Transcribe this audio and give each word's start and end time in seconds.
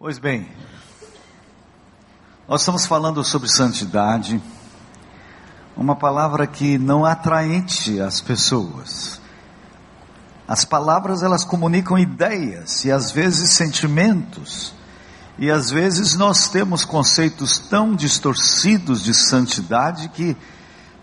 Pois 0.00 0.16
bem, 0.16 0.48
nós 2.46 2.60
estamos 2.60 2.86
falando 2.86 3.24
sobre 3.24 3.48
santidade, 3.48 4.40
uma 5.76 5.96
palavra 5.96 6.46
que 6.46 6.78
não 6.78 7.04
é 7.04 7.10
atraente 7.10 8.00
às 8.00 8.20
pessoas. 8.20 9.20
As 10.46 10.64
palavras 10.64 11.24
elas 11.24 11.42
comunicam 11.42 11.98
ideias 11.98 12.84
e 12.84 12.92
às 12.92 13.10
vezes 13.10 13.54
sentimentos. 13.54 14.72
E 15.36 15.50
às 15.50 15.68
vezes 15.68 16.14
nós 16.14 16.46
temos 16.46 16.84
conceitos 16.84 17.58
tão 17.58 17.92
distorcidos 17.92 19.02
de 19.02 19.12
santidade 19.12 20.10
que 20.10 20.36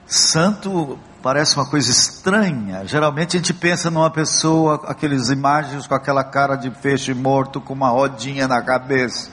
santo 0.08 0.98
parece 1.26 1.56
uma 1.56 1.66
coisa 1.66 1.90
estranha. 1.90 2.86
Geralmente 2.86 3.36
a 3.36 3.40
gente 3.40 3.52
pensa 3.52 3.90
numa 3.90 4.12
pessoa, 4.12 4.84
aqueles 4.86 5.30
imagens 5.30 5.88
com 5.88 5.96
aquela 5.96 6.24
cara 6.24 6.56
de 6.56 6.70
peixe 6.70 7.16
morto 7.16 7.60
com 7.60 7.74
uma 7.74 7.90
rodinha 7.90 8.48
na 8.48 8.62
cabeça. 8.62 9.32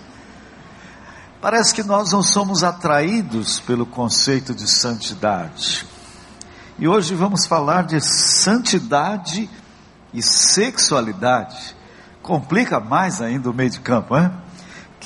Parece 1.38 1.74
que 1.74 1.82
nós 1.82 2.10
não 2.10 2.22
somos 2.22 2.64
atraídos 2.64 3.60
pelo 3.60 3.84
conceito 3.84 4.54
de 4.54 4.66
santidade. 4.66 5.86
E 6.78 6.88
hoje 6.88 7.14
vamos 7.14 7.44
falar 7.46 7.82
de 7.82 8.00
santidade 8.00 9.50
e 10.14 10.22
sexualidade. 10.22 11.76
Complica 12.22 12.80
mais 12.80 13.20
ainda 13.20 13.50
o 13.50 13.52
meio 13.52 13.68
de 13.68 13.80
campo, 13.80 14.16
hein? 14.16 14.32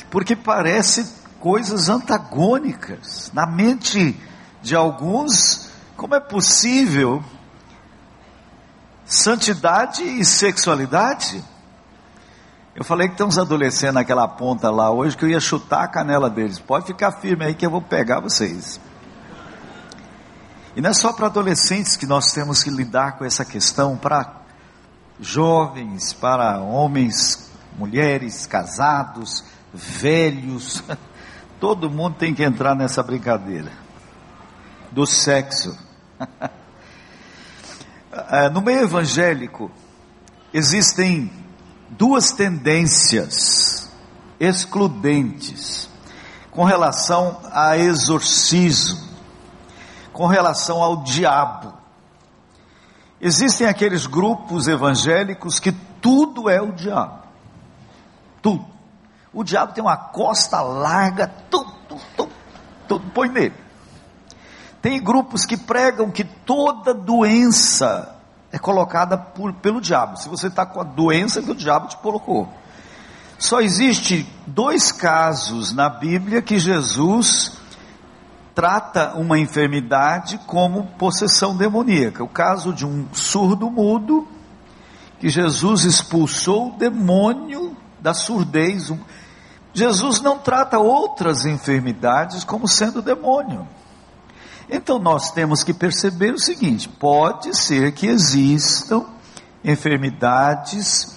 Porque 0.08 0.36
parece 0.36 1.04
coisas 1.40 1.88
antagônicas. 1.88 3.32
Na 3.34 3.44
mente 3.44 4.16
de 4.62 4.76
alguns, 4.76 5.65
como 5.96 6.14
é 6.14 6.20
possível 6.20 7.24
santidade 9.04 10.02
e 10.02 10.24
sexualidade? 10.24 11.42
Eu 12.74 12.84
falei 12.84 13.08
que 13.08 13.16
tem 13.16 13.26
uns 13.26 13.38
adolescentes 13.38 13.94
naquela 13.94 14.28
ponta 14.28 14.70
lá 14.70 14.90
hoje 14.90 15.16
que 15.16 15.24
eu 15.24 15.30
ia 15.30 15.40
chutar 15.40 15.84
a 15.84 15.88
canela 15.88 16.28
deles. 16.28 16.58
Pode 16.58 16.86
ficar 16.86 17.10
firme 17.12 17.46
aí 17.46 17.54
que 17.54 17.64
eu 17.64 17.70
vou 17.70 17.80
pegar 17.80 18.20
vocês. 18.20 18.78
E 20.76 20.80
não 20.82 20.90
é 20.90 20.92
só 20.92 21.10
para 21.14 21.26
adolescentes 21.26 21.96
que 21.96 22.06
nós 22.06 22.32
temos 22.32 22.62
que 22.62 22.68
lidar 22.68 23.12
com 23.16 23.24
essa 23.24 23.46
questão, 23.46 23.96
para 23.96 24.42
jovens, 25.18 26.12
para 26.12 26.60
homens, 26.60 27.50
mulheres, 27.78 28.46
casados, 28.46 29.42
velhos. 29.72 30.84
Todo 31.58 31.88
mundo 31.88 32.16
tem 32.18 32.34
que 32.34 32.42
entrar 32.42 32.74
nessa 32.74 33.02
brincadeira 33.02 33.72
do 34.92 35.06
sexo. 35.06 35.85
É, 38.30 38.48
no 38.48 38.62
meio 38.62 38.84
evangélico, 38.84 39.70
existem 40.52 41.30
duas 41.90 42.32
tendências 42.32 43.92
excludentes 44.40 45.88
com 46.50 46.64
relação 46.64 47.40
a 47.52 47.76
exorcismo, 47.76 49.06
com 50.14 50.26
relação 50.26 50.82
ao 50.82 51.02
diabo. 51.02 51.74
Existem 53.20 53.66
aqueles 53.66 54.06
grupos 54.06 54.66
evangélicos 54.66 55.60
que 55.60 55.72
tudo 56.00 56.48
é 56.48 56.60
o 56.60 56.72
diabo. 56.72 57.22
Tudo. 58.40 58.66
O 59.32 59.44
diabo 59.44 59.74
tem 59.74 59.84
uma 59.84 59.96
costa 59.96 60.62
larga, 60.62 61.30
tudo, 61.50 61.72
tudo, 62.16 62.32
tudo 62.88 63.10
põe 63.10 63.28
nele. 63.28 63.65
Tem 64.86 65.02
grupos 65.02 65.44
que 65.44 65.56
pregam 65.56 66.12
que 66.12 66.22
toda 66.22 66.94
doença 66.94 68.14
é 68.52 68.56
colocada 68.56 69.18
por, 69.18 69.52
pelo 69.54 69.80
diabo. 69.80 70.16
Se 70.16 70.28
você 70.28 70.46
está 70.46 70.64
com 70.64 70.80
a 70.80 70.84
doença 70.84 71.42
que 71.42 71.50
o 71.50 71.56
diabo 71.56 71.88
te 71.88 71.96
colocou. 71.96 72.48
Só 73.36 73.60
existe 73.60 74.24
dois 74.46 74.92
casos 74.92 75.72
na 75.72 75.88
Bíblia 75.88 76.40
que 76.40 76.56
Jesus 76.60 77.54
trata 78.54 79.14
uma 79.16 79.40
enfermidade 79.40 80.38
como 80.46 80.84
possessão 80.96 81.56
demoníaca. 81.56 82.22
O 82.22 82.28
caso 82.28 82.72
de 82.72 82.86
um 82.86 83.08
surdo 83.12 83.68
mudo, 83.68 84.24
que 85.18 85.28
Jesus 85.28 85.82
expulsou 85.82 86.68
o 86.68 86.78
demônio 86.78 87.76
da 87.98 88.14
surdez. 88.14 88.92
Jesus 89.74 90.20
não 90.20 90.38
trata 90.38 90.78
outras 90.78 91.44
enfermidades 91.44 92.44
como 92.44 92.68
sendo 92.68 93.02
demônio. 93.02 93.66
Então 94.68 94.98
nós 94.98 95.30
temos 95.30 95.62
que 95.62 95.72
perceber 95.72 96.34
o 96.34 96.38
seguinte: 96.38 96.88
pode 96.88 97.56
ser 97.56 97.92
que 97.92 98.06
existam 98.06 99.04
enfermidades 99.64 101.16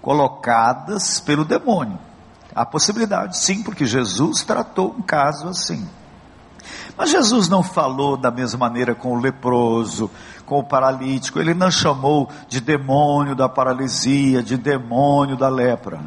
colocadas 0.00 1.20
pelo 1.20 1.44
demônio. 1.44 1.98
Há 2.54 2.64
possibilidade, 2.64 3.38
sim, 3.38 3.62
porque 3.62 3.84
Jesus 3.84 4.42
tratou 4.42 4.94
um 4.96 5.02
caso 5.02 5.48
assim. 5.48 5.88
Mas 6.96 7.10
Jesus 7.10 7.48
não 7.48 7.62
falou 7.62 8.16
da 8.16 8.30
mesma 8.30 8.58
maneira 8.58 8.94
com 8.94 9.16
o 9.16 9.20
leproso, 9.20 10.10
com 10.46 10.60
o 10.60 10.64
paralítico, 10.64 11.40
ele 11.40 11.54
não 11.54 11.70
chamou 11.70 12.28
de 12.48 12.60
demônio 12.60 13.34
da 13.34 13.48
paralisia, 13.48 14.42
de 14.42 14.56
demônio 14.56 15.36
da 15.36 15.48
lepra. 15.48 16.00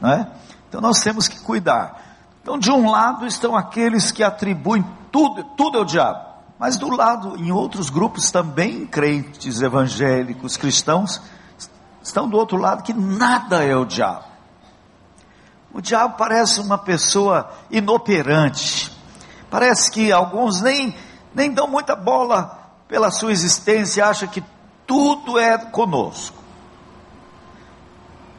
Não 0.00 0.10
é? 0.10 0.28
Então 0.68 0.80
nós 0.80 1.00
temos 1.00 1.26
que 1.26 1.40
cuidar. 1.40 2.00
Então, 2.42 2.58
de 2.58 2.70
um 2.70 2.90
lado 2.90 3.24
estão 3.24 3.56
aqueles 3.56 4.10
que 4.10 4.22
atribuem 4.22 4.84
tudo, 5.12 5.44
tudo 5.56 5.78
é 5.78 5.80
o 5.82 5.84
diabo. 5.84 6.32
Mas 6.58 6.76
do 6.76 6.88
lado, 6.90 7.36
em 7.36 7.52
outros 7.52 7.90
grupos 7.90 8.30
também 8.30 8.86
crentes 8.86 9.60
evangélicos, 9.60 10.56
cristãos, 10.56 11.20
estão 12.02 12.28
do 12.28 12.36
outro 12.36 12.56
lado 12.56 12.82
que 12.82 12.92
nada 12.92 13.62
é 13.62 13.76
o 13.76 13.84
diabo. 13.84 14.24
O 15.74 15.80
diabo 15.80 16.16
parece 16.16 16.60
uma 16.60 16.78
pessoa 16.78 17.50
inoperante. 17.70 18.92
Parece 19.50 19.90
que 19.90 20.12
alguns 20.12 20.60
nem, 20.60 20.94
nem 21.34 21.50
dão 21.50 21.66
muita 21.66 21.94
bola 21.94 22.58
pela 22.88 23.10
sua 23.10 23.32
existência, 23.32 24.06
acham 24.06 24.28
que 24.28 24.42
tudo 24.86 25.38
é 25.38 25.58
conosco. 25.58 26.36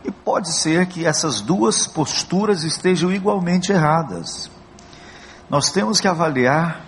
E 0.04 0.12
pode 0.12 0.54
ser 0.54 0.88
que 0.88 1.06
essas 1.06 1.42
duas 1.42 1.88
posturas 1.88 2.64
estejam 2.64 3.12
igualmente 3.12 3.72
erradas. 3.72 4.50
Nós 5.54 5.72
temos 5.72 6.02
que 6.02 6.08
avaliar 6.08 6.84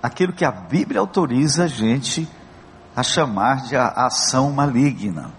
aquilo 0.00 0.32
que 0.32 0.44
a 0.44 0.50
Bíblia 0.52 1.00
autoriza 1.00 1.64
a 1.64 1.66
gente 1.66 2.28
a 2.94 3.02
chamar 3.02 3.62
de 3.62 3.74
ação 3.74 4.52
maligna. 4.52 5.32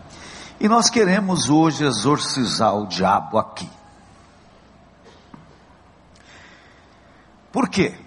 E 0.60 0.68
nós 0.68 0.90
queremos 0.90 1.50
hoje 1.50 1.86
exorcizar 1.86 2.76
o 2.76 2.88
diabo 2.88 3.38
aqui. 3.38 3.70
Por 7.54 7.70
quê? 7.70 7.98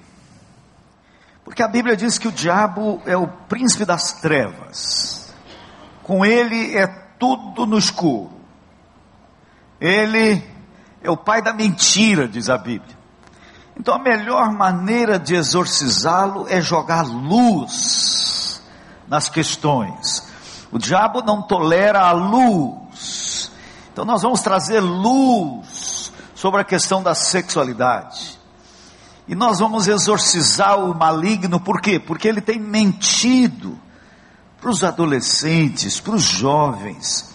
Porque 1.42 1.62
a 1.62 1.68
Bíblia 1.68 1.96
diz 1.96 2.18
que 2.18 2.28
o 2.28 2.32
diabo 2.32 3.00
é 3.06 3.16
o 3.16 3.26
príncipe 3.26 3.86
das 3.86 4.12
trevas. 4.20 5.34
Com 6.02 6.22
ele 6.22 6.76
é 6.76 6.86
tudo 7.18 7.64
no 7.64 7.78
escuro. 7.78 8.30
Ele 9.80 10.46
é 11.00 11.10
o 11.10 11.16
pai 11.16 11.40
da 11.40 11.54
mentira, 11.54 12.28
diz 12.28 12.50
a 12.50 12.58
Bíblia. 12.58 13.00
Então 13.78 13.94
a 13.94 13.98
melhor 13.98 14.52
maneira 14.52 15.18
de 15.18 15.34
exorcizá-lo 15.34 16.46
é 16.48 16.60
jogar 16.60 17.06
luz 17.06 18.62
nas 19.08 19.28
questões. 19.28 20.22
O 20.70 20.78
diabo 20.78 21.22
não 21.22 21.42
tolera 21.42 22.00
a 22.00 22.12
luz. 22.12 23.50
Então 23.92 24.04
nós 24.04 24.22
vamos 24.22 24.40
trazer 24.40 24.80
luz 24.80 26.12
sobre 26.34 26.60
a 26.60 26.64
questão 26.64 27.02
da 27.02 27.14
sexualidade. 27.14 28.38
E 29.28 29.34
nós 29.34 29.60
vamos 29.60 29.86
exorcizar 29.86 30.78
o 30.78 30.94
maligno, 30.94 31.60
por 31.60 31.80
quê? 31.80 31.98
Porque 31.98 32.26
ele 32.26 32.40
tem 32.40 32.58
mentido 32.58 33.78
para 34.60 34.70
os 34.70 34.82
adolescentes, 34.82 36.00
para 36.00 36.14
os 36.14 36.22
jovens, 36.22 37.30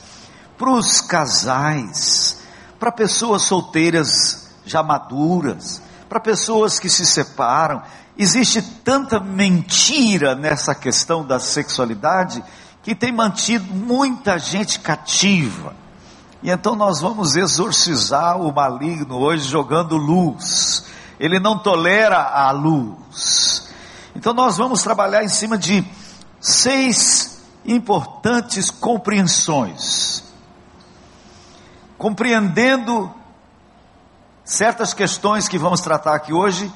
para 0.58 0.72
os 0.72 1.02
casais, 1.02 2.42
para 2.80 2.92
pessoas 2.92 3.44
solteiras 3.44 4.50
já 4.66 4.84
maduras, 4.84 5.82
para 6.08 6.20
pessoas 6.20 6.80
que 6.80 6.90
se 6.90 7.06
separam. 7.06 7.82
Existe 8.18 8.62
tanta 8.62 9.20
mentira 9.20 10.36
nessa 10.36 10.74
questão 10.74 11.26
da 11.26 11.40
sexualidade 11.40 12.44
que 12.82 12.96
tem 12.96 13.12
mantido 13.12 13.74
muita 13.74 14.40
gente 14.40 14.80
cativa. 14.80 15.76
E 16.42 16.50
então 16.50 16.76
nós 16.76 17.02
vamos 17.02 17.36
exorcizar 17.36 18.40
o 18.40 18.54
maligno 18.54 19.18
hoje 19.18 19.48
jogando 19.48 19.98
luz. 19.98 20.86
Ele 21.20 21.40
não 21.40 21.58
tolera 21.58 22.18
a 22.18 22.52
luz. 22.52 23.70
Então 24.16 24.34
nós 24.34 24.58
vamos 24.58 24.82
trabalhar 24.82 25.24
em 25.24 25.30
cima 25.30 25.58
de 25.58 25.86
seis 26.40 27.44
importantes 27.66 28.70
compreensões 28.70 30.28
compreendendo 31.98 33.12
certas 34.48 34.94
questões 34.94 35.50
que 35.50 35.58
vamos 35.58 35.82
tratar 35.82 36.16
aqui 36.16 36.32
hoje, 36.32 36.72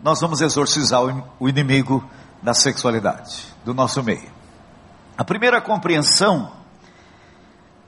nós 0.00 0.20
vamos 0.20 0.40
exorcizar 0.40 1.00
o 1.38 1.48
inimigo 1.48 2.04
da 2.42 2.52
sexualidade 2.52 3.46
do 3.64 3.72
nosso 3.72 4.02
meio. 4.02 4.28
A 5.16 5.24
primeira 5.24 5.60
compreensão 5.60 6.50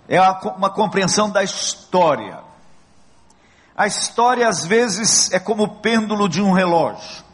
é 0.09 0.21
uma 0.57 0.71
compreensão 0.71 1.29
da 1.29 1.43
história. 1.43 2.39
A 3.77 3.89
história 3.89 4.49
às 4.49 4.65
vezes 4.65 5.33
é 5.33 5.41
como 5.41 5.65
o 5.65 5.69
pêndulo 5.69 6.29
de 6.29 6.41
um 6.41 6.53
relógio. 6.53 7.25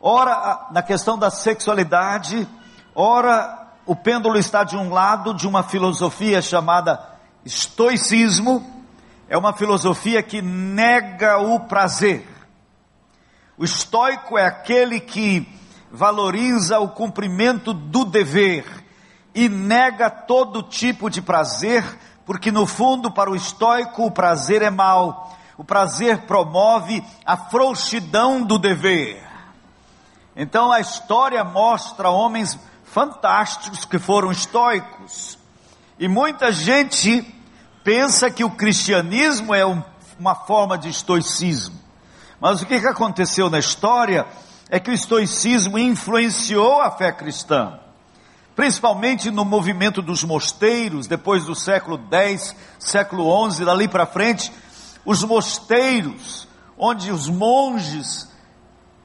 Ora, 0.00 0.68
na 0.72 0.82
questão 0.82 1.18
da 1.18 1.30
sexualidade, 1.30 2.48
ora, 2.94 3.68
o 3.84 3.94
pêndulo 3.94 4.38
está 4.38 4.64
de 4.64 4.78
um 4.78 4.90
lado 4.90 5.34
de 5.34 5.46
uma 5.46 5.62
filosofia 5.62 6.40
chamada 6.40 6.98
estoicismo, 7.44 8.79
é 9.30 9.38
uma 9.38 9.54
filosofia 9.54 10.22
que 10.22 10.42
nega 10.42 11.38
o 11.38 11.60
prazer. 11.60 12.26
O 13.56 13.64
estoico 13.64 14.36
é 14.36 14.44
aquele 14.44 15.00
que 15.00 15.48
valoriza 15.90 16.78
o 16.78 16.90
cumprimento 16.90 17.72
do 17.72 18.04
dever 18.04 18.66
e 19.34 19.48
nega 19.48 20.10
todo 20.10 20.62
tipo 20.62 21.08
de 21.08 21.22
prazer 21.22 21.84
porque 22.30 22.52
no 22.52 22.64
fundo, 22.64 23.10
para 23.10 23.28
o 23.28 23.34
estoico, 23.34 24.06
o 24.06 24.10
prazer 24.10 24.62
é 24.62 24.70
mal. 24.70 25.36
O 25.58 25.64
prazer 25.64 26.22
promove 26.28 27.04
a 27.26 27.36
frouxidão 27.36 28.42
do 28.42 28.56
dever. 28.56 29.20
Então 30.36 30.70
a 30.70 30.78
história 30.78 31.42
mostra 31.42 32.08
homens 32.08 32.56
fantásticos 32.84 33.84
que 33.84 33.98
foram 33.98 34.30
estoicos. 34.30 35.36
E 35.98 36.06
muita 36.06 36.52
gente 36.52 37.39
pensa 37.84 38.30
que 38.30 38.44
o 38.44 38.50
cristianismo 38.50 39.54
é 39.54 39.64
um, 39.64 39.82
uma 40.18 40.34
forma 40.34 40.76
de 40.76 40.88
estoicismo. 40.88 41.78
Mas 42.40 42.62
o 42.62 42.66
que, 42.66 42.80
que 42.80 42.86
aconteceu 42.86 43.50
na 43.50 43.58
história 43.58 44.26
é 44.68 44.80
que 44.80 44.90
o 44.90 44.94
estoicismo 44.94 45.78
influenciou 45.78 46.80
a 46.80 46.90
fé 46.90 47.12
cristã 47.12 47.78
principalmente 48.60 49.30
no 49.30 49.42
movimento 49.42 50.02
dos 50.02 50.22
mosteiros, 50.22 51.06
depois 51.06 51.46
do 51.46 51.54
século 51.54 51.98
X, 52.10 52.54
século 52.78 53.50
XI, 53.50 53.64
dali 53.64 53.88
para 53.88 54.04
frente, 54.04 54.52
os 55.02 55.24
mosteiros, 55.24 56.46
onde 56.76 57.10
os 57.10 57.26
monges 57.26 58.30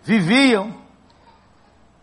viviam, 0.04 0.74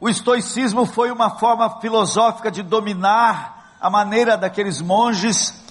o 0.00 0.08
estoicismo 0.08 0.86
foi 0.86 1.12
uma 1.12 1.28
forma 1.38 1.78
filosófica 1.78 2.50
de 2.50 2.62
dominar 2.62 3.76
a 3.78 3.90
maneira 3.90 4.34
daqueles 4.34 4.80
monges 4.80 5.61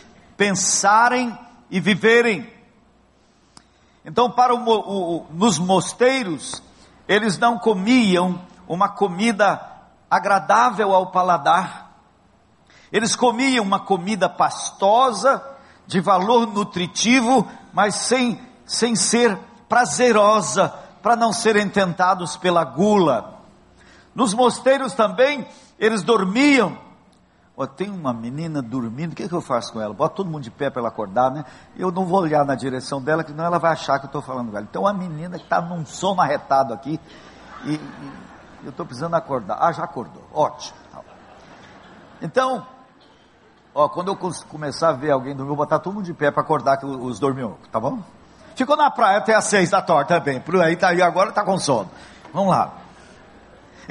pensarem 0.42 1.38
e 1.70 1.80
viverem. 1.80 2.52
Então, 4.04 4.32
para 4.32 4.56
o, 4.56 4.58
o, 4.58 5.28
nos 5.30 5.60
mosteiros, 5.60 6.64
eles 7.08 7.38
não 7.38 7.60
comiam 7.60 8.42
uma 8.68 8.90
comida 8.90 9.62
agradável 10.10 10.96
ao 10.96 11.12
paladar. 11.12 11.92
Eles 12.92 13.16
comiam 13.16 13.64
uma 13.64 13.82
comida 13.82 14.28
pastosa, 14.28 15.46
de 15.86 16.02
valor 16.02 16.48
nutritivo, 16.48 17.48
mas 17.72 17.94
sem, 17.94 18.42
sem 18.66 18.96
ser 18.96 19.38
prazerosa, 19.70 20.70
para 21.04 21.16
não 21.16 21.32
serem 21.32 21.70
tentados 21.70 22.36
pela 22.36 22.64
gula. 22.64 23.44
Nos 24.16 24.34
mosteiros 24.34 24.96
também, 24.96 25.48
eles 25.78 26.02
dormiam. 26.02 26.76
Oh, 27.56 27.68
tem 27.68 27.90
uma 27.90 28.14
menina 28.14 28.62
dormindo, 28.62 29.12
o 29.12 29.16
que, 29.16 29.24
é 29.24 29.28
que 29.28 29.34
eu 29.34 29.42
faço 29.42 29.74
com 29.74 29.82
ela? 29.82 29.94
Bota 29.94 30.16
todo 30.16 30.30
mundo 30.30 30.44
de 30.44 30.50
pé 30.50 30.70
para 30.70 30.82
ela 30.82 30.90
acordar, 30.90 31.30
né? 31.32 31.44
Eu 31.76 31.92
não 31.92 32.06
vou 32.06 32.22
olhar 32.22 32.46
na 32.46 32.56
direção 32.56 33.02
dela, 33.02 33.24
que 33.24 33.34
não 33.34 33.44
ela 33.44 33.60
vai 33.60 33.74
achar 33.74 34.00
que 34.00 34.06
eu 34.06 34.08
estou 34.08 34.22
falando 34.22 34.52
com 34.52 34.58
ela. 34.58 34.68
Então, 34.70 34.88
a 34.88 34.94
menina 34.94 35.38
que 35.38 35.44
está 35.44 35.62
num 35.62 35.86
sono 35.86 36.22
arretado 36.22 36.74
aqui, 36.74 37.00
e, 37.66 37.74
e 37.74 38.12
eu 38.64 38.70
estou 38.70 38.86
precisando 38.86 39.16
acordar. 39.16 39.58
Ah, 39.60 39.72
já 39.72 39.84
acordou. 39.84 40.24
Ótimo. 40.34 40.78
Então, 42.22 42.66
ó, 43.74 43.90
quando 43.90 44.08
eu 44.10 44.32
começar 44.48 44.90
a 44.90 44.94
ver 44.94 45.12
alguém 45.12 45.36
dormir, 45.36 45.52
eu 45.52 45.56
vou 45.56 45.66
botar 45.66 45.80
todo 45.80 45.94
mundo 45.94 46.06
de 46.06 46.14
pé 46.14 46.32
para 46.32 46.42
acordar 46.42 46.78
que 46.78 46.86
os 46.86 47.20
dormiu, 47.20 47.58
tá 47.72 47.80
bom? 47.80 48.00
Ficou 48.56 48.78
na 48.78 48.92
praia 48.92 49.18
até 49.18 49.34
às 49.34 49.46
seis 49.46 49.70
da 49.70 49.82
tarde 49.82 50.08
também. 50.08 50.40
Por 50.40 50.60
aí 50.62 50.76
tá 50.76 50.90
aí 50.90 51.02
agora 51.02 51.30
está 51.30 51.44
com 51.44 51.58
sono. 51.58 51.90
Vamos 52.34 52.52
lá. 52.52 52.81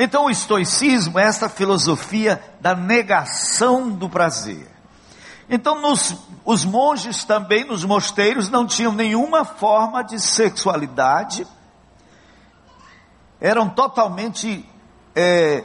Então 0.02 0.24
o 0.24 0.30
estoicismo 0.30 1.18
é 1.18 1.24
essa 1.24 1.46
filosofia 1.46 2.42
da 2.58 2.74
negação 2.74 3.90
do 3.90 4.08
prazer. 4.08 4.66
Então 5.46 5.78
nos, 5.78 6.16
os 6.42 6.64
monges 6.64 7.22
também 7.22 7.66
nos 7.66 7.84
mosteiros 7.84 8.48
não 8.48 8.66
tinham 8.66 8.92
nenhuma 8.92 9.44
forma 9.44 10.02
de 10.02 10.18
sexualidade 10.18 11.46
eram 13.38 13.68
totalmente, 13.68 14.66
é, 15.14 15.64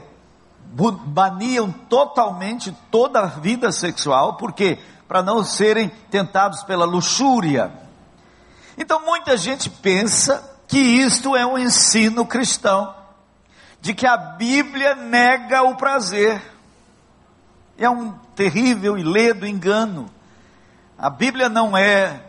baniam 1.06 1.72
totalmente 1.72 2.76
toda 2.92 3.22
a 3.22 3.26
vida 3.28 3.72
sexual, 3.72 4.36
porque 4.36 4.80
para 5.08 5.24
não 5.24 5.46
serem 5.46 5.90
tentados 6.12 6.62
pela 6.64 6.84
luxúria. 6.84 7.72
Então 8.78 9.06
muita 9.06 9.38
gente 9.38 9.70
pensa 9.70 10.58
que 10.68 10.78
isto 10.78 11.38
é 11.38 11.46
um 11.46 11.58
ensino 11.58 12.26
cristão, 12.26 12.94
de 13.86 13.94
que 13.94 14.08
a 14.08 14.18
Bíblia 14.18 14.96
nega 14.96 15.62
o 15.62 15.76
prazer. 15.78 16.42
É 17.78 17.88
um 17.88 18.14
terrível 18.36 18.98
e 18.98 19.04
ledo 19.04 19.46
engano. 19.46 20.10
A 20.98 21.08
Bíblia 21.08 21.50
não 21.50 21.78
é, 21.78 22.26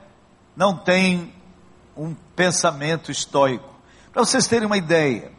não 0.55 0.77
tem 0.77 1.33
um 1.97 2.15
pensamento 2.37 3.11
estoico. 3.11 3.75
Para 4.13 4.23
vocês 4.23 4.47
terem 4.47 4.67
uma 4.67 4.77
ideia, 4.77 5.33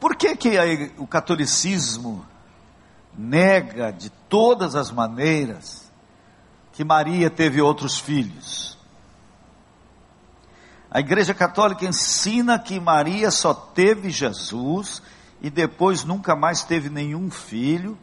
por 0.00 0.16
que, 0.16 0.34
que 0.34 0.56
o 0.96 1.06
catolicismo 1.06 2.24
nega 3.12 3.92
de 3.92 4.08
todas 4.30 4.74
as 4.74 4.90
maneiras 4.90 5.92
que 6.72 6.82
Maria 6.82 7.28
teve 7.28 7.60
outros 7.60 7.98
filhos? 7.98 8.71
A 10.94 11.00
Igreja 11.00 11.32
Católica 11.32 11.86
ensina 11.86 12.58
que 12.58 12.78
Maria 12.78 13.30
só 13.30 13.54
teve 13.54 14.10
Jesus 14.10 15.02
e 15.40 15.48
depois 15.48 16.04
nunca 16.04 16.36
mais 16.36 16.64
teve 16.64 16.90
nenhum 16.90 17.30
filho, 17.30 17.96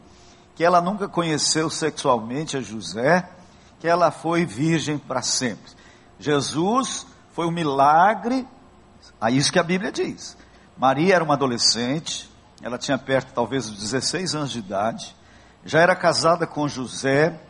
que 0.56 0.64
ela 0.64 0.80
nunca 0.80 1.06
conheceu 1.06 1.70
sexualmente 1.70 2.56
a 2.56 2.60
José, 2.60 3.30
que 3.78 3.86
ela 3.86 4.10
foi 4.10 4.44
virgem 4.44 4.98
para 4.98 5.22
sempre. 5.22 5.70
Jesus 6.18 7.06
foi 7.32 7.46
um 7.46 7.52
milagre, 7.52 8.44
é 9.22 9.30
isso 9.30 9.52
que 9.52 9.60
a 9.60 9.62
Bíblia 9.62 9.92
diz. 9.92 10.36
Maria 10.76 11.14
era 11.14 11.22
uma 11.22 11.34
adolescente, 11.34 12.28
ela 12.60 12.76
tinha 12.76 12.98
perto 12.98 13.32
talvez 13.32 13.70
dos 13.70 13.78
16 13.78 14.34
anos 14.34 14.50
de 14.50 14.58
idade, 14.58 15.14
já 15.64 15.78
era 15.78 15.94
casada 15.94 16.44
com 16.44 16.66
José, 16.66 17.40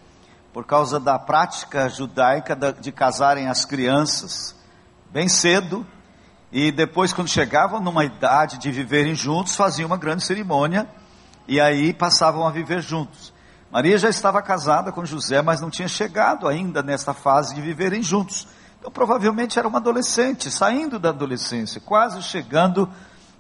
por 0.53 0.67
causa 0.67 1.01
da 1.01 1.19
prática 1.19 1.89
judaica 1.89 2.55
de 2.79 2.93
casarem 2.93 3.49
as 3.49 3.65
crianças 3.65 4.60
bem 5.13 5.29
cedo, 5.29 5.87
e 6.53 6.73
depois, 6.73 7.13
quando 7.13 7.29
chegavam 7.29 7.81
numa 7.81 8.05
idade 8.05 8.59
de 8.59 8.71
viverem 8.71 9.15
juntos, 9.15 9.55
faziam 9.55 9.87
uma 9.87 9.97
grande 9.97 10.25
cerimônia, 10.25 10.89
e 11.47 11.61
aí 11.61 11.93
passavam 11.93 12.47
a 12.47 12.51
viver 12.51 12.81
juntos. 12.81 13.33
Maria 13.71 13.97
já 13.99 14.09
estava 14.09 14.43
casada 14.43 14.91
com 14.91 15.05
José, 15.05 15.43
mas 15.43 15.61
não 15.61 15.71
tinha 15.71 15.87
chegado 15.87 16.49
ainda 16.49 16.83
nessa 16.83 17.15
fase 17.15 17.55
de 17.55 17.61
viverem 17.61 18.03
juntos. 18.03 18.49
Então, 18.79 18.91
provavelmente 18.91 19.59
era 19.59 19.69
uma 19.69 19.79
adolescente, 19.79 20.51
saindo 20.51 20.99
da 20.99 21.11
adolescência, 21.11 21.81
quase 21.81 22.21
chegando 22.23 22.89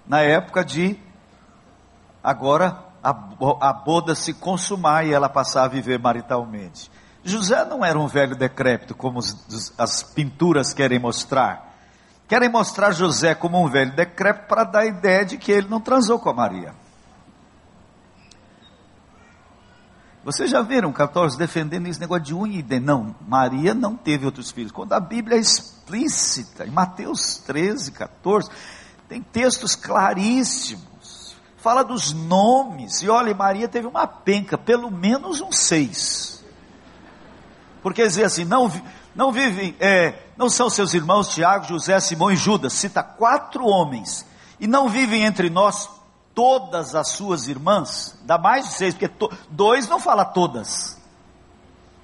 na 0.06 0.20
época 0.20 0.64
de 0.64 0.96
agora 2.22 2.78
a, 3.02 3.10
a 3.60 3.72
boda 3.72 4.14
se 4.14 4.34
consumar 4.34 5.04
e 5.06 5.12
ela 5.12 5.28
passar 5.28 5.64
a 5.64 5.68
viver 5.68 5.98
maritalmente. 5.98 6.90
José 7.22 7.64
não 7.64 7.84
era 7.84 7.98
um 7.98 8.06
velho 8.06 8.34
decrépito, 8.34 8.94
como 8.94 9.20
as 9.78 10.02
pinturas 10.02 10.72
querem 10.72 10.98
mostrar. 10.98 11.74
Querem 12.26 12.48
mostrar 12.48 12.92
José 12.92 13.34
como 13.34 13.62
um 13.62 13.68
velho 13.68 13.92
decrépito 13.92 14.46
para 14.46 14.64
dar 14.64 14.80
a 14.80 14.86
ideia 14.86 15.24
de 15.24 15.36
que 15.36 15.52
ele 15.52 15.68
não 15.68 15.80
transou 15.80 16.18
com 16.18 16.30
a 16.30 16.34
Maria. 16.34 16.74
Vocês 20.22 20.50
já 20.50 20.60
viram 20.60 20.92
católicos 20.92 21.36
defendendo 21.36 21.86
esse 21.86 21.98
negócio 21.98 22.24
de 22.24 22.34
unha 22.34 22.58
e 22.58 22.62
de 22.62 22.78
Não, 22.78 23.14
Maria 23.26 23.72
não 23.72 23.96
teve 23.96 24.26
outros 24.26 24.50
filhos. 24.50 24.70
Quando 24.70 24.92
a 24.92 25.00
Bíblia 25.00 25.38
é 25.38 25.40
explícita, 25.40 26.66
em 26.66 26.70
Mateus 26.70 27.38
13, 27.38 27.92
14, 27.92 28.50
tem 29.08 29.22
textos 29.22 29.74
claríssimos. 29.74 31.36
Fala 31.56 31.82
dos 31.82 32.12
nomes. 32.12 33.02
E 33.02 33.08
olha, 33.08 33.34
Maria 33.34 33.66
teve 33.66 33.86
uma 33.86 34.06
penca, 34.06 34.56
pelo 34.56 34.90
menos 34.90 35.40
uns 35.40 35.58
seis. 35.58 36.39
Porque 37.82 38.06
dizer 38.06 38.25
assim, 38.25 38.44
não, 38.44 38.70
não 39.14 39.32
vivem, 39.32 39.75
é, 39.80 40.14
não 40.37 40.49
são 40.49 40.68
seus 40.68 40.94
irmãos 40.94 41.28
Tiago, 41.28 41.66
José, 41.66 41.99
Simão 42.00 42.30
e 42.30 42.37
Judas. 42.37 42.72
Cita 42.72 43.02
quatro 43.02 43.64
homens. 43.66 44.26
E 44.58 44.66
não 44.66 44.88
vivem 44.88 45.25
entre 45.25 45.49
nós 45.49 45.88
todas 46.34 46.94
as 46.94 47.08
suas 47.08 47.49
irmãs. 47.49 48.18
Dá 48.22 48.38
mais 48.38 48.66
de 48.66 48.72
seis, 48.75 48.94
porque 48.94 49.08
to, 49.08 49.30
dois 49.50 49.88
não 49.88 49.99
fala 49.99 50.25
todas. 50.25 50.99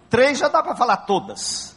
Três 0.08 0.38
já 0.38 0.48
dá 0.48 0.62
para 0.62 0.76
falar 0.76 0.98
todas. 0.98 1.76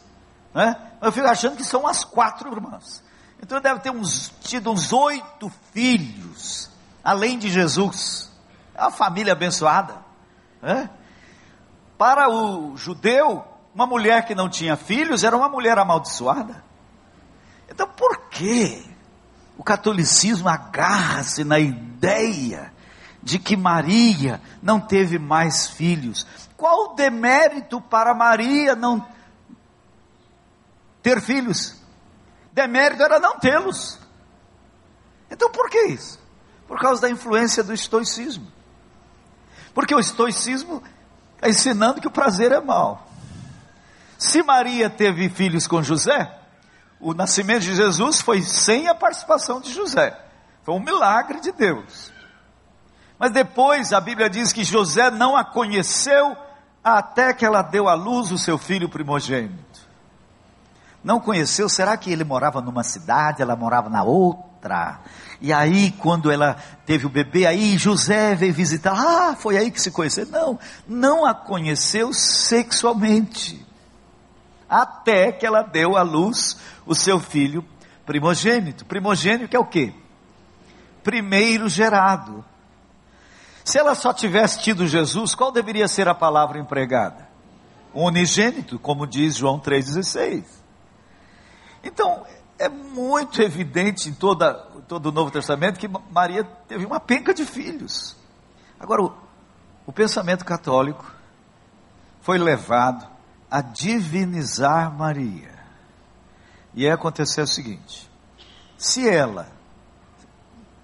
Né? 0.54 0.76
Eu 1.00 1.12
fico 1.12 1.26
achando 1.26 1.56
que 1.56 1.64
são 1.64 1.86
as 1.86 2.04
quatro 2.04 2.52
irmãs. 2.52 3.02
Então 3.42 3.60
deve 3.60 3.80
ter 3.80 3.90
uns, 3.90 4.32
tido 4.40 4.70
uns 4.70 4.92
oito 4.92 5.50
filhos, 5.72 6.70
além 7.02 7.38
de 7.38 7.50
Jesus. 7.50 8.30
É 8.74 8.82
uma 8.82 8.90
família 8.90 9.32
abençoada. 9.32 9.96
Né? 10.60 10.90
Para 11.96 12.30
o 12.30 12.76
judeu, 12.76 13.44
uma 13.74 13.86
mulher 13.86 14.26
que 14.26 14.34
não 14.34 14.48
tinha 14.48 14.76
filhos 14.76 15.24
era 15.24 15.36
uma 15.36 15.48
mulher 15.48 15.78
amaldiçoada. 15.78 16.64
que 18.30 18.90
o 19.58 19.62
catolicismo 19.62 20.48
agarra-se 20.48 21.44
na 21.44 21.58
ideia 21.58 22.72
de 23.22 23.38
que 23.38 23.56
Maria 23.56 24.40
não 24.62 24.80
teve 24.80 25.18
mais 25.18 25.68
filhos. 25.68 26.26
Qual 26.56 26.92
o 26.92 26.94
demérito 26.94 27.80
para 27.80 28.14
Maria 28.14 28.74
não 28.74 29.06
ter 31.02 31.20
filhos? 31.20 31.76
Demérito 32.52 33.02
era 33.02 33.18
não 33.18 33.38
tê-los. 33.38 33.98
Então 35.30 35.50
por 35.50 35.68
que 35.68 35.88
isso? 35.88 36.18
Por 36.66 36.80
causa 36.80 37.02
da 37.02 37.10
influência 37.10 37.62
do 37.62 37.74
estoicismo. 37.74 38.50
Porque 39.74 39.94
o 39.94 40.00
estoicismo 40.00 40.82
está 41.36 41.48
ensinando 41.48 42.00
que 42.00 42.08
o 42.08 42.10
prazer 42.10 42.52
é 42.52 42.60
mal. 42.60 43.09
Se 44.20 44.42
Maria 44.42 44.90
teve 44.90 45.30
filhos 45.30 45.66
com 45.66 45.82
José, 45.82 46.30
o 47.00 47.14
nascimento 47.14 47.62
de 47.62 47.74
Jesus 47.74 48.20
foi 48.20 48.42
sem 48.42 48.86
a 48.86 48.94
participação 48.94 49.62
de 49.62 49.72
José. 49.72 50.14
Foi 50.62 50.74
um 50.74 50.78
milagre 50.78 51.40
de 51.40 51.50
Deus. 51.50 52.12
Mas 53.18 53.30
depois 53.30 53.94
a 53.94 54.00
Bíblia 54.00 54.28
diz 54.28 54.52
que 54.52 54.62
José 54.62 55.10
não 55.10 55.34
a 55.34 55.42
conheceu 55.42 56.36
até 56.84 57.32
que 57.32 57.46
ela 57.46 57.62
deu 57.62 57.88
à 57.88 57.94
luz 57.94 58.30
o 58.30 58.36
seu 58.36 58.58
filho 58.58 58.90
primogênito. 58.90 59.80
Não 61.02 61.18
conheceu? 61.18 61.66
Será 61.66 61.96
que 61.96 62.12
ele 62.12 62.22
morava 62.22 62.60
numa 62.60 62.82
cidade, 62.82 63.40
ela 63.40 63.56
morava 63.56 63.88
na 63.88 64.02
outra? 64.02 65.00
E 65.40 65.50
aí, 65.50 65.92
quando 65.92 66.30
ela 66.30 66.58
teve 66.84 67.06
o 67.06 67.10
bebê, 67.10 67.46
aí 67.46 67.78
José 67.78 68.34
veio 68.34 68.52
visitar. 68.52 68.92
Ah, 68.94 69.34
foi 69.34 69.56
aí 69.56 69.70
que 69.70 69.80
se 69.80 69.90
conheceu. 69.90 70.26
Não, 70.26 70.58
não 70.86 71.24
a 71.24 71.32
conheceu 71.32 72.12
sexualmente. 72.12 73.69
Até 74.70 75.32
que 75.32 75.44
ela 75.44 75.62
deu 75.62 75.96
à 75.96 76.02
luz 76.02 76.56
o 76.86 76.94
seu 76.94 77.18
filho 77.18 77.64
primogênito. 78.06 78.84
Primogênito 78.84 79.56
é 79.56 79.58
o 79.58 79.66
quê? 79.66 79.92
Primeiro 81.02 81.68
gerado. 81.68 82.44
Se 83.64 83.78
ela 83.78 83.96
só 83.96 84.14
tivesse 84.14 84.62
tido 84.62 84.86
Jesus, 84.86 85.34
qual 85.34 85.50
deveria 85.50 85.88
ser 85.88 86.06
a 86.06 86.14
palavra 86.14 86.60
empregada? 86.60 87.28
Unigênito, 87.92 88.78
como 88.78 89.08
diz 89.08 89.34
João 89.34 89.58
3,16. 89.58 90.44
Então, 91.82 92.24
é 92.56 92.68
muito 92.68 93.42
evidente 93.42 94.08
em 94.08 94.12
toda, 94.12 94.54
todo 94.86 95.06
o 95.06 95.12
Novo 95.12 95.32
Testamento 95.32 95.80
que 95.80 95.88
Maria 95.88 96.44
teve 96.68 96.86
uma 96.86 97.00
penca 97.00 97.34
de 97.34 97.44
filhos. 97.44 98.16
Agora, 98.78 99.02
o, 99.02 99.12
o 99.86 99.92
pensamento 99.92 100.44
católico 100.44 101.12
foi 102.20 102.38
levado 102.38 103.09
a 103.50 103.60
divinizar 103.60 104.92
Maria. 104.92 105.58
E 106.72 106.86
aí 106.86 106.92
aconteceu 106.92 107.44
o 107.44 107.48
seguinte: 107.48 108.08
se 108.78 109.08
ela, 109.08 109.48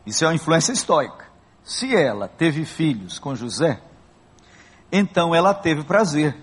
isso 0.04 0.24
é 0.24 0.28
uma 0.28 0.34
influência 0.34 0.72
estoica, 0.72 1.26
se 1.64 1.94
ela 1.94 2.28
teve 2.28 2.64
filhos 2.64 3.18
com 3.18 3.34
José, 3.34 3.80
então 4.90 5.34
ela 5.34 5.54
teve 5.54 5.84
prazer. 5.84 6.36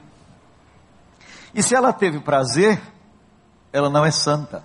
E 1.53 1.61
se 1.61 1.75
ela 1.75 1.93
teve 1.93 2.19
prazer, 2.19 2.81
ela 3.71 3.89
não 3.89 4.05
é 4.05 4.11
santa. 4.11 4.63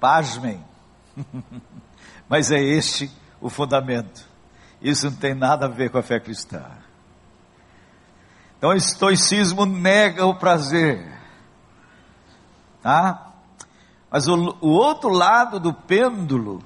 Pasmem. 0.00 0.64
Mas 2.28 2.50
é 2.50 2.58
este 2.60 3.10
o 3.40 3.48
fundamento. 3.48 4.28
Isso 4.80 5.08
não 5.10 5.16
tem 5.16 5.34
nada 5.34 5.66
a 5.66 5.68
ver 5.68 5.90
com 5.90 5.98
a 5.98 6.02
fé 6.02 6.18
cristã. 6.18 6.64
Então, 8.62 8.70
o 8.70 8.76
estoicismo 8.76 9.66
nega 9.66 10.24
o 10.24 10.36
prazer. 10.36 11.04
Tá? 12.80 13.32
Mas 14.08 14.28
o, 14.28 14.56
o 14.60 14.68
outro 14.68 15.08
lado 15.08 15.58
do 15.58 15.74
pêndulo 15.74 16.62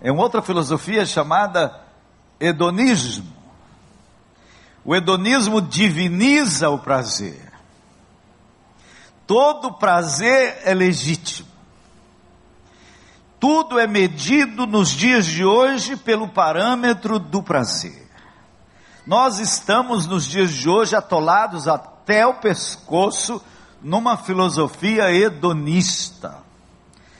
é 0.00 0.10
uma 0.10 0.20
outra 0.20 0.42
filosofia 0.42 1.06
chamada 1.06 1.80
hedonismo. 2.40 3.32
O 4.84 4.96
hedonismo 4.96 5.62
diviniza 5.62 6.68
o 6.70 6.80
prazer. 6.80 7.52
Todo 9.28 9.74
prazer 9.74 10.62
é 10.64 10.74
legítimo. 10.74 11.48
Tudo 13.38 13.78
é 13.78 13.86
medido 13.86 14.66
nos 14.66 14.90
dias 14.90 15.24
de 15.24 15.44
hoje 15.44 15.96
pelo 15.96 16.26
parâmetro 16.26 17.20
do 17.20 17.44
prazer. 17.44 18.07
Nós 19.08 19.38
estamos 19.38 20.06
nos 20.06 20.26
dias 20.26 20.52
de 20.52 20.68
hoje 20.68 20.94
atolados 20.94 21.66
até 21.66 22.26
o 22.26 22.34
pescoço 22.34 23.42
numa 23.80 24.18
filosofia 24.18 25.10
hedonista. 25.10 26.36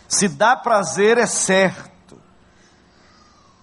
Se 0.06 0.28
dá 0.28 0.54
prazer 0.54 1.16
é 1.16 1.24
certo. 1.24 2.20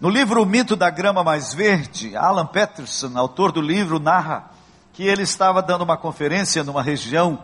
No 0.02 0.10
livro 0.10 0.42
O 0.42 0.46
Mito 0.46 0.76
da 0.76 0.90
Grama 0.90 1.24
Mais 1.24 1.54
Verde, 1.54 2.18
Alan 2.18 2.48
Peterson, 2.48 3.16
autor 3.16 3.52
do 3.52 3.62
livro, 3.62 4.00
narra 4.00 4.50
que 4.92 5.04
ele 5.04 5.22
estava 5.22 5.62
dando 5.62 5.84
uma 5.84 5.96
conferência 5.96 6.64
numa 6.64 6.82
região 6.82 7.38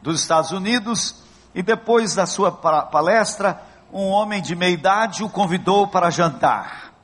dos 0.00 0.22
Estados 0.22 0.52
Unidos 0.52 1.16
e 1.54 1.62
depois 1.62 2.14
da 2.14 2.24
sua 2.24 2.50
palestra, 2.50 3.62
um 3.92 4.06
homem 4.06 4.40
de 4.40 4.56
meia 4.56 4.72
idade 4.72 5.22
o 5.22 5.28
convidou 5.28 5.86
para 5.86 6.08
jantar. 6.08 6.94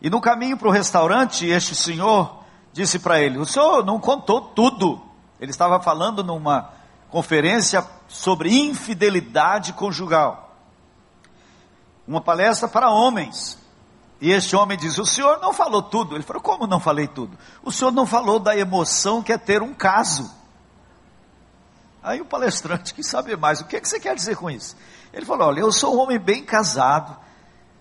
E 0.00 0.08
no 0.08 0.22
caminho 0.22 0.56
para 0.56 0.68
o 0.68 0.72
restaurante, 0.72 1.44
este 1.44 1.74
senhor 1.74 2.45
disse 2.76 2.98
para 2.98 3.18
ele: 3.20 3.38
O 3.38 3.46
senhor 3.46 3.84
não 3.84 3.98
contou 3.98 4.40
tudo. 4.40 5.00
Ele 5.40 5.50
estava 5.50 5.80
falando 5.80 6.22
numa 6.22 6.70
conferência 7.08 7.84
sobre 8.06 8.54
infidelidade 8.54 9.72
conjugal. 9.72 10.54
Uma 12.06 12.20
palestra 12.20 12.68
para 12.68 12.90
homens. 12.90 13.58
E 14.20 14.30
este 14.30 14.54
homem 14.54 14.76
diz: 14.76 14.98
O 14.98 15.06
senhor 15.06 15.40
não 15.40 15.54
falou 15.54 15.82
tudo. 15.82 16.14
Ele 16.14 16.22
falou: 16.22 16.42
Como 16.42 16.66
não 16.66 16.78
falei 16.78 17.08
tudo? 17.08 17.36
O 17.62 17.72
senhor 17.72 17.90
não 17.90 18.06
falou 18.06 18.38
da 18.38 18.54
emoção 18.56 19.22
que 19.22 19.32
é 19.32 19.38
ter 19.38 19.62
um 19.62 19.72
caso. 19.72 20.30
Aí 22.02 22.20
o 22.20 22.26
palestrante 22.26 22.92
quis 22.92 23.06
saber 23.06 23.38
mais: 23.38 23.60
O 23.60 23.64
que, 23.64 23.76
é 23.76 23.80
que 23.80 23.88
você 23.88 23.98
quer 23.98 24.14
dizer 24.14 24.36
com 24.36 24.50
isso? 24.50 24.76
Ele 25.14 25.24
falou: 25.24 25.48
Olha, 25.48 25.60
eu 25.60 25.72
sou 25.72 25.96
um 25.96 26.00
homem 26.00 26.18
bem 26.18 26.44
casado, 26.44 27.16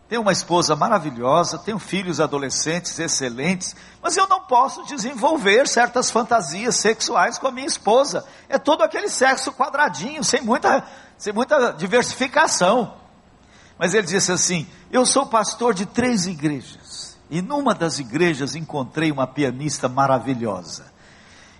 tenho 0.07 0.21
uma 0.21 0.31
esposa 0.31 0.75
maravilhosa, 0.75 1.57
tenho 1.57 1.79
filhos 1.79 2.19
adolescentes 2.19 2.97
excelentes, 2.99 3.75
mas 4.01 4.15
eu 4.15 4.27
não 4.27 4.41
posso 4.41 4.83
desenvolver 4.85 5.67
certas 5.67 6.11
fantasias 6.11 6.75
sexuais 6.75 7.39
com 7.39 7.47
a 7.47 7.51
minha 7.51 7.65
esposa. 7.65 8.23
É 8.47 8.59
todo 8.59 8.83
aquele 8.83 9.09
sexo 9.09 9.51
quadradinho, 9.51 10.23
sem 10.23 10.41
muita, 10.41 10.85
sem 11.17 11.33
muita 11.33 11.71
diversificação. 11.71 12.93
Mas 13.79 13.95
ele 13.95 14.05
disse 14.05 14.31
assim: 14.31 14.67
Eu 14.91 15.07
sou 15.07 15.25
pastor 15.25 15.73
de 15.73 15.87
três 15.87 16.27
igrejas, 16.27 17.17
e 17.29 17.41
numa 17.41 17.73
das 17.73 17.97
igrejas 17.97 18.55
encontrei 18.55 19.11
uma 19.11 19.25
pianista 19.25 19.89
maravilhosa. 19.89 20.93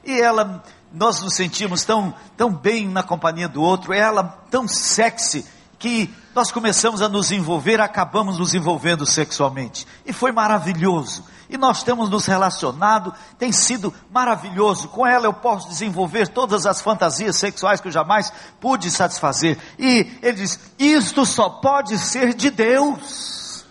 E 0.03 0.21
ela, 0.21 0.63
nós 0.93 1.19
nos 1.19 1.33
sentimos 1.33 1.83
tão, 1.83 2.13
tão 2.37 2.53
bem 2.53 2.87
na 2.87 3.01
companhia 3.01 3.49
do 3.49 3.59
outro, 3.59 3.91
ela 3.91 4.23
tão 4.51 4.67
sexy, 4.67 5.43
que 5.77 6.13
nós 6.33 6.51
começamos 6.51 7.01
a 7.01 7.09
nos 7.09 7.31
envolver, 7.31 7.79
acabamos 7.79 8.37
nos 8.37 8.53
envolvendo 8.53 9.05
sexualmente. 9.05 9.85
E 10.05 10.13
foi 10.13 10.31
maravilhoso. 10.31 11.23
E 11.49 11.57
nós 11.57 11.83
temos 11.83 12.09
nos 12.09 12.25
relacionado, 12.25 13.13
tem 13.37 13.51
sido 13.51 13.93
maravilhoso. 14.11 14.89
Com 14.89 15.05
ela 15.05 15.25
eu 15.25 15.33
posso 15.33 15.69
desenvolver 15.69 16.27
todas 16.27 16.65
as 16.65 16.81
fantasias 16.81 17.35
sexuais 17.35 17.79
que 17.79 17.87
eu 17.87 17.91
jamais 17.91 18.31
pude 18.59 18.89
satisfazer. 18.89 19.57
E 19.77 20.17
ele 20.21 20.37
diz: 20.37 20.59
Isto 20.79 21.25
só 21.25 21.49
pode 21.49 21.97
ser 21.99 22.33
de 22.33 22.49
Deus. 22.49 23.65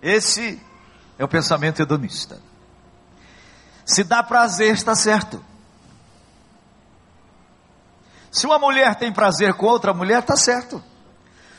Esse 0.00 0.60
é 1.18 1.24
o 1.24 1.28
pensamento 1.28 1.82
hedonista. 1.82 2.40
Se 3.84 4.04
dá 4.04 4.22
prazer, 4.22 4.74
está 4.74 4.94
certo. 4.94 5.44
Se 8.30 8.46
uma 8.46 8.58
mulher 8.58 8.94
tem 8.96 9.12
prazer 9.12 9.54
com 9.54 9.66
outra 9.66 9.94
mulher, 9.94 10.20
está 10.20 10.36
certo. 10.36 10.82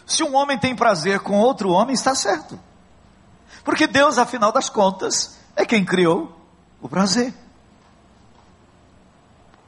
Se 0.06 0.24
um 0.24 0.36
homem 0.36 0.58
tem 0.58 0.76
prazer 0.76 1.20
com 1.20 1.40
outro 1.40 1.70
homem, 1.70 1.94
está 1.94 2.16
certo. 2.16 2.60
Porque 3.64 3.88
Deus, 3.88 4.18
afinal 4.18 4.52
das 4.52 4.70
contas, 4.70 5.38
é 5.56 5.66
quem 5.66 5.86
criou 5.86 6.36
o 6.82 6.90
prazer. 6.90 7.34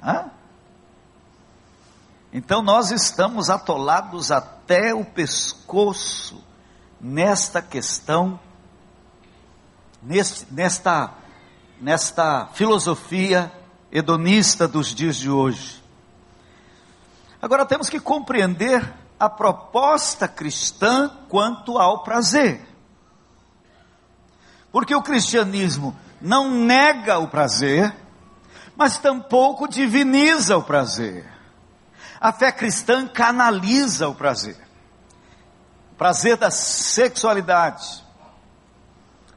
Hã? 0.01 0.31
Então 2.33 2.61
nós 2.61 2.91
estamos 2.91 3.49
atolados 3.49 4.31
até 4.31 4.93
o 4.93 5.03
pescoço 5.03 6.41
nesta 6.99 7.61
questão, 7.61 8.39
nesta, 10.01 11.13
nesta 11.79 12.47
filosofia 12.53 13.51
hedonista 13.91 14.67
dos 14.67 14.95
dias 14.95 15.17
de 15.17 15.29
hoje. 15.29 15.80
Agora 17.41 17.65
temos 17.65 17.89
que 17.89 17.99
compreender 17.99 18.93
a 19.19 19.29
proposta 19.29 20.27
cristã 20.27 21.09
quanto 21.27 21.77
ao 21.77 22.03
prazer. 22.03 22.67
Porque 24.71 24.95
o 24.95 25.01
cristianismo 25.01 25.97
não 26.21 26.51
nega 26.51 27.17
o 27.17 27.27
prazer, 27.27 27.93
mas 28.75 28.97
tampouco 28.97 29.67
diviniza 29.67 30.55
o 30.57 30.63
prazer. 30.63 31.29
A 32.19 32.31
fé 32.31 32.51
cristã 32.51 33.07
canaliza 33.07 34.07
o 34.07 34.13
prazer. 34.13 34.57
O 35.93 35.95
prazer 35.95 36.37
da 36.37 36.51
sexualidade. 36.51 38.03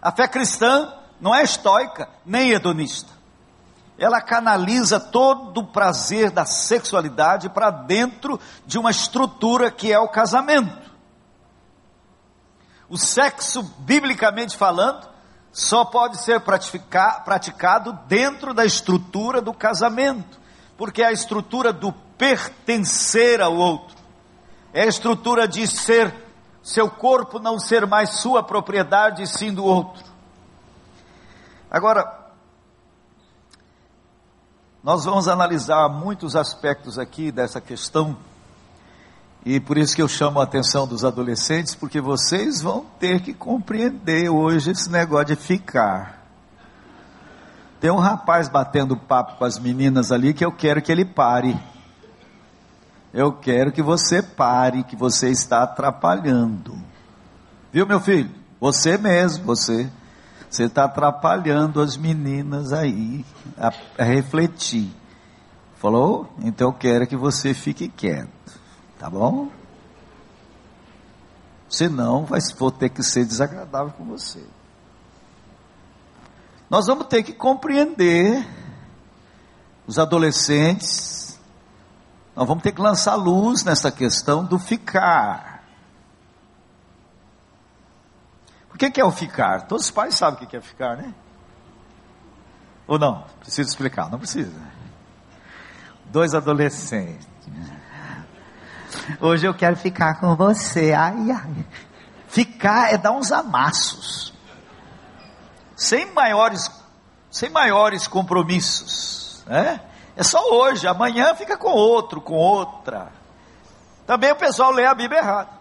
A 0.01 0.13
fé 0.13 0.29
cristã 0.29 0.93
não 1.21 1.35
é 1.35 1.43
estoica, 1.43 2.09
nem 2.25 2.51
hedonista. 2.51 3.11
Ela 3.99 4.21
canaliza 4.21 4.99
todo 4.99 5.59
o 5.59 5.67
prazer 5.67 6.31
da 6.31 6.45
sexualidade 6.45 7.49
para 7.49 7.71
dentro 7.71 8.41
de 8.67 8.79
uma 8.79 8.91
estrutura 8.91 9.71
que 9.71 9.93
é 9.93 9.99
o 9.99 10.09
casamento. 10.09 10.93
O 12.89 12.99
sexo, 12.99 13.63
biblicamente 13.79 14.57
falando, 14.57 15.09
só 15.53 15.85
pode 15.85 16.19
ser 16.19 16.41
praticado 16.41 17.93
dentro 18.09 18.53
da 18.53 18.65
estrutura 18.65 19.41
do 19.41 19.55
casamento, 19.55 20.41
porque 20.77 21.01
é 21.03 21.07
a 21.07 21.13
estrutura 21.13 21.73
do 21.73 21.93
pertencer 21.93 23.41
ao 23.41 23.55
outro, 23.55 23.97
é 24.73 24.83
a 24.83 24.87
estrutura 24.87 25.47
de 25.47 25.67
ser, 25.69 26.13
seu 26.63 26.91
corpo 26.91 27.39
não 27.39 27.59
ser 27.59 27.87
mais 27.87 28.11
sua 28.11 28.43
propriedade, 28.43 29.27
sim 29.29 29.55
do 29.55 29.65
outro. 29.65 30.05
Agora, 31.71 32.24
nós 34.85 35.07
vamos 35.07 35.29
analisar 35.29 35.89
muitos 35.89 36.37
aspectos 36.37 36.99
aqui 36.99 37.33
dessa 37.33 37.59
questão 37.59 38.15
e 39.43 39.59
por 39.59 39.79
isso 39.79 39.97
que 39.97 40.03
eu 40.03 40.09
chamo 40.09 40.41
a 40.41 40.45
atenção 40.45 40.87
dos 40.87 41.07
adolescentes, 41.07 41.75
porque 41.75 42.03
vocês 42.03 42.61
vão 42.61 42.85
ter 42.99 43.21
que 43.21 43.33
compreender 43.33 44.29
hoje 44.29 44.71
esse 44.71 44.91
negócio 44.91 45.29
de 45.29 45.37
ficar. 45.37 46.23
Tem 47.81 47.91
um 47.91 47.99
rapaz 47.99 48.47
batendo 48.47 48.95
papo 48.95 49.39
com 49.39 49.45
as 49.45 49.59
meninas 49.59 50.13
ali 50.13 50.35
que 50.35 50.45
eu 50.45 50.53
quero 50.53 50.83
que 50.83 50.93
ele 50.93 51.05
pare. 51.05 51.59
Eu 53.13 53.33
quero 53.33 53.73
que 53.73 53.83
você 53.83 54.23
pare, 54.23 54.85
que 54.85 54.97
você 54.97 55.31
está 55.31 55.63
atrapalhando. 55.63 56.75
Viu, 57.73 57.87
meu 57.87 58.01
filho? 58.01 58.31
Você 58.61 58.99
mesmo, 58.99 59.45
você. 59.45 59.91
Você 60.55 60.67
está 60.67 60.85
atrapalhando 60.85 61.81
as 61.81 61.97
meninas 61.97 62.73
aí 62.73 63.25
a, 63.59 63.73
a 63.99 64.05
refletir. 64.05 64.89
Falou? 65.75 66.33
Então 66.39 66.69
eu 66.69 66.73
quero 66.73 67.09
que 67.09 67.17
você 67.17 67.53
fique 67.53 67.89
quieto. 67.89 68.31
Tá 68.97 69.11
bom? 69.11 69.51
Senão, 71.69 72.25
vai, 72.25 72.39
vou 72.57 72.71
ter 72.71 72.89
que 72.89 73.03
ser 73.03 73.25
desagradável 73.25 73.93
com 73.95 74.05
você. 74.05 74.45
Nós 76.71 76.87
vamos 76.87 77.09
ter 77.09 77.25
que 77.25 77.33
compreender 77.33 78.47
os 79.89 79.99
adolescentes. 79.99 81.37
Nós 82.37 82.47
vamos 82.47 82.63
ter 82.63 82.71
que 82.71 82.81
lançar 82.81 83.17
luz 83.17 83.65
nessa 83.65 83.91
questão 83.91 84.45
do 84.45 84.57
ficar. 84.57 85.54
O 88.87 88.93
que 88.93 89.01
é 89.01 89.05
o 89.05 89.11
ficar? 89.11 89.63
Todos 89.63 89.87
os 89.87 89.91
pais 89.91 90.15
sabem 90.15 90.45
o 90.45 90.47
que 90.47 90.57
é 90.57 90.61
ficar, 90.61 90.97
né? 90.97 91.15
Ou 92.87 92.99
não? 92.99 93.25
Preciso 93.41 93.69
explicar? 93.69 94.11
Não 94.11 94.19
precisa. 94.19 94.53
Dois 96.07 96.35
adolescentes. 96.35 97.27
Hoje 99.21 99.47
eu 99.47 99.55
quero 99.55 99.77
ficar 99.77 100.21
com 100.21 100.37
você. 100.37 100.93
Ai, 100.93 101.31
ai. 101.31 101.67
Ficar 102.29 102.93
é 102.93 102.99
dar 102.99 103.13
uns 103.13 103.33
amassos. 103.33 104.35
Sem 105.75 106.13
maiores, 106.13 106.71
sem 107.31 107.49
maiores 107.49 108.07
compromissos. 108.07 109.43
Né? 109.47 109.81
É 110.17 110.23
só 110.23 110.41
hoje, 110.53 110.87
amanhã 110.87 111.35
fica 111.35 111.57
com 111.57 111.71
outro, 111.71 112.21
com 112.21 112.35
outra. 112.35 113.11
Também 114.07 114.31
o 114.31 114.37
pessoal 114.37 114.71
lê 114.71 114.85
a 114.85 114.95
Bíblia 114.95 115.21
errado. 115.21 115.54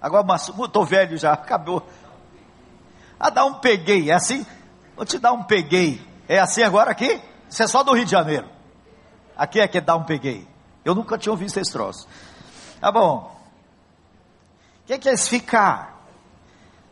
Agora, 0.00 0.36
estou 0.36 0.84
velho 0.84 1.16
já, 1.18 1.32
acabou. 1.34 1.86
Ah, 3.18 3.30
dá 3.30 3.44
um 3.44 3.54
peguei, 3.54 4.10
é 4.10 4.14
assim? 4.14 4.46
Vou 4.96 5.04
te 5.04 5.18
dar 5.18 5.32
um 5.32 5.42
peguei. 5.42 6.00
É 6.28 6.38
assim 6.38 6.62
agora 6.62 6.90
aqui? 6.90 7.20
Isso 7.48 7.62
é 7.62 7.66
só 7.66 7.82
do 7.82 7.92
Rio 7.92 8.04
de 8.04 8.10
Janeiro. 8.10 8.48
Aqui 9.36 9.60
é 9.60 9.68
que 9.68 9.80
dá 9.80 9.96
um 9.96 10.04
peguei. 10.04 10.46
Eu 10.84 10.94
nunca 10.94 11.18
tinha 11.18 11.32
ouvido 11.32 11.56
esse 11.56 11.72
troço. 11.72 12.06
Tá 12.80 12.90
bom. 12.90 13.36
O 14.82 14.86
que 14.86 14.94
é, 14.94 14.98
que 14.98 15.08
é 15.08 15.12
esse 15.12 15.28
ficar? 15.28 16.00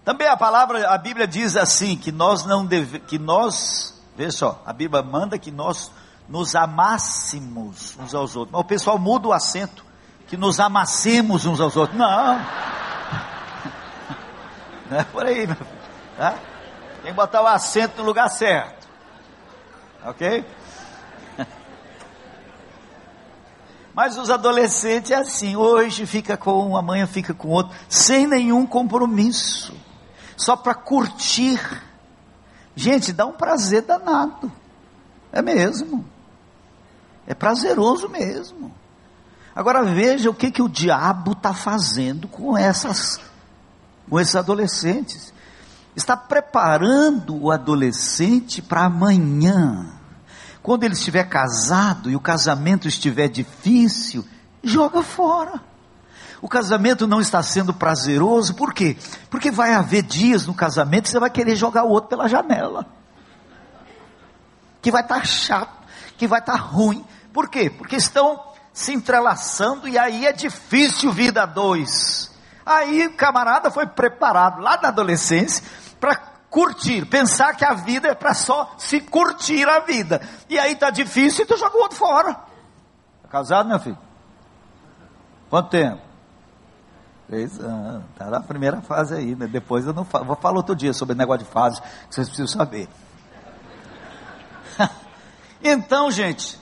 Também 0.04 0.26
a 0.26 0.36
palavra, 0.36 0.88
a 0.88 0.98
Bíblia 0.98 1.26
diz 1.26 1.56
assim, 1.56 1.96
que 1.96 2.10
nós 2.10 2.44
não 2.44 2.64
deve, 2.64 2.98
que 3.00 3.18
nós, 3.18 4.02
veja 4.16 4.32
só, 4.32 4.62
a 4.64 4.72
Bíblia 4.72 5.02
manda 5.02 5.38
que 5.38 5.50
nós 5.50 5.90
nos 6.28 6.54
amássemos 6.54 7.96
uns 7.98 8.14
aos 8.14 8.36
outros. 8.36 8.52
Mas 8.52 8.60
o 8.60 8.64
pessoal 8.64 8.98
muda 8.98 9.28
o 9.28 9.32
acento, 9.32 9.84
que 10.26 10.36
nos 10.36 10.60
amassemos 10.60 11.46
uns 11.46 11.60
aos 11.60 11.76
outros. 11.76 11.98
Não. 11.98 12.40
Não 14.90 14.98
é 14.98 15.05
por 15.05 15.24
aí, 15.24 15.46
meu 15.46 15.57
filho. 15.57 15.68
Tá? 16.16 16.38
Tem 17.03 17.12
que 17.12 17.16
botar 17.16 17.42
o 17.42 17.46
acento 17.46 17.98
no 17.98 18.05
lugar 18.05 18.29
certo. 18.29 18.88
Ok? 20.05 20.44
Mas 23.94 24.16
os 24.16 24.31
adolescentes 24.31 25.11
é 25.11 25.16
assim, 25.16 25.57
hoje 25.57 26.07
fica 26.07 26.37
com 26.37 26.70
um, 26.70 26.77
amanhã 26.77 27.07
fica 27.07 27.35
com 27.35 27.48
outro, 27.48 27.77
sem 27.88 28.27
nenhum 28.27 28.66
compromisso, 28.66 29.74
só 30.37 30.57
para 30.57 30.74
curtir. 30.74 31.61
Gente, 32.74 33.12
dá 33.12 33.27
um 33.27 33.33
prazer 33.33 33.83
danado, 33.83 34.53
é 35.33 35.42
mesmo, 35.42 36.05
é 37.27 37.35
prazeroso 37.35 38.09
mesmo. 38.09 38.72
Agora 39.55 39.83
veja 39.83 40.31
o 40.31 40.35
que, 40.35 40.53
que 40.53 40.62
o 40.62 40.68
diabo 40.68 41.33
está 41.33 41.53
fazendo 41.53 42.29
com 42.29 42.57
essas, 42.57 43.20
com 44.08 44.18
esses 44.18 44.36
adolescentes. 44.36 45.32
Está 45.94 46.16
preparando 46.16 47.36
o 47.36 47.50
adolescente 47.50 48.62
para 48.62 48.84
amanhã 48.84 49.98
quando 50.68 50.84
ele 50.84 50.92
estiver 50.92 51.24
casado 51.24 52.10
e 52.10 52.14
o 52.14 52.20
casamento 52.20 52.86
estiver 52.86 53.26
difícil, 53.28 54.22
joga 54.62 55.02
fora. 55.02 55.62
O 56.42 56.48
casamento 56.48 57.06
não 57.06 57.22
está 57.22 57.42
sendo 57.42 57.72
prazeroso, 57.72 58.54
por 58.54 58.74
quê? 58.74 58.96
Porque 59.30 59.50
vai 59.50 59.72
haver 59.72 60.02
dias 60.02 60.46
no 60.46 60.52
casamento 60.52 61.04
que 61.04 61.10
você 61.10 61.18
vai 61.18 61.30
querer 61.30 61.56
jogar 61.56 61.84
o 61.84 61.88
outro 61.88 62.10
pela 62.10 62.28
janela. 62.28 62.86
Que 64.82 64.90
vai 64.90 65.00
estar 65.00 65.20
tá 65.20 65.24
chato, 65.24 65.72
que 66.18 66.28
vai 66.28 66.40
estar 66.40 66.52
tá 66.52 66.58
ruim. 66.58 67.02
Por 67.32 67.48
quê? 67.48 67.70
Porque 67.70 67.96
estão 67.96 68.38
se 68.70 68.92
entrelaçando 68.92 69.88
e 69.88 69.98
aí 69.98 70.26
é 70.26 70.32
difícil 70.34 71.10
vida 71.10 71.44
a 71.44 71.46
dois. 71.46 72.30
Aí 72.68 73.07
o 73.07 73.14
camarada 73.14 73.70
foi 73.70 73.87
preparado 73.87 74.61
lá 74.61 74.76
da 74.76 74.88
adolescência 74.88 75.64
para 75.98 76.16
curtir, 76.50 77.07
pensar 77.07 77.57
que 77.57 77.64
a 77.64 77.72
vida 77.72 78.09
é 78.09 78.14
para 78.14 78.35
só 78.35 78.74
se 78.76 79.00
curtir 79.00 79.66
a 79.66 79.81
vida. 79.81 80.20
E 80.50 80.59
aí 80.59 80.76
tá 80.76 80.90
difícil 80.90 81.44
e 81.44 81.48
tu 81.48 81.57
joga 81.57 81.78
o 81.78 81.81
outro 81.81 81.96
fora. 81.96 82.35
Tá 83.22 83.28
casado, 83.31 83.70
meu 83.70 83.81
filho? 83.81 83.96
Quanto 85.48 85.70
tempo? 85.70 86.02
Três 87.26 87.59
anos. 87.59 88.04
Tá 88.18 88.26
na 88.26 88.40
primeira 88.40 88.83
fase 88.83 89.14
aí, 89.14 89.35
né? 89.35 89.46
Depois 89.46 89.87
eu 89.87 89.94
não 89.94 90.04
falo, 90.04 90.26
vou 90.26 90.37
falar 90.37 90.59
outro 90.59 90.76
dia 90.76 90.92
sobre 90.92 91.14
negócio 91.14 91.46
de 91.46 91.50
fase, 91.50 91.81
que 91.81 92.14
vocês 92.14 92.28
precisam 92.28 92.48
saber. 92.48 92.87
então, 95.64 96.11
gente, 96.11 96.61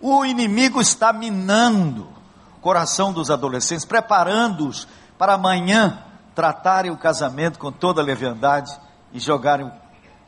o 0.00 0.24
inimigo 0.24 0.80
está 0.80 1.12
minando 1.12 2.08
o 2.56 2.60
coração 2.60 3.12
dos 3.12 3.30
adolescentes, 3.30 3.84
preparando-os 3.84 4.88
para 5.18 5.34
amanhã 5.34 6.04
tratarem 6.34 6.90
o 6.90 6.96
casamento 6.96 7.58
com 7.58 7.70
toda 7.70 8.00
a 8.00 8.04
leviandade 8.04 8.76
e 9.12 9.18
jogarem 9.18 9.70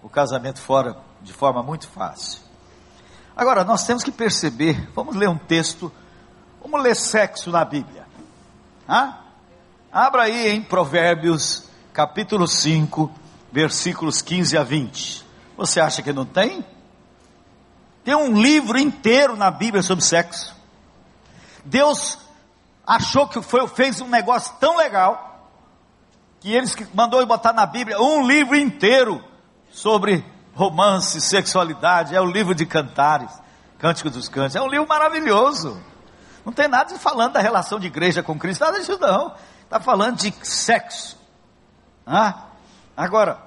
o 0.03 0.09
casamento 0.09 0.61
fora 0.61 0.97
de 1.21 1.33
forma 1.33 1.63
muito 1.63 1.89
fácil. 1.89 2.41
Agora, 3.37 3.65
nós 3.65 3.85
temos 3.85 4.03
que 4.03 4.13
perceber, 4.13 4.89
vamos 4.95 5.17
ler 5.17 5.29
um 5.29 5.37
texto, 5.37 5.93
vamos 6.63 6.83
ler 6.83 6.95
sexo 6.95 7.51
na 7.51 7.65
Bíblia. 7.65 8.07
Ah? 8.89 9.21
Abra 9.93 10.23
aí 10.23 10.49
em 10.49 10.63
Provérbios, 10.63 11.69
capítulo 11.93 12.47
5, 12.47 13.11
versículos 13.51 14.23
15 14.23 14.57
a 14.57 14.63
20. 14.63 15.27
Você 15.57 15.81
acha 15.81 16.03
que 16.03 16.13
não 16.13 16.25
tem? 16.25 16.65
Tem 18.05 18.15
um 18.15 18.41
livro 18.41 18.79
inteiro 18.79 19.37
na 19.37 19.51
Bíblia 19.51 19.83
sobre 19.83 20.05
sexo. 20.05 20.55
Deus 21.65 22.19
achou 22.87 23.27
que 23.27 23.43
foi, 23.43 23.67
fez 23.69 24.01
um 24.01 24.09
negócio 24.09 24.55
tão 24.61 24.77
legal 24.77 25.51
que 26.41 26.53
eles 26.53 26.77
mandou 26.95 27.25
botar 27.27 27.53
na 27.53 27.67
Bíblia 27.67 28.01
um 28.01 28.27
livro 28.27 28.55
inteiro 28.57 29.23
sobre 29.71 30.25
romance, 30.55 31.21
sexualidade, 31.21 32.15
é 32.15 32.21
o 32.21 32.25
livro 32.25 32.55
de 32.55 32.65
Cantares, 32.65 33.31
Cântico 33.79 34.09
dos 34.09 34.29
Cânticos, 34.29 34.57
é 34.57 34.63
um 34.63 34.69
livro 34.69 34.87
maravilhoso. 34.87 35.81
Não 36.45 36.53
tem 36.53 36.69
nada 36.69 36.95
de 36.95 36.99
falando 36.99 37.33
da 37.33 37.41
relação 37.41 37.81
de 37.81 37.89
igreja 37.89 38.23
com 38.23 38.39
Cristo, 38.39 38.65
nada 38.65 38.79
disso 38.79 38.97
não. 38.99 39.35
Está 39.65 39.81
falando 39.81 40.17
de 40.17 40.33
sexo. 40.47 41.19
Ah, 42.07 42.45
agora, 42.97 43.39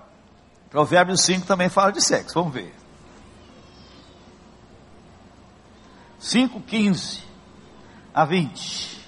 Provérbios 0.70 1.22
5 1.22 1.48
também 1.48 1.70
fala 1.70 1.92
de 1.92 2.02
sexo, 2.02 2.34
vamos 2.36 2.54
ver. 2.54 2.76
5,15. 6.22 7.22
a 8.14 8.26
20. 8.26 8.99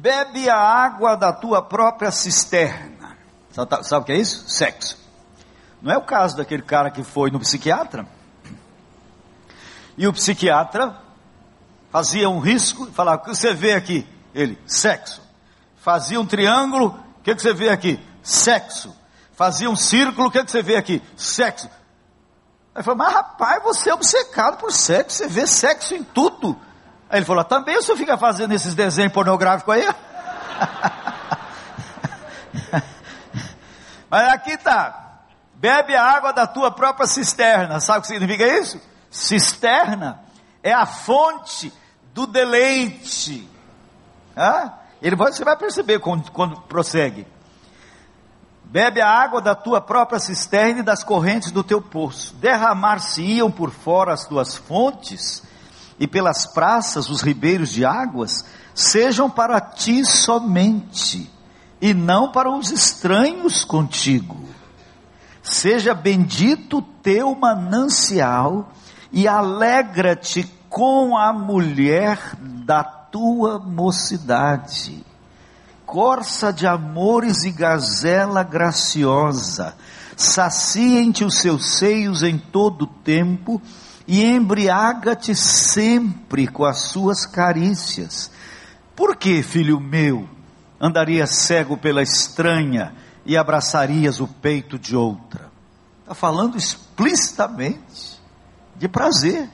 Bebe 0.00 0.48
a 0.48 0.56
água 0.56 1.14
da 1.14 1.30
tua 1.30 1.60
própria 1.60 2.10
cisterna. 2.10 3.18
Sabe, 3.52 3.84
sabe 3.84 4.02
o 4.02 4.06
que 4.06 4.12
é 4.12 4.16
isso? 4.16 4.48
Sexo. 4.48 4.98
Não 5.82 5.92
é 5.92 5.98
o 5.98 6.02
caso 6.02 6.38
daquele 6.38 6.62
cara 6.62 6.90
que 6.90 7.04
foi 7.04 7.30
no 7.30 7.38
psiquiatra? 7.38 8.06
E 9.98 10.06
o 10.06 10.12
psiquiatra 10.14 10.96
fazia 11.90 12.30
um 12.30 12.38
risco 12.38 12.88
e 12.88 12.92
falava: 12.92 13.20
O 13.20 13.24
que 13.26 13.34
você 13.34 13.52
vê 13.52 13.74
aqui? 13.74 14.08
Ele, 14.34 14.58
sexo. 14.66 15.20
Fazia 15.76 16.18
um 16.18 16.24
triângulo, 16.24 16.98
o 17.18 17.22
que, 17.22 17.34
que 17.34 17.42
você 17.42 17.52
vê 17.52 17.68
aqui? 17.68 18.00
Sexo. 18.22 18.96
Fazia 19.34 19.68
um 19.68 19.76
círculo, 19.76 20.28
o 20.28 20.30
que, 20.30 20.42
que 20.42 20.50
você 20.50 20.62
vê 20.62 20.76
aqui? 20.76 21.02
Sexo. 21.14 21.68
Aí 22.74 22.82
falou, 22.82 22.96
mas 22.96 23.12
rapaz, 23.12 23.62
você 23.62 23.90
é 23.90 23.94
obcecado 23.94 24.56
por 24.56 24.72
sexo, 24.72 25.18
você 25.18 25.28
vê 25.28 25.46
sexo 25.46 25.94
em 25.94 26.02
tudo. 26.02 26.58
Aí 27.10 27.18
ele 27.18 27.26
falou, 27.26 27.42
também 27.42 27.76
o 27.76 27.82
senhor 27.82 27.98
fica 27.98 28.16
fazendo 28.16 28.54
esses 28.54 28.72
desenhos 28.72 29.12
pornográficos 29.12 29.74
aí? 29.74 29.84
mas 34.08 34.28
aqui 34.28 34.52
está, 34.52 35.22
bebe 35.54 35.96
a 35.96 36.04
água 36.04 36.32
da 36.32 36.46
tua 36.46 36.70
própria 36.70 37.08
cisterna, 37.08 37.80
sabe 37.80 37.98
o 37.98 38.02
que 38.02 38.08
significa 38.08 38.46
isso? 38.46 38.80
Cisterna 39.10 40.20
é 40.62 40.72
a 40.72 40.86
fonte 40.86 41.72
do 42.14 42.28
deleite. 42.28 43.50
Ah? 44.36 44.74
Ele, 45.02 45.16
você 45.16 45.44
vai 45.44 45.56
perceber 45.56 45.98
quando, 45.98 46.30
quando 46.30 46.60
prossegue. 46.62 47.26
Bebe 48.62 49.00
a 49.00 49.08
água 49.08 49.40
da 49.40 49.56
tua 49.56 49.80
própria 49.80 50.20
cisterna 50.20 50.78
e 50.78 50.84
das 50.84 51.02
correntes 51.02 51.50
do 51.50 51.64
teu 51.64 51.82
poço. 51.82 52.36
Derramar-se-iam 52.36 53.50
por 53.50 53.72
fora 53.72 54.12
as 54.12 54.26
tuas 54.26 54.54
fontes, 54.54 55.42
e 56.00 56.08
pelas 56.08 56.46
praças 56.46 57.08
os 57.08 57.20
ribeiros 57.20 57.68
de 57.68 57.84
águas, 57.84 58.44
sejam 58.74 59.30
para 59.30 59.60
ti 59.60 60.04
somente, 60.04 61.30
e 61.80 61.94
não 61.94 62.32
para 62.32 62.50
os 62.50 62.72
estranhos 62.72 63.64
contigo. 63.64 64.36
Seja 65.42 65.94
bendito 65.94 66.82
teu 67.02 67.34
manancial, 67.34 68.72
e 69.12 69.28
alegra-te 69.28 70.50
com 70.68 71.16
a 71.16 71.32
mulher 71.32 72.18
da 72.40 72.82
tua 72.82 73.58
mocidade 73.58 75.04
corça 75.90 76.52
de 76.52 76.68
amores 76.68 77.42
e 77.42 77.50
gazela 77.50 78.44
graciosa, 78.44 79.74
saciem-te 80.16 81.24
os 81.24 81.40
seus 81.40 81.78
seios 81.78 82.22
em 82.22 82.38
todo 82.38 82.82
o 82.82 82.86
tempo 82.86 83.60
e 84.06 84.24
embriaga-te 84.24 85.34
sempre 85.34 86.46
com 86.46 86.64
as 86.64 86.88
suas 86.88 87.26
carícias. 87.26 88.30
Por 88.96 89.16
que, 89.16 89.42
filho 89.42 89.80
meu, 89.80 90.28
andarias 90.80 91.30
cego 91.30 91.76
pela 91.76 92.02
estranha 92.02 92.94
e 93.24 93.36
abraçarias 93.36 94.20
o 94.20 94.26
peito 94.26 94.78
de 94.78 94.96
outra? 94.96 95.50
Está 96.02 96.14
falando 96.14 96.56
explicitamente 96.56 98.20
de 98.76 98.88
prazer. 98.88 99.48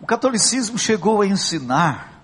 O 0.00 0.06
catolicismo 0.06 0.78
chegou 0.78 1.22
a 1.22 1.26
ensinar 1.26 2.20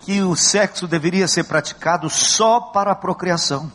que 0.00 0.20
o 0.22 0.36
sexo 0.36 0.86
deveria 0.86 1.26
ser 1.26 1.44
praticado 1.44 2.10
só 2.10 2.60
para 2.60 2.92
a 2.92 2.94
procriação. 2.94 3.72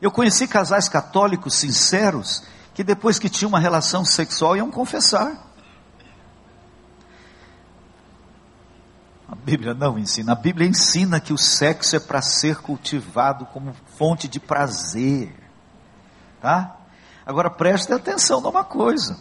Eu 0.00 0.10
conheci 0.10 0.46
casais 0.46 0.88
católicos 0.88 1.54
sinceros 1.54 2.44
que 2.78 2.84
depois 2.84 3.18
que 3.18 3.28
tinham 3.28 3.48
uma 3.48 3.58
relação 3.58 4.04
sexual 4.04 4.56
iam 4.56 4.70
confessar. 4.70 5.52
A 9.28 9.34
Bíblia 9.34 9.74
não 9.74 9.98
ensina. 9.98 10.30
A 10.30 10.36
Bíblia 10.36 10.68
ensina 10.68 11.18
que 11.18 11.32
o 11.32 11.36
sexo 11.36 11.96
é 11.96 11.98
para 11.98 12.22
ser 12.22 12.58
cultivado 12.58 13.46
como 13.46 13.74
fonte 13.96 14.28
de 14.28 14.38
prazer. 14.38 15.34
Tá? 16.40 16.76
Agora 17.26 17.50
preste 17.50 17.92
atenção 17.92 18.40
numa 18.40 18.62
coisa. 18.62 19.18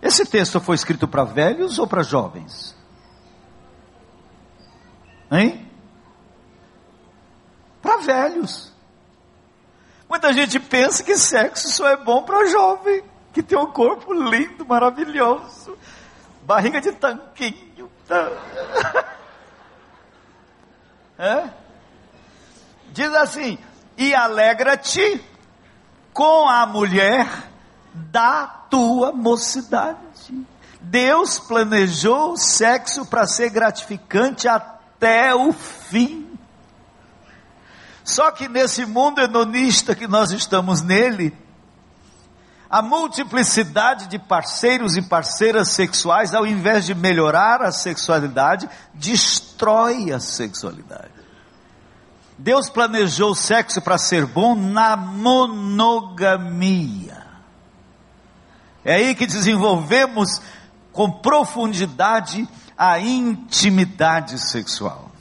Esse 0.00 0.24
texto 0.24 0.58
foi 0.62 0.76
escrito 0.76 1.06
para 1.06 1.24
velhos 1.24 1.78
ou 1.78 1.86
para 1.86 2.02
jovens? 2.02 2.74
Hein? 5.30 5.70
Para 7.82 7.98
velhos. 7.98 8.72
Muita 10.12 10.30
gente 10.34 10.60
pensa 10.60 11.02
que 11.02 11.16
sexo 11.16 11.70
só 11.70 11.88
é 11.88 11.96
bom 11.96 12.22
para 12.22 12.44
jovem, 12.44 13.02
que 13.32 13.42
tem 13.42 13.56
um 13.56 13.72
corpo 13.72 14.12
lindo, 14.12 14.62
maravilhoso, 14.66 15.74
barriga 16.42 16.82
de 16.82 16.92
tanquinho. 16.92 17.90
Tá? 18.06 18.30
É? 21.18 21.48
Diz 22.92 23.14
assim: 23.14 23.58
e 23.96 24.14
alegra-te 24.14 25.24
com 26.12 26.46
a 26.46 26.66
mulher 26.66 27.26
da 27.94 28.46
tua 28.68 29.12
mocidade. 29.12 30.44
Deus 30.78 31.38
planejou 31.38 32.32
o 32.32 32.36
sexo 32.36 33.06
para 33.06 33.26
ser 33.26 33.48
gratificante 33.48 34.46
até 34.46 35.34
o 35.34 35.54
fim. 35.54 36.31
Só 38.04 38.30
que 38.30 38.48
nesse 38.48 38.84
mundo 38.84 39.20
hedonista 39.20 39.94
que 39.94 40.08
nós 40.08 40.30
estamos 40.32 40.82
nele, 40.82 41.36
a 42.72 42.80
multiplicidade 42.80 44.06
de 44.08 44.18
parceiros 44.18 44.96
e 44.96 45.02
parceiras 45.02 45.68
sexuais, 45.68 46.32
ao 46.34 46.46
invés 46.46 46.86
de 46.86 46.94
melhorar 46.94 47.60
a 47.60 47.70
sexualidade, 47.70 48.66
destrói 48.94 50.10
a 50.10 50.18
sexualidade. 50.18 51.12
Deus 52.38 52.70
planejou 52.70 53.32
o 53.32 53.36
sexo 53.36 53.82
para 53.82 53.98
ser 53.98 54.24
bom 54.24 54.54
na 54.54 54.96
monogamia. 54.96 56.32
É 58.84 58.94
aí 58.94 59.14
que 59.14 59.26
desenvolvemos 59.26 60.40
com 60.92 61.08
profundidade 61.10 62.48
a 62.76 62.98
intimidade 62.98 64.38
sexual. 64.38 65.11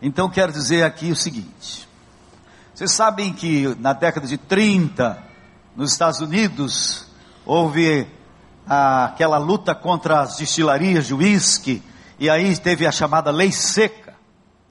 Então 0.00 0.28
quero 0.28 0.52
dizer 0.52 0.82
aqui 0.84 1.10
o 1.10 1.16
seguinte: 1.16 1.88
vocês 2.74 2.92
sabem 2.92 3.32
que 3.32 3.74
na 3.80 3.92
década 3.94 4.26
de 4.26 4.36
30, 4.36 5.22
nos 5.74 5.92
Estados 5.92 6.20
Unidos, 6.20 7.06
houve 7.44 8.06
aquela 8.66 9.38
luta 9.38 9.74
contra 9.74 10.20
as 10.20 10.36
destilarias 10.36 11.06
de 11.06 11.14
uísque, 11.14 11.82
e 12.18 12.28
aí 12.28 12.54
teve 12.58 12.86
a 12.86 12.92
chamada 12.92 13.30
lei 13.30 13.50
seca, 13.50 14.14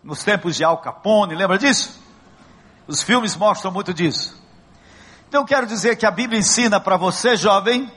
nos 0.04 0.24
tempos 0.24 0.56
de 0.56 0.64
Al 0.64 0.78
Capone, 0.78 1.34
lembra 1.34 1.58
disso? 1.58 2.00
Os 2.88 3.02
filmes 3.02 3.36
mostram 3.36 3.72
muito 3.72 3.94
disso. 3.94 4.40
Então 5.28 5.44
quero 5.44 5.66
dizer 5.66 5.96
que 5.96 6.06
a 6.06 6.12
Bíblia 6.12 6.40
ensina 6.40 6.80
para 6.80 6.98
você 6.98 7.36
jovem, 7.36 7.92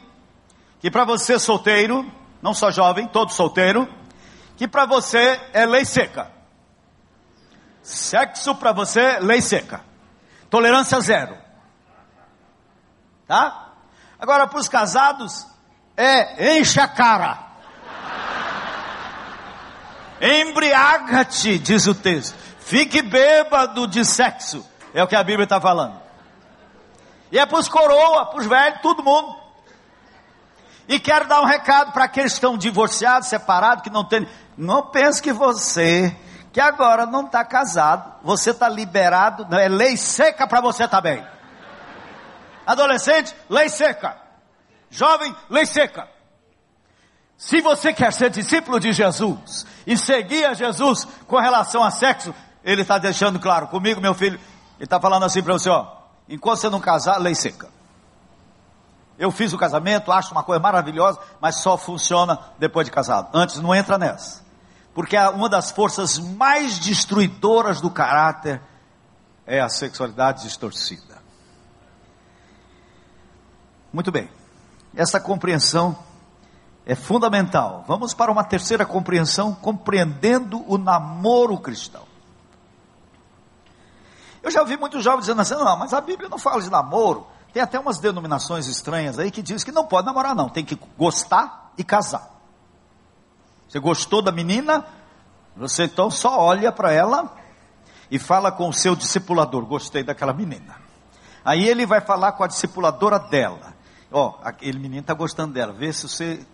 que 0.81 0.91
para 0.91 1.05
você 1.05 1.39
solteiro, 1.39 2.11
não 2.41 2.55
só 2.55 2.71
jovem, 2.71 3.07
todo 3.07 3.31
solteiro, 3.31 3.87
que 4.57 4.67
para 4.67 4.87
você 4.87 5.39
é 5.53 5.67
lei 5.67 5.85
seca. 5.85 6.38
Sexo 7.89 8.55
para 8.55 8.71
você, 8.71 9.19
lei 9.19 9.41
seca. 9.41 9.81
Tolerância 10.51 11.01
zero. 11.01 11.39
Tá? 13.27 13.73
Agora 14.21 14.47
para 14.47 14.59
os 14.59 14.69
casados, 14.69 15.47
é 15.97 16.59
enche 16.59 16.79
a 16.79 16.87
cara. 16.87 17.39
Embriaga-te, 20.21 21.59
diz 21.59 21.87
o 21.87 21.95
texto. 21.95 22.37
Fique 22.61 23.01
bêbado 23.01 23.87
de 23.87 24.05
sexo. 24.05 24.69
É 24.93 25.03
o 25.03 25.09
que 25.09 25.17
a 25.17 25.25
Bíblia 25.25 25.45
está 25.45 25.59
falando. 25.59 25.99
E 27.33 27.39
é 27.39 27.47
para 27.47 27.59
os 27.59 27.69
coroa, 27.69 28.27
para 28.27 28.39
os 28.39 28.47
velhos, 28.47 28.83
todo 28.83 29.03
mundo. 29.03 29.35
E 30.87 31.01
quero 31.01 31.27
dar 31.27 31.41
um 31.41 31.47
recado 31.47 31.93
para 31.93 32.05
aqueles 32.05 32.33
que 32.33 32.37
estão 32.37 32.59
divorciados, 32.59 33.29
separados, 33.29 33.83
que 33.83 33.89
não 33.89 34.05
tem. 34.05 34.29
Não 34.59 34.83
pense 34.83 35.23
que 35.23 35.33
você, 35.33 36.15
que 36.53 36.61
agora 36.61 37.07
não 37.07 37.27
está 37.27 37.45
casado, 37.45 38.15
você 38.23 38.51
está 38.51 38.69
liberado, 38.69 39.47
não, 39.51 39.59
é 39.59 39.69
lei 39.69 39.97
seca 39.97 40.47
para 40.47 40.61
você 40.61 40.89
também. 40.89 41.25
Adolescente, 42.67 43.35
lei 43.49 43.69
seca. 43.69 44.17
Jovem, 44.91 45.35
lei 45.49 45.67
seca. 45.67 46.09
Se 47.37 47.61
você 47.61 47.93
quer 47.93 48.13
ser 48.13 48.31
discípulo 48.31 48.81
de 48.81 48.93
Jesus 48.93 49.67
e 49.87 49.97
seguir 49.97 50.45
a 50.45 50.55
Jesus 50.55 51.07
com 51.27 51.39
relação 51.39 51.85
a 51.85 51.91
sexo, 51.91 52.35
ele 52.65 52.83
está 52.83 52.99
deixando 52.99 53.39
claro 53.39 53.69
comigo, 53.69 54.01
meu 54.01 54.15
filho. 54.15 54.41
Ele 54.77 54.85
está 54.85 55.01
falando 55.01 55.25
assim 55.25 55.43
para 55.43 55.53
você, 55.53 55.71
ó. 55.71 55.87
Enquanto 56.29 56.59
você 56.59 56.69
não 56.69 56.81
casar, 56.81 57.19
lei 57.19 57.35
seca. 57.35 57.69
Eu 59.19 59.31
fiz 59.31 59.53
o 59.53 59.59
casamento, 59.59 60.13
acho 60.13 60.33
uma 60.33 60.43
coisa 60.43 60.61
maravilhosa, 60.61 61.19
mas 61.41 61.57
só 61.57 61.77
funciona 61.77 62.39
depois 62.59 62.87
de 62.87 62.91
casado. 62.91 63.29
Antes 63.33 63.61
não 63.61 63.75
entra 63.75 63.99
nessa. 63.99 64.48
Porque 64.99 65.17
uma 65.17 65.49
das 65.49 65.71
forças 65.71 66.19
mais 66.19 66.77
destruidoras 66.77 67.81
do 67.81 67.89
caráter 67.89 68.61
é 69.47 69.61
a 69.61 69.69
sexualidade 69.69 70.43
distorcida. 70.43 71.23
Muito 73.93 74.11
bem. 74.11 74.29
Essa 74.97 75.21
compreensão 75.21 75.97
é 76.85 76.97
fundamental. 76.97 77.85
Vamos 77.87 78.13
para 78.13 78.33
uma 78.33 78.43
terceira 78.43 78.85
compreensão, 78.85 79.55
compreendendo 79.55 80.65
o 80.67 80.77
namoro 80.77 81.57
cristão. 81.59 82.03
Eu 84.43 84.51
já 84.51 84.63
ouvi 84.63 84.77
muitos 84.77 85.05
jovens 85.05 85.27
dizendo 85.27 85.43
assim: 85.43 85.55
não, 85.55 85.77
mas 85.77 85.93
a 85.93 86.01
Bíblia 86.01 86.29
não 86.29 86.41
fala 86.41 86.61
de 86.61 86.69
namoro. 86.69 87.25
Tem 87.53 87.63
até 87.63 87.79
umas 87.79 88.01
denominações 88.01 88.67
estranhas 88.67 89.17
aí 89.17 89.31
que 89.31 89.43
diz 89.43 89.63
que 89.63 89.71
não 89.71 89.87
pode 89.87 90.09
namorar, 90.09 90.35
não. 90.35 90.49
Tem 90.49 90.65
que 90.65 90.77
gostar 90.99 91.73
e 91.79 91.85
casar. 91.85 92.38
Você 93.69 93.79
gostou 93.79 94.23
da 94.23 94.33
menina? 94.33 94.85
Você 95.57 95.85
então 95.85 96.11
só 96.11 96.39
olha 96.41 96.73
para 96.73 96.93
ela 96.93 97.37
e 98.11 98.19
fala 98.19 98.51
com 98.51 98.69
o 98.69 98.73
seu 98.73 98.97
discipulador: 98.97 99.67
gostei 99.67 100.03
daquela 100.03 100.33
menina. 100.33 100.77
Aí 101.45 101.69
ele 101.69 101.85
vai 101.87 102.01
falar 102.01 102.33
com 102.33 102.45
a 102.45 102.47
discipuladora 102.47 103.19
dela. 103.19 103.75
Ó, 104.11 104.29
oh, 104.29 104.47
aquele 104.47 104.79
menino 104.79 105.01
está 105.01 105.15
gostando 105.15 105.53
dela. 105.53 105.73
Vê 105.73 105.93
se 105.93 106.09
você 106.09 106.47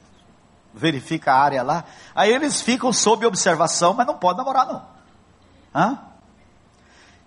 verifica 0.73 1.33
a 1.33 1.41
área 1.41 1.63
lá. 1.63 1.85
Aí 2.15 2.33
eles 2.33 2.61
ficam 2.61 2.93
sob 2.93 3.25
observação, 3.25 3.95
mas 3.95 4.07
não 4.07 4.19
pode 4.19 4.39
namorar 4.39 4.67
não. 4.67 4.85
Hã? 5.75 5.99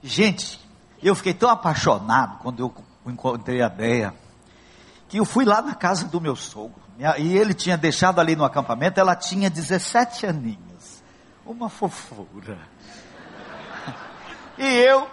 Gente, 0.03 0.59
eu 1.01 1.15
fiquei 1.15 1.33
tão 1.33 1.49
apaixonado 1.49 2.39
quando 2.39 2.59
eu 2.59 2.73
encontrei 3.05 3.61
a 3.61 3.69
Deia, 3.69 4.13
que 5.07 5.17
eu 5.17 5.25
fui 5.25 5.45
lá 5.45 5.61
na 5.61 5.73
casa 5.73 6.05
do 6.05 6.19
meu 6.19 6.35
sogro. 6.35 6.81
E 7.17 7.37
ele 7.37 7.53
tinha 7.53 7.77
deixado 7.77 8.19
ali 8.19 8.35
no 8.35 8.43
acampamento, 8.43 8.99
ela 8.99 9.15
tinha 9.15 9.49
17 9.49 10.25
aninhos. 10.25 11.03
Uma 11.45 11.69
fofura. 11.69 12.57
E 14.57 14.65
eu, 14.65 15.07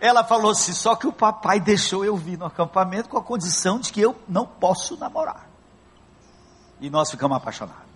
ela 0.00 0.22
falou 0.22 0.50
assim: 0.50 0.72
só 0.72 0.94
que 0.94 1.06
o 1.06 1.12
papai 1.12 1.58
deixou 1.58 2.04
eu 2.04 2.16
vir 2.16 2.38
no 2.38 2.44
acampamento 2.44 3.08
com 3.08 3.16
a 3.16 3.22
condição 3.22 3.78
de 3.78 3.92
que 3.92 4.00
eu 4.00 4.14
não 4.28 4.46
posso 4.46 4.98
namorar. 4.98 5.48
E 6.80 6.90
nós 6.90 7.10
ficamos 7.10 7.36
apaixonados. 7.36 7.90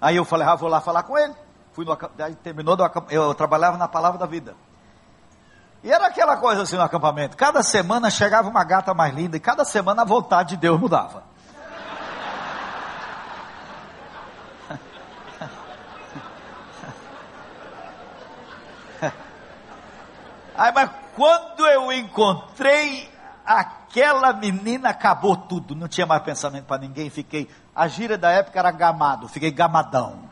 Aí 0.00 0.16
eu 0.16 0.24
falei, 0.24 0.46
ah, 0.46 0.56
vou 0.56 0.68
lá 0.68 0.80
falar 0.80 1.04
com 1.04 1.16
ele. 1.16 1.34
Fui 1.72 1.84
no, 1.84 1.96
terminou 2.42 2.76
do, 2.76 2.84
eu 3.08 3.34
trabalhava 3.34 3.76
na 3.78 3.86
palavra 3.86 4.18
da 4.18 4.26
vida. 4.26 4.54
E 5.82 5.90
era 5.90 6.06
aquela 6.06 6.36
coisa 6.36 6.62
assim 6.62 6.76
no 6.76 6.82
acampamento. 6.82 7.36
Cada 7.36 7.62
semana 7.62 8.08
chegava 8.08 8.48
uma 8.48 8.62
gata 8.62 8.94
mais 8.94 9.12
linda 9.12 9.36
e 9.36 9.40
cada 9.40 9.64
semana 9.64 10.02
a 10.02 10.04
vontade 10.04 10.50
de 10.50 10.56
Deus 10.58 10.78
mudava. 10.78 11.24
Aí, 20.54 20.70
mas 20.72 20.90
quando 21.16 21.66
eu 21.66 21.92
encontrei 21.92 23.10
aquela 23.44 24.32
menina, 24.32 24.90
acabou 24.90 25.36
tudo. 25.36 25.74
Não 25.74 25.88
tinha 25.88 26.06
mais 26.06 26.22
pensamento 26.22 26.66
para 26.66 26.80
ninguém. 26.80 27.10
Fiquei 27.10 27.50
a 27.74 27.88
gíria 27.88 28.16
da 28.16 28.30
época 28.30 28.58
era 28.58 28.70
gamado, 28.70 29.28
fiquei 29.28 29.50
gamadão. 29.50 30.30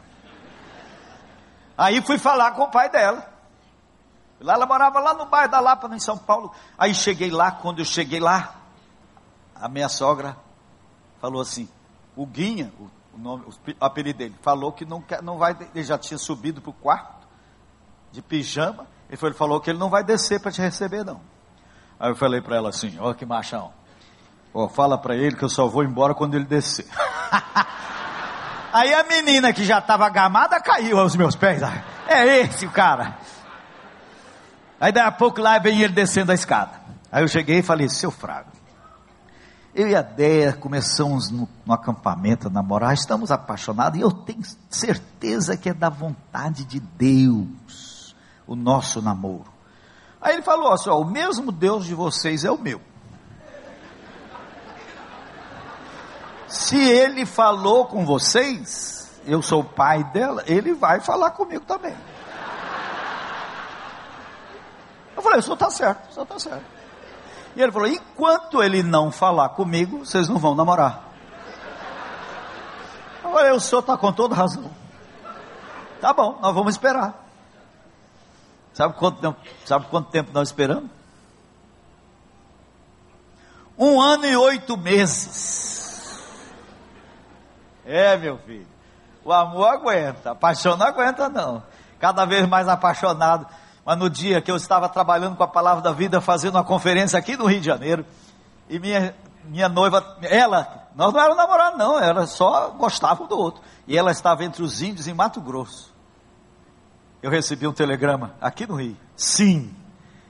Aí 1.76 2.00
fui 2.02 2.18
falar 2.18 2.52
com 2.52 2.62
o 2.62 2.70
pai 2.70 2.90
dela. 2.90 3.29
Lá 4.40 4.54
ela 4.54 4.66
morava 4.66 4.98
lá 5.00 5.12
no 5.12 5.26
bairro 5.26 5.50
da 5.50 5.60
Lapa, 5.60 5.94
em 5.94 6.00
São 6.00 6.16
Paulo. 6.16 6.52
Aí 6.78 6.94
cheguei 6.94 7.30
lá, 7.30 7.50
quando 7.50 7.80
eu 7.80 7.84
cheguei 7.84 8.18
lá, 8.18 8.54
a 9.54 9.68
minha 9.68 9.88
sogra 9.88 10.36
falou 11.20 11.42
assim: 11.42 11.68
o 12.16 12.24
Guinha, 12.24 12.72
o, 12.80 13.18
nome, 13.18 13.44
o 13.44 13.84
apelido 13.84 14.18
dele, 14.18 14.34
falou 14.40 14.72
que 14.72 14.86
não, 14.86 15.04
não 15.22 15.36
vai, 15.36 15.56
ele 15.74 15.84
já 15.84 15.98
tinha 15.98 16.16
subido 16.16 16.62
para 16.62 16.70
o 16.70 16.74
quarto, 16.74 17.28
de 18.10 18.22
pijama, 18.22 18.86
ele, 19.08 19.16
foi, 19.16 19.28
ele 19.28 19.36
falou 19.36 19.60
que 19.60 19.70
ele 19.70 19.78
não 19.78 19.90
vai 19.90 20.02
descer 20.02 20.40
para 20.40 20.50
te 20.50 20.60
receber, 20.60 21.04
não. 21.04 21.20
Aí 21.98 22.10
eu 22.10 22.16
falei 22.16 22.40
para 22.40 22.56
ela 22.56 22.70
assim: 22.70 22.96
ó, 22.98 23.10
oh, 23.10 23.14
que 23.14 23.26
machão. 23.26 23.72
Oh, 24.52 24.68
fala 24.68 24.98
para 24.98 25.14
ele 25.14 25.36
que 25.36 25.44
eu 25.44 25.48
só 25.48 25.68
vou 25.68 25.84
embora 25.84 26.14
quando 26.14 26.34
ele 26.34 26.46
descer. 26.46 26.86
Aí 28.72 28.94
a 28.94 29.04
menina 29.04 29.52
que 29.52 29.64
já 29.64 29.78
estava 29.78 30.08
gamada 30.08 30.60
caiu 30.60 30.98
aos 30.98 31.14
meus 31.14 31.36
pés. 31.36 31.60
É 32.06 32.38
esse 32.38 32.66
o 32.66 32.70
cara. 32.70 33.18
Aí 34.80 34.90
daí 34.90 35.04
a 35.04 35.12
pouco 35.12 35.40
lá 35.42 35.58
vem 35.58 35.82
ele 35.82 35.92
descendo 35.92 36.32
a 36.32 36.34
escada. 36.34 36.80
Aí 37.12 37.22
eu 37.22 37.28
cheguei 37.28 37.58
e 37.58 37.62
falei, 37.62 37.88
seu 37.90 38.10
Frago, 38.10 38.50
eu 39.74 39.88
e 39.88 39.94
a 39.94 40.02
Déia 40.02 40.54
começamos 40.54 41.30
no, 41.30 41.48
no, 41.64 41.72
acampamento 41.72 42.48
a 42.48 42.50
namorar, 42.50 42.94
estamos 42.94 43.30
apaixonados 43.30 43.98
e 43.98 44.02
eu 44.02 44.10
tenho 44.10 44.42
certeza 44.68 45.56
que 45.56 45.68
é 45.68 45.74
da 45.74 45.88
vontade 45.88 46.64
de 46.64 46.80
Deus 46.80 48.16
o 48.46 48.56
nosso 48.56 49.02
namoro. 49.02 49.52
Aí 50.20 50.34
ele 50.34 50.42
falou 50.42 50.72
assim: 50.72 50.90
ó, 50.90 51.00
o 51.00 51.04
mesmo 51.04 51.52
Deus 51.52 51.84
de 51.84 51.94
vocês 51.94 52.44
é 52.44 52.50
o 52.50 52.58
meu. 52.58 52.80
Se 56.48 56.76
ele 56.76 57.24
falou 57.24 57.86
com 57.86 58.04
vocês, 58.04 59.20
eu 59.24 59.40
sou 59.40 59.60
o 59.60 59.64
pai 59.64 60.02
dela, 60.04 60.42
ele 60.46 60.74
vai 60.74 61.00
falar 61.00 61.30
comigo 61.30 61.64
também. 61.64 61.94
Eu 65.16 65.22
falei, 65.22 65.40
o 65.40 65.42
senhor 65.42 65.54
está 65.54 65.70
certo, 65.70 66.10
o 66.10 66.12
senhor 66.12 66.24
está 66.24 66.38
certo. 66.38 66.64
E 67.56 67.62
ele 67.62 67.72
falou, 67.72 67.88
enquanto 67.88 68.62
ele 68.62 68.82
não 68.82 69.10
falar 69.10 69.50
comigo, 69.50 70.04
vocês 70.04 70.28
não 70.28 70.38
vão 70.38 70.54
namorar. 70.54 71.10
Eu 73.24 73.32
falei, 73.32 73.52
o 73.52 73.60
senhor 73.60 73.80
está 73.80 73.96
com 73.96 74.12
toda 74.12 74.34
razão. 74.34 74.70
Tá 76.00 76.12
bom, 76.12 76.38
nós 76.40 76.54
vamos 76.54 76.74
esperar. 76.74 77.26
Sabe 78.72 78.94
quanto 78.94 79.20
tempo, 79.20 79.38
sabe 79.64 79.86
quanto 79.86 80.10
tempo 80.10 80.30
nós 80.32 80.48
esperamos? 80.48 80.90
Um 83.76 84.00
ano 84.00 84.26
e 84.26 84.36
oito 84.36 84.76
meses. 84.76 86.20
É, 87.84 88.16
meu 88.16 88.38
filho. 88.38 88.68
O 89.24 89.32
amor 89.32 89.68
aguenta, 89.68 90.30
a 90.30 90.34
paixão 90.34 90.76
não 90.76 90.86
aguenta, 90.86 91.28
não. 91.28 91.62
Cada 91.98 92.24
vez 92.24 92.46
mais 92.46 92.68
apaixonado. 92.68 93.46
Mas 93.84 93.98
no 93.98 94.10
dia 94.10 94.40
que 94.40 94.50
eu 94.50 94.56
estava 94.56 94.88
trabalhando 94.88 95.36
com 95.36 95.42
a 95.42 95.48
palavra 95.48 95.82
da 95.82 95.92
vida, 95.92 96.20
fazendo 96.20 96.56
uma 96.56 96.64
conferência 96.64 97.18
aqui 97.18 97.36
no 97.36 97.46
Rio 97.46 97.60
de 97.60 97.66
Janeiro, 97.66 98.04
e 98.68 98.78
minha, 98.78 99.14
minha 99.44 99.68
noiva, 99.68 100.18
ela, 100.22 100.88
nós 100.94 101.12
não 101.12 101.20
éramos 101.20 101.36
namorados, 101.38 101.78
não, 101.78 101.98
era 101.98 102.26
só 102.26 102.70
gostava 102.70 103.22
um 103.22 103.26
do 103.26 103.38
outro. 103.38 103.62
E 103.86 103.96
ela 103.96 104.10
estava 104.10 104.44
entre 104.44 104.62
os 104.62 104.82
índios 104.82 105.06
em 105.08 105.14
Mato 105.14 105.40
Grosso. 105.40 105.92
Eu 107.22 107.30
recebi 107.30 107.66
um 107.66 107.72
telegrama 107.72 108.34
aqui 108.40 108.66
no 108.66 108.76
Rio. 108.76 108.96
Sim. 109.16 109.74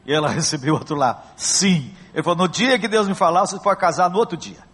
E 0.05 0.13
ela 0.13 0.29
recebeu 0.31 0.75
outro 0.75 0.97
lá. 0.97 1.23
Sim. 1.37 1.95
Ele 2.13 2.23
falou: 2.23 2.39
no 2.39 2.49
dia 2.49 2.79
que 2.79 2.89
Deus 2.89 3.07
me 3.07 3.15
falar, 3.15 3.47
você 3.47 3.59
pode 3.59 3.79
casar 3.79 4.11
no 4.11 4.19
outro 4.19 4.37
dia. 4.37 4.71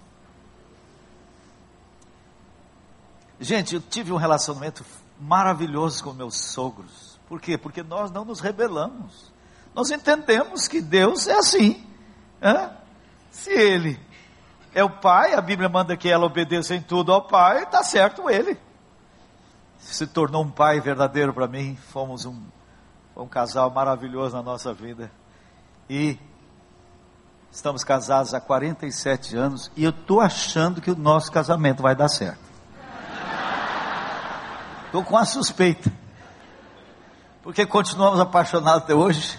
Gente, 3.38 3.74
eu 3.74 3.80
tive 3.80 4.12
um 4.12 4.16
relacionamento 4.16 4.84
maravilhoso 5.20 6.02
com 6.02 6.12
meus 6.12 6.36
sogros. 6.40 7.06
Por 7.28 7.40
quê? 7.40 7.58
Porque 7.58 7.82
nós 7.82 8.10
não 8.10 8.24
nos 8.24 8.40
rebelamos. 8.40 9.32
Nós 9.74 9.90
entendemos 9.90 10.68
que 10.68 10.80
Deus 10.80 11.26
é 11.26 11.34
assim. 11.34 11.84
Se 13.30 13.50
Ele 13.50 14.00
é 14.74 14.84
o 14.84 14.90
Pai, 14.90 15.34
a 15.34 15.40
Bíblia 15.40 15.68
manda 15.68 15.96
que 15.96 16.08
ela 16.08 16.26
obedeça 16.26 16.74
em 16.74 16.80
tudo 16.80 17.12
ao 17.12 17.26
Pai, 17.26 17.62
está 17.62 17.82
certo 17.82 18.30
Ele. 18.30 18.58
Se 19.78 20.06
tornou 20.06 20.42
um 20.42 20.50
Pai 20.50 20.80
verdadeiro 20.80 21.32
para 21.32 21.46
mim. 21.46 21.76
Fomos 21.90 22.24
um, 22.24 22.42
um 23.16 23.26
casal 23.26 23.70
maravilhoso 23.70 24.36
na 24.36 24.42
nossa 24.42 24.72
vida. 24.72 25.10
E 25.88 26.18
estamos 27.50 27.84
casados 27.84 28.34
há 28.34 28.40
47 28.40 29.36
anos. 29.36 29.70
E 29.76 29.84
eu 29.84 29.90
estou 29.90 30.20
achando 30.20 30.80
que 30.80 30.90
o 30.90 30.96
nosso 30.96 31.30
casamento 31.30 31.82
vai 31.82 31.94
dar 31.94 32.08
certo. 32.08 32.46
Estou 34.86 35.04
com 35.04 35.16
a 35.16 35.24
suspeita. 35.24 35.92
Porque 37.46 37.64
continuamos 37.64 38.18
apaixonados 38.18 38.82
até 38.82 38.92
hoje. 38.92 39.38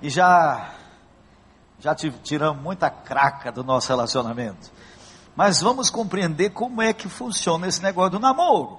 E 0.00 0.08
já, 0.08 0.70
já 1.80 1.92
tiramos 1.92 2.62
muita 2.62 2.88
craca 2.88 3.50
do 3.50 3.64
nosso 3.64 3.88
relacionamento. 3.88 4.70
Mas 5.34 5.60
vamos 5.60 5.90
compreender 5.90 6.50
como 6.50 6.80
é 6.80 6.92
que 6.92 7.08
funciona 7.08 7.66
esse 7.66 7.82
negócio 7.82 8.12
do 8.12 8.20
namoro. 8.20 8.78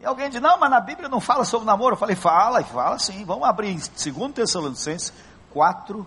E 0.00 0.06
alguém 0.06 0.30
diz, 0.30 0.40
não, 0.40 0.58
mas 0.58 0.70
na 0.70 0.80
Bíblia 0.80 1.10
não 1.10 1.20
fala 1.20 1.44
sobre 1.44 1.66
namoro. 1.66 1.92
Eu 1.92 1.98
falei, 1.98 2.16
fala, 2.16 2.64
fala 2.64 2.98
sim. 2.98 3.22
Vamos 3.26 3.46
abrir 3.46 3.68
em 3.68 3.76
2 3.76 4.32
Tessalonicenses 4.32 5.12
4. 5.50 6.06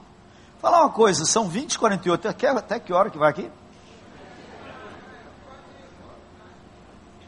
Falar 0.59 0.81
uma 0.81 0.89
coisa, 0.89 1.25
são 1.25 1.47
20 1.47 1.77
48. 1.77 2.27
Até, 2.27 2.47
até 2.47 2.79
que 2.79 2.91
hora 2.91 3.11
que 3.11 3.19
vai 3.19 3.29
aqui? 3.29 3.51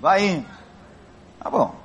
Vai 0.02 0.26
indo. 0.26 0.50
Tá 1.38 1.52
bom. 1.52 1.85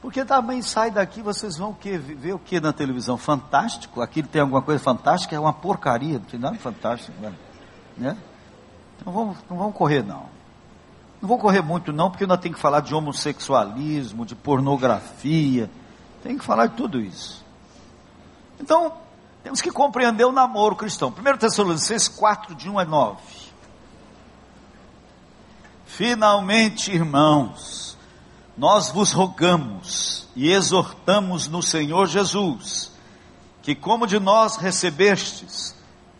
Porque 0.00 0.24
também 0.24 0.62
sai 0.62 0.90
daqui, 0.90 1.20
vocês 1.20 1.56
vão 1.56 1.74
que, 1.74 1.98
ver 1.98 2.32
o 2.32 2.38
que 2.38 2.58
na 2.58 2.72
televisão? 2.72 3.18
Fantástico? 3.18 4.00
Aqui 4.00 4.22
tem 4.22 4.40
alguma 4.40 4.62
coisa 4.62 4.82
fantástica? 4.82 5.36
É 5.36 5.40
uma 5.40 5.52
porcaria, 5.52 6.18
não 6.18 6.24
tem 6.24 6.40
nada 6.40 6.56
fantástico. 6.56 7.12
Né? 7.20 7.32
né? 7.96 8.16
Então 8.98 9.12
vamos, 9.12 9.36
não 9.48 9.58
vamos 9.58 9.76
correr 9.76 10.02
não. 10.02 10.24
Não 11.20 11.28
vou 11.28 11.38
correr 11.38 11.60
muito 11.60 11.92
não, 11.92 12.10
porque 12.10 12.26
nós 12.26 12.40
temos 12.40 12.56
que 12.56 12.62
falar 12.62 12.80
de 12.80 12.94
homossexualismo, 12.94 14.24
de 14.24 14.34
pornografia, 14.34 15.70
tem 16.22 16.38
que 16.38 16.44
falar 16.44 16.66
de 16.66 16.76
tudo 16.76 16.98
isso. 16.98 17.44
Então, 18.58 18.94
Temos 19.42 19.60
que 19.60 19.70
compreender 19.70 20.24
o 20.24 20.32
namoro 20.32 20.76
cristão. 20.76 21.08
1 21.08 21.38
Tessalonicenses 21.38 22.08
4, 22.08 22.54
de 22.54 22.68
1 22.68 22.78
a 22.78 22.84
9. 22.84 23.20
Finalmente, 25.86 26.92
irmãos, 26.92 27.89
nós 28.60 28.90
vos 28.90 29.12
rogamos 29.12 30.28
e 30.36 30.52
exortamos 30.52 31.48
no 31.48 31.62
Senhor 31.62 32.06
Jesus, 32.06 32.92
que 33.62 33.74
como 33.74 34.06
de 34.06 34.20
nós 34.20 34.56
recebestes, 34.56 35.74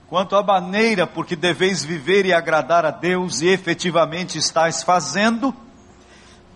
quanto 0.09 0.35
à 0.35 0.43
maneira 0.43 1.07
por 1.07 1.27
que 1.27 1.37
deveis 1.37 1.85
viver 1.85 2.25
e 2.25 2.33
agradar 2.33 2.87
a 2.87 2.91
Deus 2.91 3.43
e 3.43 3.49
efetivamente 3.49 4.39
estáis 4.39 4.83
fazendo, 4.83 5.55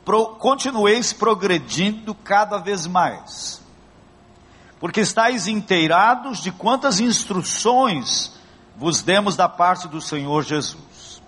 pro, 0.06 0.28
continueis 0.36 1.12
progredindo 1.12 2.14
cada 2.14 2.56
vez 2.56 2.86
mais 2.86 3.62
porque 4.84 5.00
estáis 5.00 5.46
inteirados 5.46 6.42
de 6.42 6.52
quantas 6.52 7.00
instruções 7.00 8.32
vos 8.76 9.00
demos 9.00 9.34
da 9.34 9.48
parte 9.48 9.88
do 9.88 9.98
Senhor 9.98 10.42
Jesus. 10.42 11.22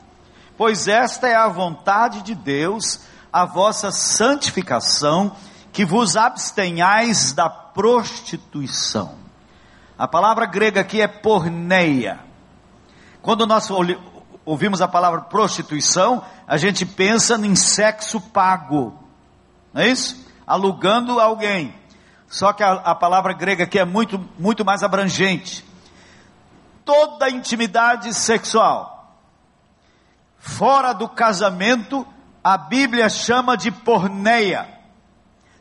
Pois 0.58 0.86
esta 0.86 1.26
é 1.26 1.34
a 1.34 1.48
vontade 1.48 2.20
de 2.20 2.34
Deus, 2.34 3.00
a 3.36 3.44
vossa 3.44 3.92
santificação, 3.92 5.36
que 5.70 5.84
vos 5.84 6.16
abstenhais 6.16 7.34
da 7.34 7.50
prostituição. 7.50 9.14
A 9.98 10.08
palavra 10.08 10.46
grega 10.46 10.80
aqui 10.80 11.02
é 11.02 11.06
porneia. 11.06 12.18
Quando 13.20 13.46
nós 13.46 13.68
ouvimos 14.42 14.80
a 14.80 14.88
palavra 14.88 15.20
prostituição, 15.20 16.24
a 16.46 16.56
gente 16.56 16.86
pensa 16.86 17.34
em 17.36 17.54
sexo 17.54 18.22
pago, 18.22 18.98
não 19.74 19.82
é 19.82 19.88
isso? 19.88 20.26
Alugando 20.46 21.20
alguém. 21.20 21.74
Só 22.28 22.54
que 22.54 22.62
a, 22.62 22.72
a 22.72 22.94
palavra 22.94 23.34
grega 23.34 23.64
aqui 23.64 23.78
é 23.78 23.84
muito, 23.84 24.18
muito 24.38 24.64
mais 24.64 24.82
abrangente. 24.82 25.62
Toda 26.86 27.28
intimidade 27.28 28.14
sexual, 28.14 29.14
fora 30.38 30.94
do 30.94 31.06
casamento, 31.06 32.06
a 32.48 32.56
Bíblia 32.56 33.08
chama 33.08 33.56
de 33.56 33.72
porneia, 33.72 34.68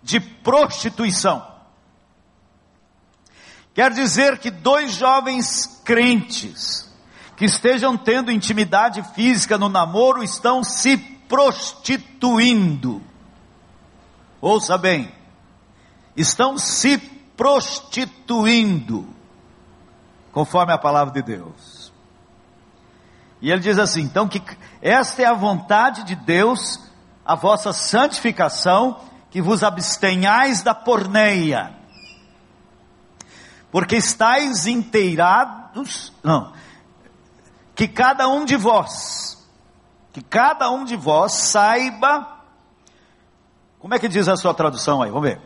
de 0.03 0.19
prostituição. 0.19 1.43
Quer 3.73 3.91
dizer 3.91 4.37
que 4.37 4.51
dois 4.51 4.93
jovens 4.93 5.81
crentes 5.83 6.87
que 7.35 7.45
estejam 7.45 7.97
tendo 7.97 8.31
intimidade 8.31 9.01
física 9.15 9.57
no 9.57 9.67
namoro 9.67 10.21
estão 10.21 10.63
se 10.63 10.95
prostituindo. 11.27 13.01
Ouça 14.39 14.77
bem, 14.77 15.11
estão 16.15 16.55
se 16.55 16.99
prostituindo, 17.35 19.09
conforme 20.31 20.71
a 20.71 20.77
palavra 20.77 21.15
de 21.15 21.23
Deus. 21.23 21.74
E 23.41 23.51
ele 23.51 23.61
diz 23.61 23.77
assim: 23.77 24.01
então 24.01 24.27
que 24.27 24.41
esta 24.81 25.21
é 25.21 25.25
a 25.25 25.33
vontade 25.33 26.03
de 26.03 26.15
Deus, 26.15 26.79
a 27.25 27.35
vossa 27.35 27.73
santificação, 27.73 28.99
que 29.29 29.41
vos 29.41 29.63
abstenhais 29.63 30.61
da 30.61 30.73
porneia, 30.73 31.75
porque 33.71 33.97
estáis 33.97 34.65
inteirados, 34.65 36.13
não, 36.23 36.53
que 37.75 37.87
cada 37.87 38.27
um 38.27 38.45
de 38.45 38.55
vós, 38.55 39.45
que 40.13 40.21
cada 40.21 40.69
um 40.71 40.85
de 40.85 40.95
vós 40.95 41.33
saiba, 41.33 42.35
como 43.79 43.93
é 43.93 43.99
que 43.99 44.07
diz 44.07 44.27
a 44.27 44.37
sua 44.37 44.53
tradução 44.53 45.01
aí? 45.01 45.11
Vamos 45.11 45.29
ver. 45.29 45.41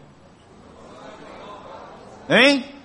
Hein? 2.30 2.79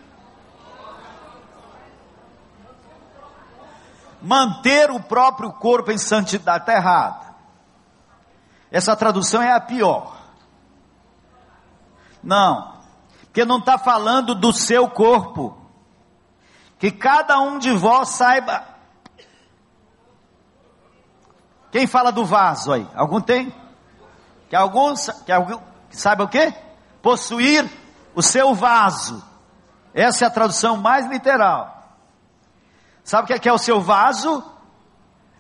Manter 4.24 4.90
o 4.90 4.98
próprio 4.98 5.52
corpo 5.52 5.92
em 5.92 5.98
santidade 5.98 6.62
está 6.62 6.72
errado. 6.72 7.34
Essa 8.70 8.96
tradução 8.96 9.42
é 9.42 9.52
a 9.52 9.60
pior. 9.60 10.16
Não, 12.22 12.74
porque 13.24 13.44
não 13.44 13.58
está 13.58 13.76
falando 13.76 14.34
do 14.34 14.50
seu 14.50 14.88
corpo. 14.88 15.54
Que 16.78 16.90
cada 16.90 17.38
um 17.38 17.58
de 17.58 17.70
vós 17.72 18.08
saiba. 18.08 18.64
Quem 21.70 21.86
fala 21.86 22.10
do 22.10 22.24
vaso 22.24 22.72
aí? 22.72 22.88
Algum 22.94 23.20
tem? 23.20 23.54
Que 24.48 24.56
alguns, 24.56 25.10
que 25.26 25.32
algum 25.32 25.60
saiba 25.90 26.24
o 26.24 26.28
quê? 26.28 26.54
Possuir 27.02 27.70
o 28.14 28.22
seu 28.22 28.54
vaso. 28.54 29.22
Essa 29.92 30.24
é 30.24 30.28
a 30.28 30.30
tradução 30.30 30.78
mais 30.78 31.06
literal. 31.08 31.73
Sabe 33.04 33.24
o 33.24 33.38
que 33.38 33.48
é, 33.48 33.52
é 33.52 33.54
o 33.54 33.58
seu 33.58 33.82
vaso? 33.82 34.42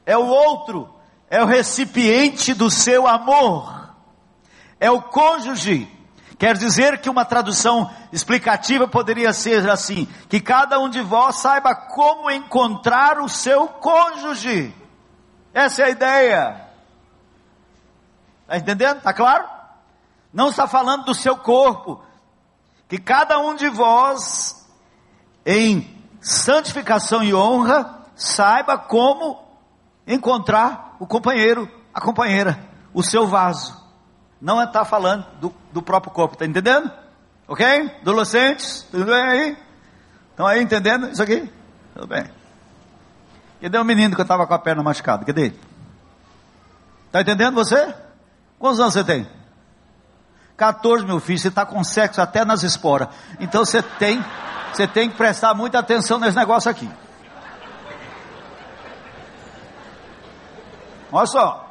É 0.04 0.16
o 0.18 0.26
outro, 0.26 0.94
é 1.30 1.42
o 1.42 1.46
recipiente 1.46 2.52
do 2.52 2.70
seu 2.70 3.06
amor, 3.06 3.94
é 4.78 4.90
o 4.90 5.00
cônjuge. 5.00 5.90
Quer 6.38 6.58
dizer 6.58 7.00
que 7.00 7.08
uma 7.08 7.24
tradução 7.24 7.90
explicativa 8.12 8.86
poderia 8.86 9.32
ser 9.32 9.68
assim: 9.70 10.06
que 10.28 10.40
cada 10.40 10.78
um 10.78 10.90
de 10.90 11.00
vós 11.00 11.36
saiba 11.36 11.74
como 11.74 12.30
encontrar 12.30 13.18
o 13.18 13.28
seu 13.30 13.66
cônjuge. 13.66 14.74
Essa 15.54 15.82
é 15.82 15.84
a 15.86 15.90
ideia. 15.90 16.68
Está 18.42 18.58
entendendo? 18.58 18.98
Está 18.98 19.14
claro? 19.14 19.48
Não 20.32 20.50
está 20.50 20.66
falando 20.66 21.04
do 21.04 21.14
seu 21.14 21.36
corpo, 21.36 22.04
que 22.88 22.98
cada 22.98 23.38
um 23.38 23.54
de 23.54 23.70
vós, 23.70 24.68
em 25.46 25.93
santificação 26.24 27.22
e 27.22 27.34
honra, 27.34 28.02
saiba 28.16 28.78
como 28.78 29.38
encontrar 30.06 30.96
o 30.98 31.06
companheiro, 31.06 31.70
a 31.92 32.00
companheira, 32.00 32.58
o 32.94 33.02
seu 33.02 33.26
vaso. 33.26 33.78
Não 34.40 34.62
está 34.62 34.80
é 34.80 34.84
falando 34.84 35.26
do, 35.38 35.54
do 35.70 35.82
próprio 35.82 36.12
corpo, 36.12 36.34
está 36.34 36.46
entendendo? 36.46 36.90
Ok? 37.46 37.66
Adolescentes, 38.00 38.86
tudo 38.90 39.04
bem 39.04 39.22
aí? 39.22 39.58
Estão 40.30 40.46
aí 40.46 40.62
entendendo 40.62 41.08
isso 41.10 41.22
aqui? 41.22 41.50
Tudo 41.92 42.06
bem. 42.06 42.24
Cadê 43.60 43.78
o 43.78 43.84
menino 43.84 44.16
que 44.16 44.22
estava 44.22 44.46
com 44.46 44.54
a 44.54 44.58
perna 44.58 44.82
machucada? 44.82 45.24
Cadê? 45.24 45.52
Está 47.06 47.20
entendendo 47.20 47.54
você? 47.54 47.94
Quantos 48.58 48.80
anos 48.80 48.94
você 48.94 49.04
tem? 49.04 49.28
14, 50.56 51.04
meu 51.04 51.20
filho, 51.20 51.38
você 51.38 51.48
está 51.48 51.66
com 51.66 51.84
sexo 51.84 52.20
até 52.20 52.44
nas 52.44 52.62
esporas. 52.62 53.08
Então 53.38 53.64
você 53.64 53.82
tem, 53.82 54.24
você 54.76 54.88
tem 54.88 55.08
que 55.08 55.16
prestar 55.16 55.54
muita 55.54 55.78
atenção 55.78 56.18
nesse 56.18 56.36
negócio 56.36 56.70
aqui. 56.70 56.90
Olha 61.12 61.26
só. 61.26 61.68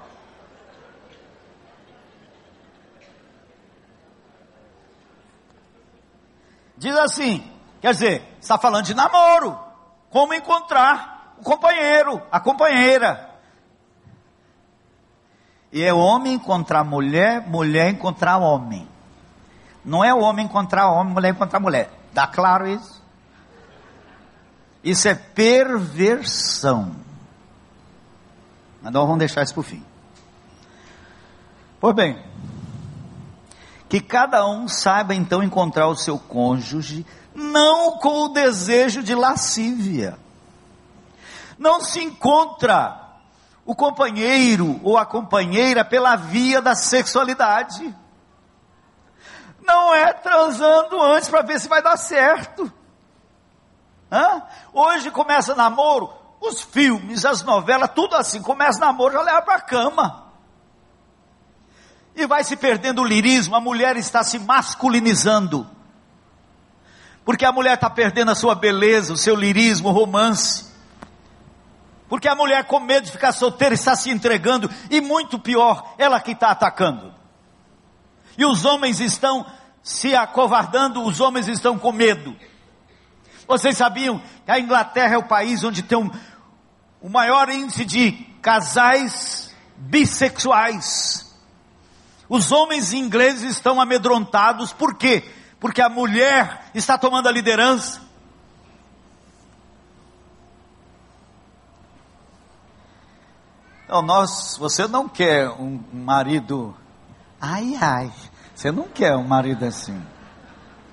Diz 6.78 6.96
assim, 6.98 7.50
quer 7.82 7.92
dizer, 7.92 8.36
está 8.40 8.58
falando 8.58 8.86
de 8.86 8.94
namoro. 8.94 9.58
Como 10.10 10.34
encontrar 10.34 11.36
o 11.40 11.44
companheiro, 11.44 12.22
a 12.32 12.40
companheira. 12.40 13.30
E 15.72 15.84
é 15.84 15.94
homem 15.94 16.34
encontrar 16.34 16.84
mulher, 16.84 17.42
mulher 17.48 17.90
encontrar 17.90 18.38
homem. 18.38 18.88
Não 19.84 20.04
é 20.04 20.14
o 20.14 20.20
homem 20.20 20.46
encontrar 20.46 20.90
homem, 20.90 21.14
mulher 21.14 21.32
encontrar 21.32 21.60
mulher. 21.60 22.03
Dá 22.14 22.28
claro 22.28 22.68
isso? 22.68 23.02
Isso 24.84 25.08
é 25.08 25.16
perversão. 25.16 26.96
Mas 28.82 28.92
nós 28.92 29.04
vamos 29.04 29.20
deixar 29.20 29.44
isso 29.44 29.54
para 29.54 29.62
o 29.62 29.64
fim. 29.64 29.84
Pois 31.80 31.96
bem, 31.96 32.22
que 33.90 34.00
cada 34.00 34.46
um 34.46 34.68
saiba 34.68 35.14
então 35.14 35.42
encontrar 35.42 35.88
o 35.88 35.96
seu 35.96 36.20
cônjuge, 36.20 37.06
não 37.34 37.98
com 37.98 38.26
o 38.26 38.30
desejo 38.30 39.02
de 39.02 39.16
lascívia. 39.16 40.18
Não 41.58 41.82
se 41.82 42.04
encontra 42.04 43.00
o 43.66 43.76
companheiro 43.76 44.80
ou 44.84 44.98
a 44.98 45.06
companheira 45.06 45.86
pela 45.86 46.16
via 46.16 46.62
da 46.62 46.76
sexualidade. 46.76 47.96
Não 49.66 49.94
é 49.94 50.14
transando 50.14 51.02
antes 51.02 51.30
para 51.30 51.42
ver 51.42 51.60
se 51.60 51.68
vai 51.68 51.82
dar 51.82 51.98
certo. 51.98 52.72
Hã? 54.12 54.44
Hoje 54.74 55.10
começa 55.10 55.56
namoro, 55.56 56.14
os 56.40 56.62
filmes, 56.62 57.26
as 57.26 57.42
novelas, 57.42 57.92
tudo 57.96 58.16
assim, 58.16 58.42
começa 58.42 58.80
namoro, 58.80 59.14
já 59.14 59.22
leva 59.22 59.42
para 59.42 59.56
a 59.56 59.62
cama. 59.62 60.24
E 62.16 62.28
vai 62.28 62.44
se 62.44 62.56
perdendo 62.56 63.02
o 63.02 63.06
lirismo, 63.06 63.56
a 63.56 63.62
mulher 63.62 63.98
está 63.98 64.24
se 64.24 64.38
masculinizando. 64.38 65.68
Porque 67.26 67.46
a 67.46 67.52
mulher 67.52 67.76
está 67.76 67.90
perdendo 67.90 68.32
a 68.32 68.36
sua 68.36 68.54
beleza, 68.54 69.14
o 69.14 69.18
seu 69.18 69.36
lirismo, 69.36 69.90
o 69.90 69.94
romance. 69.94 70.72
Porque 72.10 72.28
a 72.28 72.36
mulher, 72.36 72.66
com 72.66 72.80
medo 72.80 73.06
de 73.06 73.12
ficar 73.12 73.32
solteira, 73.32 73.74
está 73.74 73.96
se 73.96 74.12
entregando, 74.12 74.70
e 74.92 75.02
muito 75.02 75.40
pior, 75.40 75.96
ela 75.98 76.20
que 76.20 76.34
está 76.34 76.52
atacando. 76.52 77.23
E 78.38 78.46
os 78.46 78.66
homens 78.66 79.00
estão 79.00 79.46
se 79.82 80.16
acovardando, 80.16 81.04
os 81.04 81.20
homens 81.20 81.48
estão 81.48 81.78
com 81.78 81.92
medo. 81.92 82.36
Vocês 83.48 83.78
sabiam 83.78 84.22
que 84.46 84.52
a 84.52 84.60
Inglaterra 84.60 85.16
é 85.16 85.18
o 85.18 85.28
país 85.28 85.64
onde 85.64 85.84
tem 85.84 85.98
um, 85.98 86.10
o 87.02 87.10
maior 87.10 87.50
índice 87.50 87.84
de 87.86 88.12
casais 88.42 89.54
bissexuais? 89.76 91.36
Os 92.30 92.52
homens 92.52 92.94
ingleses 92.94 93.52
estão 93.52 93.80
amedrontados, 93.80 94.72
por 94.72 94.96
quê? 94.96 95.30
Porque 95.60 95.82
a 95.82 95.90
mulher 95.90 96.66
está 96.74 96.98
tomando 96.98 97.28
a 97.28 97.32
liderança. 97.32 98.02
Então, 103.86 104.02
nós, 104.02 104.58
você 104.58 104.88
não 104.88 105.08
quer 105.08 105.50
um 105.50 105.80
marido, 105.94 106.76
ai, 107.46 107.76
ai, 107.76 108.12
você 108.56 108.72
não 108.72 108.88
quer 108.88 109.18
um 109.18 109.28
marido 109.28 109.66
assim. 109.66 110.02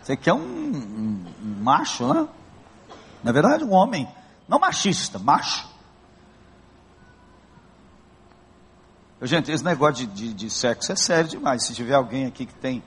Você 0.03 0.16
quer 0.16 0.32
um, 0.32 0.40
um, 0.40 1.24
um 1.40 1.62
macho, 1.62 2.12
né? 2.12 2.26
Na 3.22 3.30
verdade, 3.30 3.62
um 3.62 3.72
homem, 3.72 4.09
não 4.48 4.59
machista, 4.59 5.16
macho. 5.16 5.70
Gente, 9.22 9.53
esse 9.53 9.62
negócio 9.62 10.07
de, 10.07 10.07
de, 10.07 10.34
de, 10.34 10.51
sexo 10.51 10.90
é 10.90 10.96
sério 10.96 11.30
demais. 11.30 11.62
Se 11.62 11.72
tiver 11.72 11.94
alguém 11.94 12.26
aqui 12.26 12.46
que 12.46 12.55
tem 12.55 12.82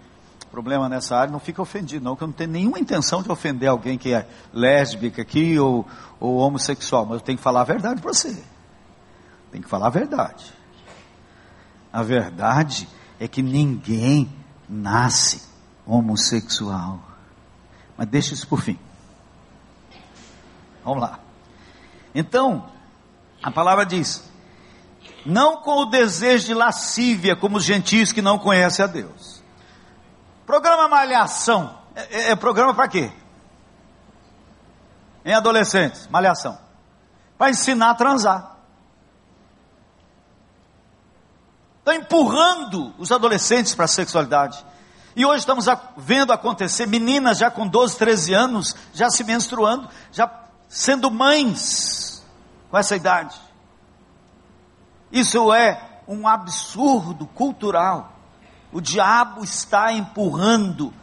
problema 0.52 0.90
nessa 0.90 1.16
área, 1.16 1.32
não 1.32 1.40
fica 1.40 1.62
ofendido, 1.62 2.04
não, 2.04 2.18
que 2.18 2.24
eu 2.24 2.28
não 2.28 2.34
tenho 2.34 2.50
nenhuma 2.50 2.80
intenção 2.80 3.24
de 3.24 3.32
ofender 3.32 3.70
alguém 3.70 3.98
que 3.98 4.14
é 4.14 4.28
lésbica 4.52 5.22
aqui 5.22 5.58
ou, 5.58 5.88
ou 6.20 6.38
homossexual, 6.38 7.06
mas 7.06 7.20
eu 7.20 7.22
tenho 7.22 7.38
que 7.38 7.44
falar 7.44 7.62
a 7.62 7.66
verdade 7.66 8.02
para 8.02 8.12
você. 8.12 8.44
Tem 9.52 9.62
que 9.62 9.70
falar 9.70 9.88
a 9.88 9.92
verdade. 9.92 10.52
A 11.94 12.04
verdade 12.04 12.90
é 13.24 13.28
que 13.30 13.42
ninguém 13.42 14.30
nasce 14.68 15.42
homossexual. 15.86 17.00
Mas 17.98 18.06
deixa 18.10 18.34
isso 18.34 18.46
por 18.46 18.60
fim. 18.60 18.78
Vamos 20.84 21.02
lá. 21.02 21.22
Então, 22.14 22.70
a 23.42 23.50
palavra 23.50 23.86
diz: 23.86 24.30
não 25.26 25.62
com 25.62 25.84
o 25.84 25.86
desejo 25.86 26.48
de 26.48 26.54
lascívia, 26.54 27.34
como 27.34 27.56
os 27.56 27.64
gentios 27.64 28.12
que 28.12 28.22
não 28.22 28.38
conhecem 28.38 28.84
a 28.84 28.90
Deus. 28.90 29.42
Programa 30.46 30.90
Malhação, 30.90 31.80
é, 31.96 32.02
é, 32.02 32.32
é 32.32 32.36
programa 32.36 32.74
para 32.74 32.90
quê? 32.90 33.10
Em 35.24 35.34
adolescentes, 35.34 36.08
Malhação. 36.08 36.60
Para 37.38 37.52
ensinar 37.52 37.92
a 37.92 37.96
transar. 37.96 38.53
Está 41.84 41.98
empurrando 41.98 42.94
os 42.98 43.12
adolescentes 43.12 43.76
para 43.76 43.84
a 43.84 43.90
sexualidade. 43.90 44.64
E 45.18 45.26
hoje 45.26 45.40
estamos 45.40 45.66
vendo 45.98 46.32
acontecer 46.32 46.88
meninas 46.88 47.40
já 47.40 47.52
com 47.52 47.68
12, 47.68 47.98
13 47.98 48.34
anos, 48.34 48.74
já 48.94 49.10
se 49.10 49.22
menstruando, 49.26 49.90
já 50.10 50.32
sendo 50.70 51.12
mães 51.12 52.26
com 52.72 52.78
essa 52.78 52.96
idade. 52.96 53.36
Isso 55.12 55.54
é 55.54 56.00
um 56.08 56.26
absurdo 56.26 57.28
cultural. 57.28 58.14
O 58.72 58.80
diabo 58.80 59.44
está 59.44 59.92
empurrando 59.92 60.94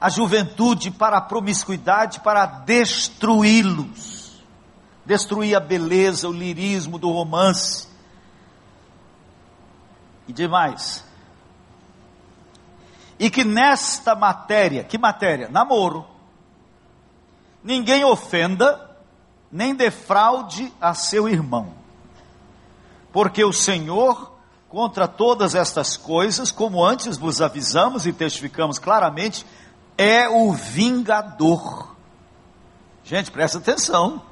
a 0.00 0.08
juventude 0.08 0.90
para 0.90 1.18
a 1.18 1.22
promiscuidade, 1.22 2.18
para 2.18 2.46
destruí-los, 2.46 4.42
destruir 5.06 5.54
a 5.54 5.60
beleza, 5.60 6.28
o 6.28 6.32
lirismo 6.32 6.98
do 6.98 7.12
romance. 7.12 7.89
E 10.30 10.32
demais. 10.32 11.04
E 13.18 13.28
que 13.28 13.44
nesta 13.44 14.14
matéria, 14.14 14.84
que 14.84 14.96
matéria? 14.96 15.48
Namoro. 15.48 16.06
Ninguém 17.62 18.04
ofenda, 18.04 18.96
nem 19.52 19.74
defraude 19.74 20.72
a 20.80 20.94
seu 20.94 21.28
irmão 21.28 21.80
porque 23.12 23.44
o 23.44 23.52
Senhor, 23.52 24.32
contra 24.68 25.08
todas 25.08 25.54
estas 25.54 25.96
coisas, 25.96 26.52
como 26.52 26.84
antes 26.84 27.16
vos 27.16 27.40
avisamos 27.40 28.06
e 28.06 28.12
testificamos 28.12 28.78
claramente, 28.78 29.44
é 29.98 30.28
o 30.28 30.52
vingador. 30.52 31.94
Gente, 33.04 33.30
presta 33.30 33.58
atenção. 33.58 34.22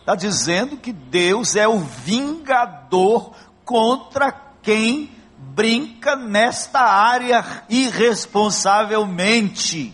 Está 0.00 0.14
dizendo 0.14 0.76
que 0.76 0.92
Deus 0.92 1.56
é 1.56 1.66
o 1.66 1.78
vingador 1.78 3.32
contra 3.64 4.30
quem 4.62 5.10
brinca 5.56 6.14
nesta 6.14 6.80
área 6.80 7.42
irresponsavelmente. 7.70 9.92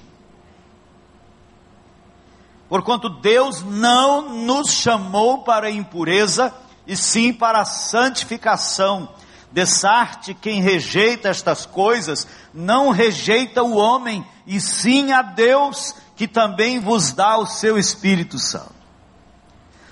Porquanto 2.68 3.08
Deus 3.08 3.62
não 3.62 4.44
nos 4.44 4.72
chamou 4.72 5.44
para 5.44 5.70
impureza, 5.70 6.52
e 6.84 6.96
sim 6.96 7.32
para 7.32 7.60
a 7.60 7.64
santificação. 7.64 9.08
Dessarte 9.52 10.34
quem 10.34 10.60
rejeita 10.60 11.28
estas 11.28 11.64
coisas, 11.64 12.26
não 12.52 12.90
rejeita 12.90 13.62
o 13.62 13.76
homem, 13.76 14.26
e 14.44 14.60
sim 14.60 15.12
a 15.12 15.22
Deus, 15.22 15.94
que 16.16 16.26
também 16.26 16.80
vos 16.80 17.12
dá 17.12 17.38
o 17.38 17.46
seu 17.46 17.78
Espírito 17.78 18.36
Santo. 18.36 18.74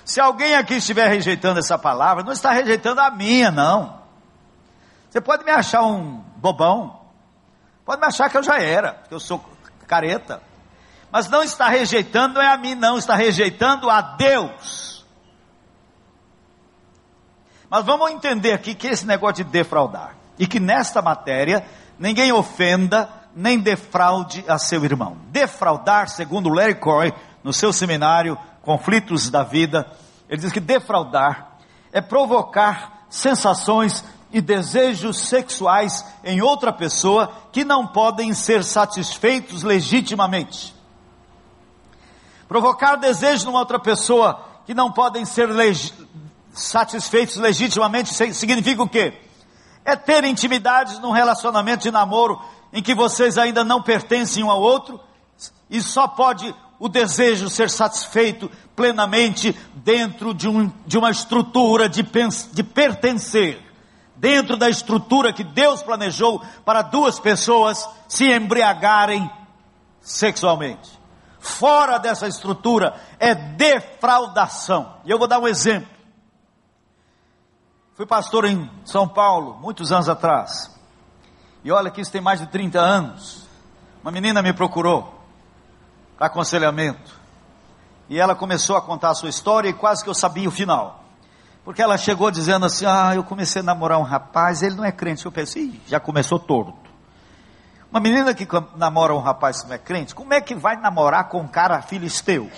Se 0.03 0.19
alguém 0.19 0.55
aqui 0.55 0.73
estiver 0.73 1.07
rejeitando 1.07 1.59
essa 1.59 1.77
palavra, 1.77 2.25
não 2.25 2.33
está 2.33 2.51
rejeitando 2.51 2.99
a 2.99 3.09
minha, 3.09 3.49
não. 3.49 4.00
Você 5.11 5.19
pode 5.19 5.43
me 5.43 5.51
achar 5.51 5.83
um 5.83 6.23
bobão, 6.37 7.01
pode 7.83 7.99
me 7.99 8.07
achar 8.07 8.29
que 8.29 8.37
eu 8.37 8.43
já 8.43 8.61
era, 8.61 9.03
que 9.09 9.13
eu 9.13 9.19
sou 9.19 9.43
careta, 9.85 10.41
mas 11.11 11.29
não 11.29 11.43
está 11.43 11.67
rejeitando, 11.67 12.39
é 12.39 12.47
a 12.47 12.55
mim, 12.55 12.75
não, 12.75 12.97
está 12.97 13.13
rejeitando 13.13 13.89
a 13.89 13.99
Deus. 13.99 15.05
Mas 17.69 17.83
vamos 17.83 18.09
entender 18.09 18.53
aqui 18.53 18.73
que 18.73 18.87
esse 18.87 19.05
negócio 19.05 19.43
de 19.43 19.51
defraudar, 19.51 20.15
e 20.39 20.47
que 20.47 20.61
nesta 20.61 21.01
matéria, 21.01 21.65
ninguém 21.99 22.31
ofenda, 22.31 23.09
nem 23.35 23.59
defraude 23.59 24.45
a 24.47 24.57
seu 24.57 24.85
irmão. 24.85 25.17
Defraudar, 25.27 26.07
segundo 26.07 26.47
Larry 26.47 26.75
Coy, 26.75 27.13
no 27.43 27.51
seu 27.51 27.73
seminário 27.73 28.37
Conflitos 28.61 29.29
da 29.29 29.43
Vida, 29.43 29.91
ele 30.29 30.39
diz 30.39 30.53
que 30.53 30.61
defraudar 30.61 31.57
é 31.91 31.99
provocar 31.99 33.05
sensações 33.09 34.05
e 34.31 34.39
desejos 34.39 35.19
sexuais 35.19 36.05
em 36.23 36.41
outra 36.41 36.71
pessoa 36.71 37.31
que 37.51 37.63
não 37.63 37.87
podem 37.87 38.33
ser 38.33 38.63
satisfeitos 38.63 39.63
legitimamente. 39.63 40.73
Provocar 42.47 42.95
desejos 42.95 43.45
numa 43.45 43.59
outra 43.59 43.79
pessoa 43.79 44.43
que 44.65 44.73
não 44.73 44.91
podem 44.91 45.25
ser 45.25 45.47
leg 45.47 45.91
satisfeitos 46.53 47.37
legitimamente 47.37 48.13
significa 48.33 48.83
o 48.83 48.89
quê? 48.89 49.13
É 49.85 49.95
ter 49.95 50.23
intimidade 50.25 50.99
num 50.99 51.11
relacionamento 51.11 51.83
de 51.83 51.91
namoro 51.91 52.41
em 52.73 52.81
que 52.81 52.93
vocês 52.93 53.37
ainda 53.37 53.63
não 53.63 53.81
pertencem 53.81 54.43
um 54.43 54.51
ao 54.51 54.61
outro 54.61 54.99
e 55.69 55.81
só 55.81 56.07
pode 56.07 56.53
o 56.79 56.89
desejo 56.89 57.49
ser 57.49 57.69
satisfeito 57.69 58.49
plenamente 58.75 59.55
dentro 59.75 60.33
de, 60.33 60.47
um, 60.47 60.71
de 60.85 60.97
uma 60.97 61.11
estrutura 61.11 61.87
de, 61.87 62.03
de 62.51 62.63
pertencer, 62.63 63.61
dentro 64.21 64.55
da 64.55 64.69
estrutura 64.69 65.33
que 65.33 65.43
Deus 65.43 65.81
planejou 65.81 66.43
para 66.63 66.83
duas 66.83 67.19
pessoas 67.19 67.89
se 68.07 68.31
embriagarem 68.31 69.27
sexualmente. 69.99 71.01
Fora 71.39 71.97
dessa 71.97 72.27
estrutura 72.27 72.93
é 73.17 73.33
defraudação. 73.33 74.97
E 75.03 75.09
eu 75.09 75.17
vou 75.17 75.27
dar 75.27 75.39
um 75.39 75.47
exemplo. 75.47 75.89
Fui 77.95 78.05
pastor 78.05 78.45
em 78.45 78.69
São 78.85 79.07
Paulo, 79.07 79.57
muitos 79.59 79.91
anos 79.91 80.07
atrás. 80.07 80.71
E 81.63 81.71
olha 81.71 81.89
que 81.89 81.99
isso 81.99 82.11
tem 82.11 82.21
mais 82.21 82.39
de 82.39 82.45
30 82.45 82.79
anos. 82.79 83.47
Uma 84.03 84.11
menina 84.11 84.43
me 84.43 84.53
procurou 84.53 85.19
para 86.15 86.27
aconselhamento. 86.27 87.19
E 88.07 88.19
ela 88.19 88.35
começou 88.35 88.77
a 88.77 88.81
contar 88.83 89.09
a 89.09 89.15
sua 89.15 89.29
história 89.29 89.69
e 89.69 89.73
quase 89.73 90.03
que 90.03 90.09
eu 90.11 90.13
sabia 90.13 90.47
o 90.47 90.51
final. 90.51 91.00
Porque 91.63 91.81
ela 91.81 91.97
chegou 91.97 92.31
dizendo 92.31 92.65
assim: 92.65 92.85
Ah, 92.85 93.13
eu 93.15 93.23
comecei 93.23 93.61
a 93.61 93.63
namorar 93.63 93.99
um 93.99 94.03
rapaz, 94.03 94.61
ele 94.63 94.75
não 94.75 94.85
é 94.85 94.91
crente. 94.91 95.25
Eu 95.25 95.31
pensei, 95.31 95.79
já 95.87 95.99
começou 95.99 96.39
torto. 96.39 96.89
Uma 97.89 97.99
menina 97.99 98.33
que 98.33 98.47
namora 98.75 99.13
um 99.13 99.19
rapaz 99.19 99.61
que 99.61 99.67
não 99.67 99.75
é 99.75 99.77
crente, 99.77 100.15
como 100.15 100.33
é 100.33 100.39
que 100.39 100.55
vai 100.55 100.77
namorar 100.77 101.27
com 101.27 101.41
um 101.41 101.47
cara 101.47 101.81
filisteu? 101.81 102.49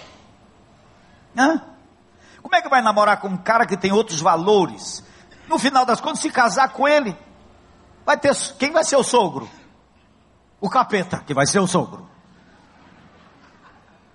Hã? 1.36 1.62
Como 2.41 2.56
é 2.56 2.62
que 2.62 2.70
vai 2.70 2.82
namorar 2.82 3.18
com 3.18 3.30
um 3.30 3.38
cara 3.38 3.66
que 3.66 3.76
tem 3.76 3.91
outros 3.91 4.22
valores? 4.22 5.04
no 5.47 5.60
final 5.60 5.86
das 5.86 6.01
contas, 6.01 6.20
se 6.20 6.30
casar 6.30 6.70
com 6.70 6.88
ele, 6.88 7.18
vai 8.06 8.18
ter 8.18 8.36
quem 8.58 8.72
vai 8.72 8.84
ser 8.84 8.95
o 8.95 9.04
sogro? 9.04 9.49
O 10.60 10.70
capeta, 10.70 11.22
que 11.26 11.34
vai 11.34 11.45
ser 11.45 11.60
o 11.60 11.68
sogro. 11.68 12.10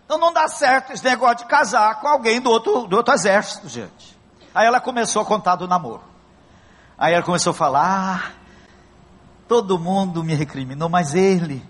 Então 0.04 0.18
não 0.18 0.32
dá 0.32 0.48
certo 0.48 0.92
esse 0.92 1.04
negócio 1.04 1.38
de 1.38 1.44
casar 1.44 2.00
com 2.00 2.08
alguém 2.08 2.40
do 2.40 2.50
outro, 2.50 2.86
do 2.86 2.96
outro 2.96 3.12
exército, 3.12 3.68
gente. 3.68 4.17
Aí 4.54 4.66
ela 4.66 4.80
começou 4.80 5.22
a 5.22 5.24
contar 5.24 5.56
do 5.56 5.68
namoro. 5.68 6.02
Aí 6.96 7.14
ela 7.14 7.22
começou 7.22 7.52
a 7.52 7.54
falar, 7.54 7.84
ah, 7.84 8.32
todo 9.46 9.78
mundo 9.78 10.24
me 10.24 10.34
recriminou, 10.34 10.88
mas 10.88 11.14
ele, 11.14 11.64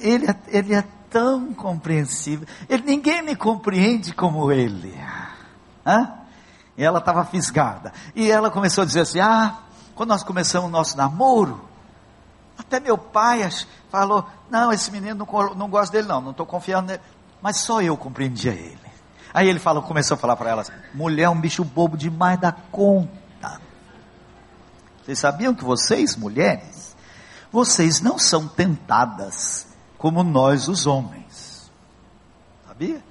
ele, 0.00 0.26
é, 0.30 0.36
ele 0.48 0.74
é 0.74 0.84
tão 1.10 1.52
compreensível. 1.54 2.46
Ele, 2.68 2.82
ninguém 2.84 3.22
me 3.22 3.36
compreende 3.36 4.12
como 4.12 4.50
ele. 4.50 4.98
Hã? 5.86 6.12
E 6.76 6.82
ela 6.82 6.98
estava 6.98 7.24
fisgada. 7.24 7.92
E 8.16 8.30
ela 8.30 8.50
começou 8.50 8.82
a 8.82 8.86
dizer 8.86 9.00
assim: 9.00 9.20
Ah, 9.20 9.58
quando 9.94 10.08
nós 10.08 10.24
começamos 10.24 10.68
o 10.68 10.72
nosso 10.72 10.96
namoro, 10.96 11.60
até 12.58 12.80
meu 12.80 12.98
pai 12.98 13.48
falou: 13.90 14.26
Não, 14.50 14.72
esse 14.72 14.90
menino 14.90 15.26
não, 15.26 15.54
não 15.54 15.68
gosta 15.68 15.92
dele, 15.92 16.08
não, 16.08 16.20
não 16.20 16.30
estou 16.32 16.46
confiando 16.46 16.88
nele. 16.88 17.02
Mas 17.40 17.58
só 17.58 17.80
eu 17.80 17.96
compreendia 17.96 18.52
ele. 18.52 18.83
Aí 19.34 19.48
ele 19.48 19.58
falou, 19.58 19.82
começou 19.82 20.14
a 20.14 20.18
falar 20.18 20.36
para 20.36 20.50
ela 20.50 20.62
assim, 20.62 20.72
mulher 20.94 21.24
é 21.24 21.28
um 21.28 21.40
bicho 21.40 21.64
bobo 21.64 21.96
demais 21.96 22.38
da 22.38 22.52
conta. 22.52 23.60
Vocês 25.02 25.18
sabiam 25.18 25.52
que 25.52 25.64
vocês, 25.64 26.14
mulheres, 26.14 26.96
vocês 27.50 28.00
não 28.00 28.16
são 28.16 28.46
tentadas 28.46 29.66
como 29.98 30.22
nós, 30.22 30.68
os 30.68 30.86
homens. 30.86 31.70
Sabia? 32.66 33.02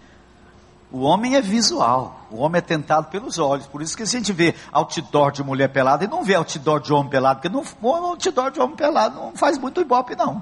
O 0.89 1.01
homem 1.01 1.35
é 1.35 1.41
visual, 1.41 2.21
o 2.31 2.37
homem 2.37 2.59
é 2.59 2.61
tentado 2.61 3.07
pelos 3.07 3.37
olhos. 3.37 3.67
Por 3.67 3.81
isso 3.81 3.97
que 3.97 4.03
a 4.03 4.05
gente 4.05 4.31
vê 4.31 4.55
outdoor 4.71 5.31
de 5.31 5.43
mulher 5.43 5.69
pelada 5.69 6.05
e 6.05 6.07
não 6.07 6.23
vê 6.23 6.35
outdoor 6.35 6.79
de 6.79 6.93
homem 6.93 7.09
pelado, 7.09 7.41
porque 7.41 7.49
não, 7.49 7.65
outdoor 8.05 8.51
de 8.51 8.61
homem 8.61 8.75
pelado 8.75 9.15
não 9.15 9.35
faz 9.35 9.57
muito 9.57 9.81
ibope, 9.81 10.15
não. 10.15 10.41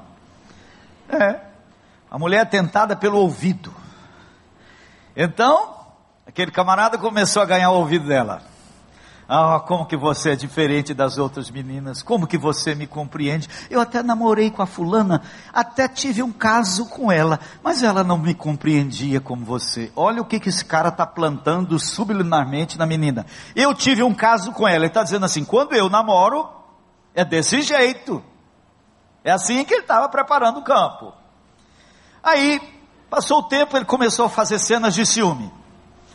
É. 1.10 1.40
A 2.10 2.20
mulher 2.20 2.42
é 2.42 2.46
tentada 2.46 2.96
pelo 2.96 3.18
ouvido. 3.18 3.74
Então, 5.16 5.71
aquele 6.32 6.50
camarada 6.50 6.98
começou 6.98 7.42
a 7.42 7.46
ganhar 7.46 7.72
o 7.72 7.76
ouvido 7.76 8.08
dela. 8.08 8.42
Ah, 9.28 9.62
como 9.66 9.86
que 9.86 9.98
você 9.98 10.32
é 10.32 10.36
diferente 10.36 10.94
das 10.94 11.18
outras 11.18 11.50
meninas, 11.52 12.02
como 12.02 12.28
que 12.28 12.38
você 12.38 12.74
me 12.74 12.88
compreende. 12.88 13.50
Eu 13.70 13.80
até 13.80 14.02
namorei 14.02 14.50
com 14.50 14.62
a 14.62 14.66
fulana, 14.66 15.22
até 15.54 15.88
tive 15.88 16.24
um 16.24 16.32
caso 16.32 16.86
com 16.88 17.12
ela, 17.12 17.40
mas 17.62 17.84
ela 17.84 18.04
não 18.04 18.18
me 18.18 18.34
compreendia 18.34 19.22
como 19.22 19.46
você. 19.46 19.92
Olha 19.96 20.22
o 20.22 20.26
que, 20.26 20.40
que 20.40 20.50
esse 20.50 20.64
cara 20.64 20.90
está 20.90 21.06
plantando 21.06 21.78
subliminarmente 21.80 22.78
na 22.78 22.86
menina. 22.86 23.26
Eu 23.56 23.74
tive 23.74 24.04
um 24.04 24.14
caso 24.14 24.52
com 24.54 24.68
ela, 24.68 24.80
ele 24.80 24.88
está 24.88 25.04
dizendo 25.04 25.26
assim: 25.26 25.46
quando 25.46 25.74
eu 25.74 25.90
namoro, 25.90 26.50
é 27.14 27.24
desse 27.24 27.62
jeito. 27.62 28.24
É 29.24 29.32
assim 29.32 29.64
que 29.64 29.74
ele 29.74 29.84
estava 29.84 30.10
preparando 30.10 30.60
o 30.60 30.64
campo. 30.64 31.14
Aí, 32.24 32.60
passou 33.10 33.40
o 33.40 33.44
tempo, 33.44 33.78
ele 33.78 33.86
começou 33.86 34.26
a 34.26 34.30
fazer 34.30 34.60
cenas 34.60 34.94
de 34.94 35.06
ciúme. 35.06 35.61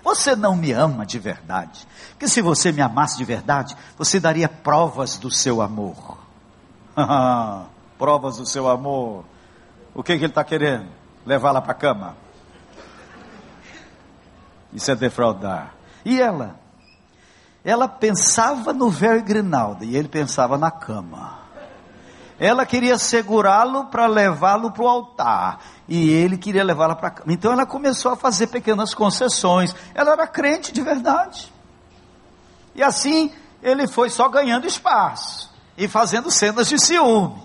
Você 0.06 0.36
não 0.36 0.54
me 0.54 0.70
ama 0.70 1.04
de 1.04 1.18
verdade. 1.18 1.84
Porque 2.10 2.28
se 2.28 2.40
você 2.40 2.70
me 2.70 2.80
amasse 2.80 3.16
de 3.16 3.24
verdade, 3.24 3.76
você 3.98 4.20
daria 4.20 4.48
provas 4.48 5.18
do 5.18 5.32
seu 5.32 5.60
amor. 5.60 6.18
provas 7.98 8.36
do 8.36 8.46
seu 8.46 8.68
amor. 8.68 9.24
O 9.92 10.04
que, 10.04 10.16
que 10.16 10.22
ele 10.22 10.30
está 10.30 10.44
querendo? 10.44 10.86
Levá-la 11.26 11.60
para 11.60 11.72
a 11.72 11.74
cama. 11.74 12.16
Isso 14.72 14.92
é 14.92 14.94
defraudar. 14.94 15.74
E 16.04 16.20
ela? 16.20 16.54
Ela 17.64 17.88
pensava 17.88 18.72
no 18.72 18.88
velho 18.88 19.24
Grinaldo 19.24 19.82
e 19.82 19.96
ele 19.96 20.06
pensava 20.06 20.56
na 20.56 20.70
cama. 20.70 21.40
Ela 22.38 22.66
queria 22.66 22.98
segurá-lo 22.98 23.86
para 23.86 24.06
levá-lo 24.06 24.70
para 24.70 24.82
o 24.82 24.88
altar. 24.88 25.60
E 25.88 26.10
ele 26.10 26.36
queria 26.36 26.62
levá-la 26.62 26.94
para 26.94 27.10
cá. 27.10 27.24
Então 27.26 27.52
ela 27.52 27.64
começou 27.64 28.12
a 28.12 28.16
fazer 28.16 28.48
pequenas 28.48 28.94
concessões. 28.94 29.74
Ela 29.94 30.12
era 30.12 30.26
crente 30.26 30.72
de 30.72 30.82
verdade. 30.82 31.52
E 32.74 32.82
assim 32.82 33.32
ele 33.62 33.86
foi 33.86 34.10
só 34.10 34.28
ganhando 34.28 34.66
espaço 34.66 35.50
e 35.76 35.88
fazendo 35.88 36.30
cenas 36.30 36.68
de 36.68 36.78
ciúme. 36.78 37.42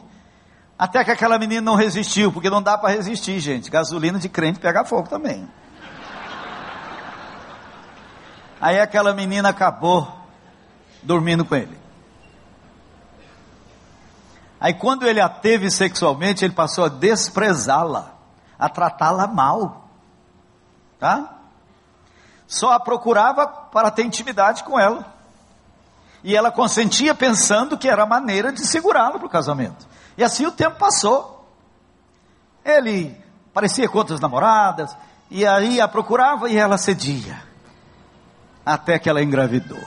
Até 0.78 1.04
que 1.04 1.12
aquela 1.12 1.38
menina 1.38 1.62
não 1.62 1.76
resistiu, 1.76 2.32
porque 2.32 2.50
não 2.50 2.62
dá 2.62 2.78
para 2.78 2.90
resistir, 2.90 3.40
gente. 3.40 3.70
Gasolina 3.70 4.20
de 4.20 4.28
crente 4.28 4.60
pega 4.60 4.84
fogo 4.84 5.08
também. 5.08 5.48
Aí 8.60 8.80
aquela 8.80 9.14
menina 9.14 9.50
acabou 9.50 10.12
dormindo 11.02 11.46
com 11.46 11.56
ele. 11.56 11.81
Aí 14.62 14.76
quando 14.76 15.08
ele 15.08 15.20
a 15.20 15.28
teve 15.28 15.72
sexualmente, 15.72 16.46
ele 16.46 16.54
passou 16.54 16.86
a 16.86 16.88
desprezá-la, 16.88 18.14
a 18.60 18.70
tratá-la 18.70 19.26
mal. 19.26 19.90
Tá? 21.00 21.34
Só 22.46 22.72
a 22.72 22.80
procurava 22.80 23.48
para 23.48 23.90
ter 23.90 24.04
intimidade 24.04 24.64
com 24.64 24.80
ela. 24.80 25.12
E 26.24 26.36
ela 26.36 26.52
consentia 26.52 27.16
pensando 27.16 27.76
que 27.76 27.90
era 27.90 28.04
a 28.04 28.06
maneira 28.06 28.54
de 28.54 28.62
segurá-lo 28.62 29.18
para 29.18 29.26
o 29.26 29.32
casamento. 29.32 29.88
E 30.16 30.24
assim 30.24 30.46
o 30.46 30.52
tempo 30.52 30.78
passou. 30.78 31.52
Ele 32.64 33.20
parecia 33.52 33.90
com 33.90 33.98
outras 33.98 34.20
namoradas, 34.20 34.96
e 35.32 35.44
aí 35.44 35.82
a 35.82 35.88
procurava 35.88 36.48
e 36.48 36.56
ela 36.56 36.78
cedia. 36.78 37.42
Até 38.64 39.00
que 39.00 39.10
ela 39.10 39.24
engravidou. 39.24 39.82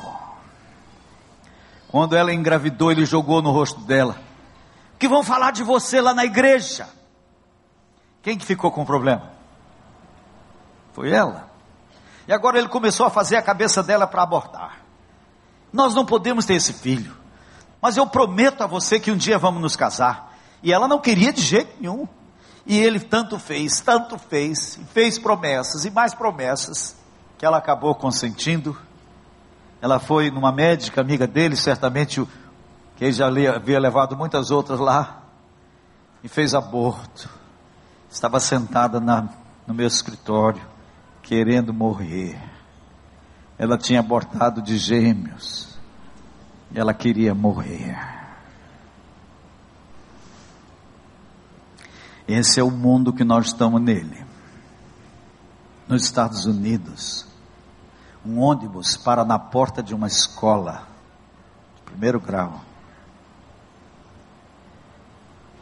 Quando 1.87 2.17
ela 2.17 2.35
engravidou, 2.35 2.91
ele 2.91 3.07
jogou 3.07 3.41
no 3.41 3.53
rosto 3.53 3.81
dela 3.83 4.24
que 5.05 5.09
vão 5.09 5.23
falar 5.23 5.51
de 5.51 5.63
você 5.63 6.01
lá 6.01 6.15
na 6.15 6.25
igreja. 6.25 6.89
Quem 8.23 8.39
que 8.39 8.47
ficou 8.47 8.71
com 8.71 8.85
o 8.85 8.87
problema? 8.87 9.33
Foi 10.95 11.13
ela. 11.13 11.51
E 12.27 12.33
agora 12.33 12.57
ele 12.57 12.69
começou 12.69 13.05
a 13.05 13.11
fazer 13.11 13.37
a 13.37 13.43
cabeça 13.43 13.83
dela 13.83 14.07
para 14.07 14.23
abortar. 14.23 14.81
Nós 15.71 15.95
não 15.95 16.07
podemos 16.07 16.47
ter 16.47 16.55
esse 16.55 16.73
filho. 16.73 17.15
Mas 17.83 17.99
eu 17.99 18.07
prometo 18.07 18.63
a 18.63 18.67
você 18.67 18.99
que 18.99 19.11
um 19.11 19.17
dia 19.17 19.37
vamos 19.37 19.61
nos 19.61 19.77
casar. 19.77 20.35
E 20.63 20.73
ela 20.73 20.89
não 20.89 20.99
queria 20.99 21.35
de 21.35 21.43
jeito 21.43 21.77
nenhum. 21.79 22.09
E 22.65 22.79
ele 22.79 22.99
tanto 22.99 23.39
fez, 23.39 23.81
tanto 23.81 24.17
fez, 24.17 24.81
fez 24.95 25.19
promessas 25.19 25.85
e 25.85 25.91
mais 25.91 26.15
promessas, 26.15 26.97
que 27.37 27.45
ela 27.45 27.59
acabou 27.59 27.95
consentindo. 27.95 28.75
Ela 29.83 30.01
foi 30.01 30.31
numa 30.31 30.51
médica 30.51 31.03
amiga 31.03 31.27
dele, 31.27 31.57
certamente 31.57 32.23
o, 32.23 32.29
que 32.97 33.11
já 33.11 33.27
havia 33.27 33.79
levado 33.79 34.17
muitas 34.17 34.51
outras 34.51 34.79
lá 34.79 35.23
e 36.23 36.29
fez 36.29 36.55
aborto. 36.55 37.29
Estava 38.11 38.39
sentada 38.39 39.01
na, 39.01 39.29
no 39.67 39.75
meu 39.75 39.87
escritório, 39.87 40.63
querendo 41.23 41.75
morrer. 41.75 42.41
Ela 43.59 43.77
tinha 43.77 44.01
abortado 44.01 44.63
de 44.63 44.77
gêmeos. 44.79 45.77
Ela 46.73 46.95
queria 46.95 47.35
morrer. 47.35 47.97
Esse 52.27 52.61
é 52.61 52.63
o 52.63 52.71
mundo 52.71 53.13
que 53.13 53.25
nós 53.25 53.47
estamos 53.47 53.83
nele. 53.83 54.25
Nos 55.87 56.05
Estados 56.05 56.47
Unidos, 56.47 57.27
um 58.25 58.41
ônibus 58.41 58.97
para 58.97 59.25
na 59.25 59.39
porta 59.39 59.83
de 59.83 59.95
uma 59.95 60.07
escola, 60.07 60.87
de 61.77 61.83
primeiro 61.83 62.19
grau 62.19 62.64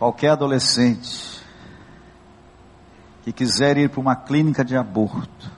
Qualquer 0.03 0.31
adolescente 0.31 1.41
que 3.23 3.33
quiser 3.33 3.79
ir 3.79 3.89
para 3.89 4.01
uma 4.01 4.17
clínica 4.17 4.65
de 4.65 4.77
aborto, 4.77 5.49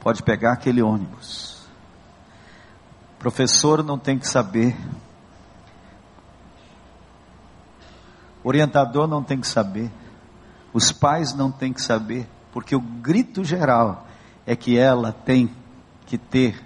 pode 0.00 0.24
pegar 0.24 0.54
aquele 0.54 0.82
ônibus. 0.82 1.68
O 3.14 3.20
professor 3.20 3.84
não 3.84 3.96
tem 3.96 4.18
que 4.18 4.26
saber. 4.26 4.76
O 8.42 8.48
orientador 8.48 9.06
não 9.06 9.22
tem 9.22 9.40
que 9.40 9.46
saber. 9.46 9.88
Os 10.72 10.90
pais 10.90 11.32
não 11.32 11.52
têm 11.52 11.72
que 11.72 11.80
saber. 11.80 12.28
Porque 12.52 12.74
o 12.74 12.80
grito 12.80 13.44
geral 13.44 14.04
é 14.44 14.56
que 14.56 14.76
ela 14.76 15.12
tem 15.12 15.48
que 16.06 16.18
ter 16.18 16.60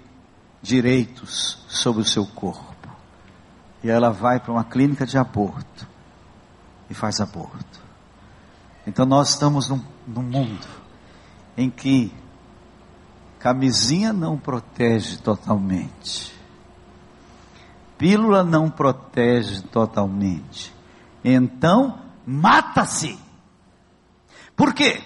direitos 0.59 1.63
sobre 1.67 2.01
o 2.01 2.05
seu 2.05 2.25
corpo. 2.25 2.89
E 3.83 3.91
ela 3.91 4.09
vai 4.09 4.39
para 4.39 4.51
uma 4.51 4.63
clínica 4.63 5.05
de 5.05 5.19
aborto 5.19 5.93
e 6.89 6.93
faz 6.93 7.19
aborto. 7.19 7.81
Então 8.85 9.05
nós 9.05 9.29
estamos 9.29 9.69
num, 9.69 9.81
num 10.07 10.23
mundo 10.23 10.67
em 11.57 11.69
que 11.69 12.13
camisinha 13.39 14.11
não 14.11 14.37
protege 14.37 15.17
totalmente, 15.17 16.33
pílula 17.97 18.43
não 18.43 18.69
protege 18.69 19.61
totalmente. 19.61 20.73
Então, 21.23 21.99
mata-se. 22.25 23.19
Por 24.55 24.73
quê? 24.73 25.01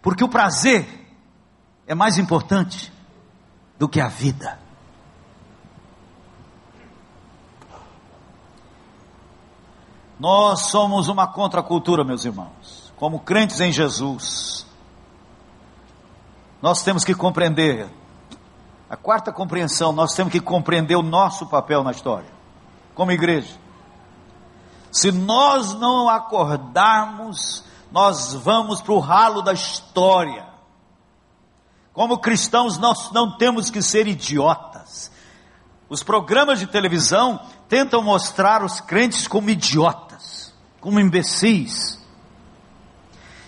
Porque 0.00 0.22
o 0.22 0.28
prazer 0.28 0.86
é 1.86 1.94
mais 1.94 2.18
importante 2.18 2.92
do 3.78 3.88
que 3.88 4.00
a 4.00 4.08
vida. 4.08 4.65
Nós 10.18 10.66
somos 10.70 11.08
uma 11.08 11.26
contracultura, 11.26 12.04
meus 12.04 12.24
irmãos, 12.24 12.92
como 12.96 13.20
crentes 13.20 13.60
em 13.60 13.70
Jesus. 13.70 14.66
Nós 16.62 16.82
temos 16.82 17.04
que 17.04 17.14
compreender, 17.14 17.88
a 18.88 18.96
quarta 18.96 19.30
compreensão, 19.32 19.92
nós 19.92 20.14
temos 20.14 20.32
que 20.32 20.40
compreender 20.40 20.96
o 20.96 21.02
nosso 21.02 21.46
papel 21.46 21.84
na 21.84 21.90
história, 21.90 22.30
como 22.94 23.12
igreja. 23.12 23.54
Se 24.90 25.12
nós 25.12 25.74
não 25.74 26.08
acordarmos, 26.08 27.62
nós 27.92 28.32
vamos 28.32 28.80
para 28.80 28.94
o 28.94 28.98
ralo 28.98 29.42
da 29.42 29.52
história. 29.52 30.46
Como 31.92 32.18
cristãos, 32.18 32.78
nós 32.78 33.10
não 33.10 33.36
temos 33.36 33.70
que 33.70 33.82
ser 33.82 34.06
idiotas. 34.06 35.10
Os 35.88 36.02
programas 36.02 36.58
de 36.58 36.66
televisão 36.66 37.40
tentam 37.68 38.02
mostrar 38.02 38.64
os 38.64 38.80
crentes 38.80 39.28
como 39.28 39.50
idiotas, 39.50 40.05
como 40.86 41.00
imbecis. 41.00 42.00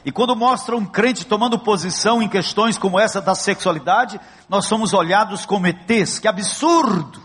E 0.04 0.10
quando 0.10 0.34
mostram 0.34 0.78
um 0.78 0.84
crente 0.84 1.24
tomando 1.24 1.56
posição 1.56 2.20
em 2.20 2.28
questões 2.28 2.76
como 2.76 2.98
essa 2.98 3.20
da 3.20 3.32
sexualidade, 3.32 4.20
nós 4.48 4.66
somos 4.66 4.92
olhados 4.92 5.46
como 5.46 5.68
ETs. 5.68 6.18
Que 6.18 6.26
absurdo! 6.26 7.22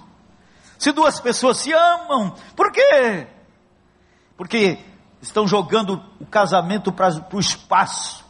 Se 0.77 0.91
duas 0.91 1.19
pessoas 1.19 1.57
se 1.57 1.73
amam, 1.73 2.35
por 2.55 2.71
quê? 2.71 3.25
Porque 4.37 4.77
estão 5.19 5.47
jogando 5.47 5.99
o 6.19 6.27
casamento 6.27 6.91
para 6.91 7.09
o 7.33 7.39
espaço. 7.39 8.23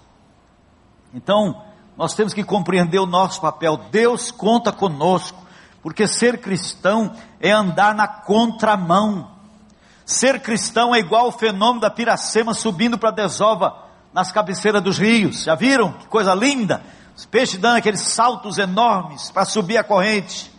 Então, 1.14 1.66
nós 1.98 2.16
temos 2.16 2.34
que 2.34 2.46
compreender 2.46 3.00
o 3.00 3.06
nosso 3.06 3.42
papel. 3.42 3.76
Deus 3.92 4.32
conta 4.32 4.72
conosco, 4.72 5.46
porque 5.82 6.08
ser 6.08 6.40
cristão 6.40 7.14
é 7.42 7.52
andar 7.52 7.94
na 7.94 8.08
contramão. 8.08 9.33
Ser 10.06 10.42
cristão 10.42 10.94
é 10.94 11.00
igual 11.00 11.28
o 11.28 11.32
fenômeno 11.32 11.82
da 11.82 11.90
piracema 11.90 12.54
subindo 12.54 12.98
para 12.98 13.10
a 13.10 13.14
desova 13.14 13.76
nas 14.14 14.32
cabeceiras 14.32 14.82
dos 14.82 14.98
rios. 14.98 15.44
Já 15.44 15.56
viram? 15.56 15.94
Que 15.94 16.08
coisa 16.08 16.34
linda! 16.34 16.84
Os 17.16 17.26
peixes 17.26 17.60
dando 17.60 17.78
aqueles 17.78 18.02
saltos 18.02 18.58
enormes 18.58 19.32
para 19.32 19.46
subir 19.46 19.78
a 19.78 19.84
corrente. 19.84 20.52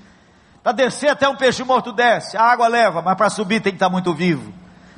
Para 0.63 0.73
descer 0.73 1.11
até 1.11 1.29
um 1.29 1.37
peixe 1.37 1.63
morto 1.63 1.93
desce, 1.93 2.37
a 2.37 2.43
água 2.43 2.69
leva, 2.69 3.03
mas 3.03 3.17
para 3.17 3.29
subir 3.29 3.61
tem 3.61 3.73
que 3.73 3.77
estar 3.77 3.91
muito 3.91 4.15
vivo. 4.15 4.53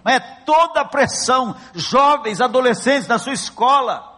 Mas 0.05 0.17
é 0.17 0.21
toda 0.21 0.83
a 0.83 0.85
pressão, 0.85 1.57
jovens, 1.75 2.41
adolescentes 2.41 3.09
da 3.09 3.19
sua 3.19 3.33
escola. 3.33 4.17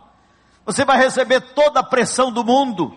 Você 0.67 0.85
vai 0.85 0.99
receber 0.99 1.41
toda 1.41 1.81
a 1.81 1.83
pressão 1.83 2.31
do 2.31 2.45
mundo. 2.45 2.95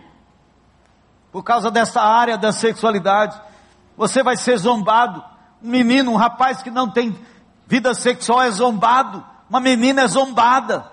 Por 1.31 1.43
causa 1.43 1.71
dessa 1.71 2.01
área 2.01 2.37
da 2.37 2.51
sexualidade. 2.51 3.39
Você 3.95 4.21
vai 4.21 4.35
ser 4.35 4.57
zombado. 4.57 5.23
Um 5.63 5.69
menino, 5.69 6.11
um 6.11 6.15
rapaz 6.15 6.61
que 6.61 6.71
não 6.71 6.89
tem 6.89 7.15
vida 7.67 7.93
sexual 7.93 8.41
é 8.41 8.51
zombado. 8.51 9.23
Uma 9.49 9.59
menina 9.59 10.03
é 10.03 10.07
zombada. 10.07 10.89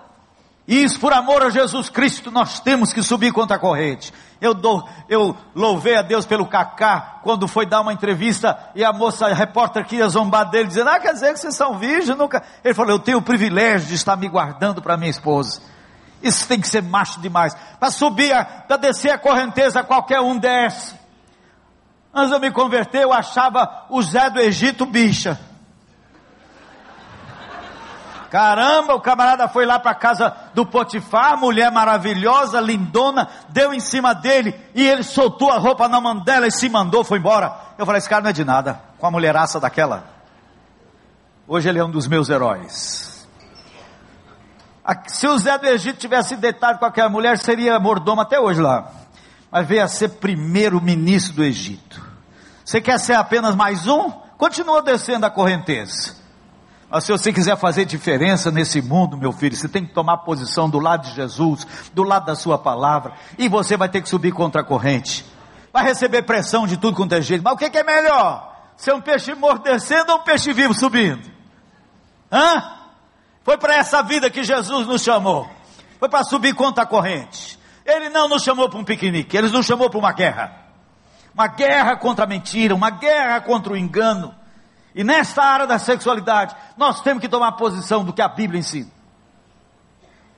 E 0.67 0.83
isso 0.83 0.99
por 0.99 1.11
amor 1.11 1.41
a 1.41 1.49
Jesus 1.49 1.89
Cristo 1.89 2.29
nós 2.29 2.59
temos 2.59 2.93
que 2.93 3.01
subir 3.01 3.33
contra 3.33 3.55
a 3.57 3.59
corrente. 3.59 4.13
Eu, 4.39 4.53
dou, 4.53 4.87
eu 5.09 5.35
louvei 5.55 5.97
a 5.97 6.01
Deus 6.01 6.25
pelo 6.25 6.45
Cacá, 6.45 7.19
quando 7.23 7.47
foi 7.47 7.65
dar 7.65 7.81
uma 7.81 7.91
entrevista, 7.91 8.57
e 8.75 8.85
a 8.85 8.93
moça, 8.93 9.25
a 9.25 9.33
repórter 9.33 9.85
queria 9.85 10.07
zombar 10.07 10.49
dele, 10.49 10.67
dizendo, 10.67 10.89
ah, 10.91 10.99
quer 10.99 11.13
dizer 11.13 11.33
que 11.33 11.39
vocês 11.39 11.55
são 11.55 11.77
virgens, 11.77 12.15
nunca. 12.15 12.43
Ele 12.63 12.73
falou, 12.73 12.91
eu 12.91 12.99
tenho 12.99 13.17
o 13.17 13.21
privilégio 13.21 13.87
de 13.87 13.95
estar 13.95 14.15
me 14.15 14.29
guardando 14.29 14.81
para 14.81 14.95
minha 14.95 15.09
esposa. 15.09 15.59
Isso 16.21 16.47
tem 16.47 16.61
que 16.61 16.69
ser 16.69 16.83
macho 16.83 17.19
demais. 17.19 17.55
Para 17.79 17.89
subir, 17.91 18.31
para 18.67 18.77
descer 18.77 19.09
a 19.09 19.17
correnteza, 19.17 19.83
qualquer 19.83 20.21
um 20.21 20.37
desce. 20.37 20.93
Antes 22.13 22.29
de 22.29 22.35
eu 22.35 22.39
me 22.39 22.51
converter, 22.51 23.03
eu 23.03 23.13
achava 23.13 23.85
o 23.89 24.01
Zé 24.01 24.29
do 24.29 24.39
Egito 24.39 24.85
bicha. 24.85 25.39
Caramba, 28.29 28.93
o 28.93 29.01
camarada 29.01 29.47
foi 29.47 29.65
lá 29.65 29.79
para 29.79 29.95
casa 29.95 30.35
do 30.53 30.63
Potifar, 30.65 31.35
mulher 31.35 31.71
maravilhosa, 31.71 32.59
lindona, 32.59 33.27
deu 33.49 33.73
em 33.73 33.79
cima 33.79 34.13
dele 34.13 34.53
e 34.75 34.87
ele 34.87 35.01
soltou 35.01 35.49
a 35.51 35.57
roupa 35.57 35.87
na 35.87 35.99
mão 35.99 36.19
dela 36.19 36.45
e 36.45 36.51
se 36.51 36.69
mandou, 36.69 37.03
foi 37.03 37.17
embora. 37.17 37.55
Eu 37.77 37.85
falei: 37.87 37.97
esse 37.97 38.09
cara 38.09 38.21
não 38.21 38.29
é 38.29 38.33
de 38.33 38.45
nada, 38.45 38.79
com 38.99 39.07
a 39.07 39.11
mulheraça 39.11 39.59
daquela. 39.59 40.03
Hoje 41.47 41.69
ele 41.69 41.79
é 41.79 41.83
um 41.83 41.89
dos 41.89 42.07
meus 42.07 42.29
heróis. 42.29 43.27
Se 45.07 45.27
o 45.27 45.37
Zé 45.37 45.57
do 45.57 45.67
Egito 45.67 45.97
tivesse 45.97 46.35
deitado 46.35 46.77
com 46.77 46.85
aquela 46.85 47.09
mulher, 47.09 47.37
seria 47.37 47.79
mordomo 47.79 48.21
até 48.21 48.39
hoje 48.39 48.61
lá. 48.61 48.91
Mas 49.51 49.67
veio 49.67 49.83
a 49.83 49.87
ser 49.87 50.09
primeiro-ministro 50.09 51.35
do 51.35 51.43
Egito. 51.43 52.01
Você 52.63 52.79
quer 52.79 52.99
ser 52.99 53.13
apenas 53.13 53.55
mais 53.55 53.87
um? 53.87 54.11
Continua 54.37 54.81
descendo 54.81 55.25
a 55.25 55.29
correnteza. 55.29 56.15
Mas 56.89 57.03
se 57.03 57.11
você 57.11 57.31
quiser 57.31 57.57
fazer 57.57 57.85
diferença 57.85 58.49
nesse 58.49 58.81
mundo, 58.81 59.17
meu 59.17 59.31
filho, 59.31 59.55
você 59.55 59.67
tem 59.67 59.85
que 59.85 59.93
tomar 59.93 60.17
posição 60.19 60.69
do 60.69 60.79
lado 60.79 61.07
de 61.07 61.15
Jesus, 61.15 61.67
do 61.93 62.03
lado 62.03 62.25
da 62.25 62.35
sua 62.35 62.57
palavra, 62.57 63.13
e 63.37 63.47
você 63.47 63.77
vai 63.77 63.89
ter 63.89 64.01
que 64.01 64.09
subir 64.09 64.31
contra 64.31 64.61
a 64.61 64.63
corrente. 64.63 65.25
Vai 65.71 65.83
receber 65.83 66.23
pressão 66.23 66.65
de 66.65 66.77
tudo 66.77 66.95
quanto 66.95 67.13
é 67.13 67.21
jeito. 67.21 67.43
Mas 67.43 67.53
o 67.53 67.57
que, 67.57 67.77
é 67.77 67.83
melhor? 67.83 68.55
Ser 68.75 68.93
um 68.93 69.01
peixe 69.01 69.35
morto 69.35 69.63
descendo 69.63 70.11
ou 70.13 70.19
um 70.19 70.23
peixe 70.23 70.51
vivo 70.51 70.73
subindo? 70.73 71.29
Hã? 72.31 72.75
Foi 73.43 73.57
para 73.57 73.75
essa 73.75 74.01
vida 74.01 74.29
que 74.29 74.43
Jesus 74.43 74.87
nos 74.87 75.03
chamou. 75.03 75.47
Foi 75.99 76.09
para 76.09 76.23
subir 76.23 76.55
contra 76.55 76.83
a 76.83 76.87
corrente. 76.87 77.58
Ele 77.89 78.09
não 78.09 78.27
nos 78.29 78.43
chamou 78.43 78.69
para 78.69 78.79
um 78.79 78.83
piquenique, 78.83 79.35
ele 79.35 79.49
nos 79.49 79.65
chamou 79.65 79.89
para 79.89 79.99
uma 79.99 80.11
guerra. 80.11 80.53
Uma 81.33 81.47
guerra 81.47 81.95
contra 81.95 82.25
a 82.25 82.27
mentira, 82.27 82.75
uma 82.75 82.89
guerra 82.89 83.41
contra 83.41 83.73
o 83.73 83.77
engano 83.77 84.33
e 84.93 85.03
nesta 85.03 85.43
área 85.43 85.67
da 85.67 85.77
sexualidade, 85.77 86.55
nós 86.75 87.01
temos 87.01 87.21
que 87.21 87.29
tomar 87.29 87.53
posição 87.53 88.03
do 88.03 88.13
que 88.13 88.21
a 88.21 88.27
Bíblia 88.27 88.59
ensina. 88.59 88.89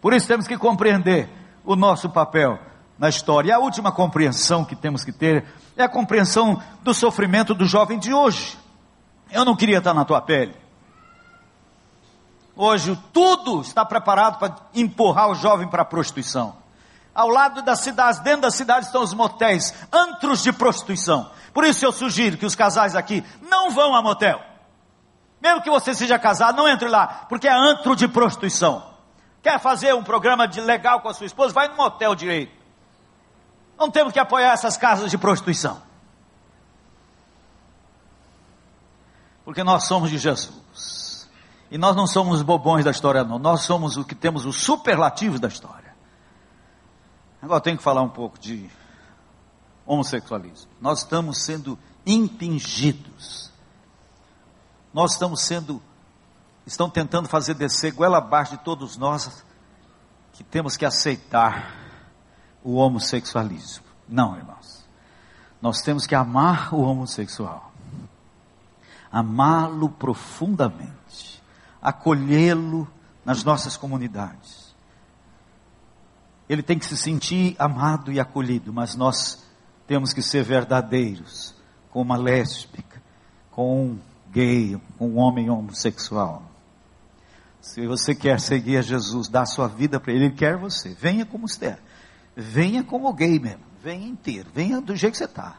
Por 0.02 0.14
isso 0.14 0.28
temos 0.28 0.47
que 0.47 0.58
compreender 0.58 1.30
o 1.64 1.76
nosso 1.76 2.10
papel 2.10 2.60
na 2.97 3.08
história. 3.08 3.49
E 3.49 3.52
a 3.52 3.60
última 3.60 3.91
compreensão 3.91 4.66
que 4.66 4.76
temos 4.76 5.04
que 5.04 5.12
ter 5.12 5.45
é 5.78 5.84
a 5.84 5.89
compreensão 5.89 6.62
do 6.82 6.93
sofrimento 6.93 7.54
do 7.54 7.66
jovem 7.66 7.97
de 7.97 8.14
hoje. 8.14 8.58
Eu 9.32 9.45
não 9.45 9.56
queria 9.56 9.78
estar 9.78 9.93
na 9.93 10.04
tua 10.04 10.22
pele. 10.22 10.56
Hoje 12.56 12.99
tudo 13.14 13.62
está 13.62 13.86
preparado 13.86 14.38
para 14.38 14.56
empurrar 14.76 15.30
o 15.30 15.36
jovem 15.36 15.68
para 15.68 15.84
a 15.84 15.86
prostituição. 15.86 16.61
Ao 17.14 17.28
lado 17.28 17.62
das 17.62 17.82
cidades, 17.82 18.20
dentro 18.22 18.41
da 18.41 18.51
cidade 18.51 18.86
estão 18.86 19.03
os 19.03 19.14
motéis, 19.14 19.74
antros 19.91 20.41
de 20.41 20.53
prostituição. 20.53 21.30
Por 21.53 21.66
isso 21.66 21.86
eu 21.86 21.91
sugiro 21.91 22.38
que 22.38 22.45
os 22.45 22.55
casais 22.55 22.95
aqui 22.95 23.24
não 23.41 23.72
vão 23.72 23.93
a 23.95 24.01
motel. 24.01 24.41
Mesmo 25.41 25.62
que 25.62 25.70
você 25.70 25.93
seja 25.93 26.18
casado, 26.18 26.55
não 26.55 26.68
entre 26.68 26.88
lá, 26.88 27.26
porque 27.28 27.47
é 27.47 27.53
antro 27.53 27.95
de 27.95 28.07
prostituição. 28.07 28.91
Quer 29.41 29.59
fazer 29.59 29.93
um 29.93 30.03
programa 30.03 30.47
de 30.47 30.62
legal 30.62 31.01
com 31.01 31.09
a 31.09 31.14
sua 31.14 31.26
esposa? 31.26 31.53
Vai 31.53 31.68
no 31.68 31.76
motel 31.76 32.14
direito. 32.16 32.53
Não 33.78 33.89
temos 33.89 34.14
que 34.14 34.20
apoiar 34.20 34.53
essas 34.53 34.78
casas 34.78 35.09
de 35.09 35.18
prostituição. 35.18 35.82
Porque 39.43 39.64
nós 39.64 39.86
somos 39.86 40.12
de 40.12 40.20
Jesus. 40.20 41.28
E 41.72 41.78
nós 41.78 41.95
não 41.95 42.05
somos 42.05 42.38
os 42.38 42.43
bobões 42.43 42.86
da 42.86 42.91
história, 42.91 43.24
não. 43.24 43.39
Nós 43.39 43.62
somos 43.62 43.97
o 43.97 44.05
que 44.05 44.14
temos 44.14 44.45
os 44.45 44.57
superlativos 44.57 45.39
da 45.39 45.47
história. 45.47 45.80
Agora 47.41 47.57
eu 47.57 47.61
tenho 47.61 47.77
que 47.77 47.83
falar 47.83 48.01
um 48.01 48.09
pouco 48.09 48.39
de 48.39 48.69
homossexualismo. 49.85 50.69
Nós 50.79 50.99
estamos 50.99 51.43
sendo 51.43 51.77
impingidos 52.05 53.51
nós 54.93 55.13
estamos 55.13 55.41
sendo, 55.41 55.81
estão 56.65 56.89
tentando 56.89 57.29
fazer 57.29 57.53
descer 57.53 57.93
goela 57.93 58.17
abaixo 58.17 58.57
de 58.57 58.63
todos 58.63 58.97
nós 58.97 59.43
que 60.33 60.43
temos 60.43 60.75
que 60.75 60.85
aceitar 60.85 61.75
o 62.63 62.75
homossexualismo. 62.75 63.85
Não, 64.07 64.35
irmãos. 64.37 64.85
Nós 65.61 65.81
temos 65.81 66.05
que 66.05 66.15
amar 66.15 66.73
o 66.73 66.81
homossexual, 66.81 67.71
amá-lo 69.11 69.89
profundamente, 69.89 71.41
acolhê-lo 71.81 72.87
nas 73.23 73.43
nossas 73.43 73.77
comunidades. 73.77 74.61
Ele 76.52 76.62
tem 76.62 76.78
que 76.78 76.86
se 76.86 76.97
sentir 76.97 77.56
amado 77.58 78.12
e 78.12 78.20
acolhido, 78.20 78.74
mas 78.74 78.93
nós 78.93 79.41
temos 79.88 80.12
que 80.12 80.22
ser 80.22 80.43
verdadeiros 80.43 81.56
com 81.89 82.02
uma 82.02 82.18
lésbica, 82.18 83.02
com 83.52 83.86
um 83.86 83.99
gay, 84.30 84.78
um 84.99 85.18
homem 85.18 85.49
homossexual. 85.49 86.43
Se 87.62 87.88
você 87.88 88.14
quer 88.14 88.38
seguir 88.41 88.76
a 88.76 88.82
Jesus, 88.82 89.30
dar 89.30 89.45
sua 89.45 89.70
vida 89.70 89.97
para 89.97 90.12
Ele, 90.12 90.26
Ele 90.26 90.34
quer 90.34 90.58
você. 90.58 90.89
Venha 90.89 91.26
como 91.26 91.47
você. 91.47 91.78
Venha 92.36 92.84
como 92.84 93.14
gay 93.14 93.39
mesmo. 93.39 93.64
Venha 93.82 94.06
inteiro. 94.06 94.49
Venha 94.54 94.82
do 94.82 94.93
jeito 94.93 95.14
que 95.14 95.20
você 95.20 95.24
está. 95.24 95.56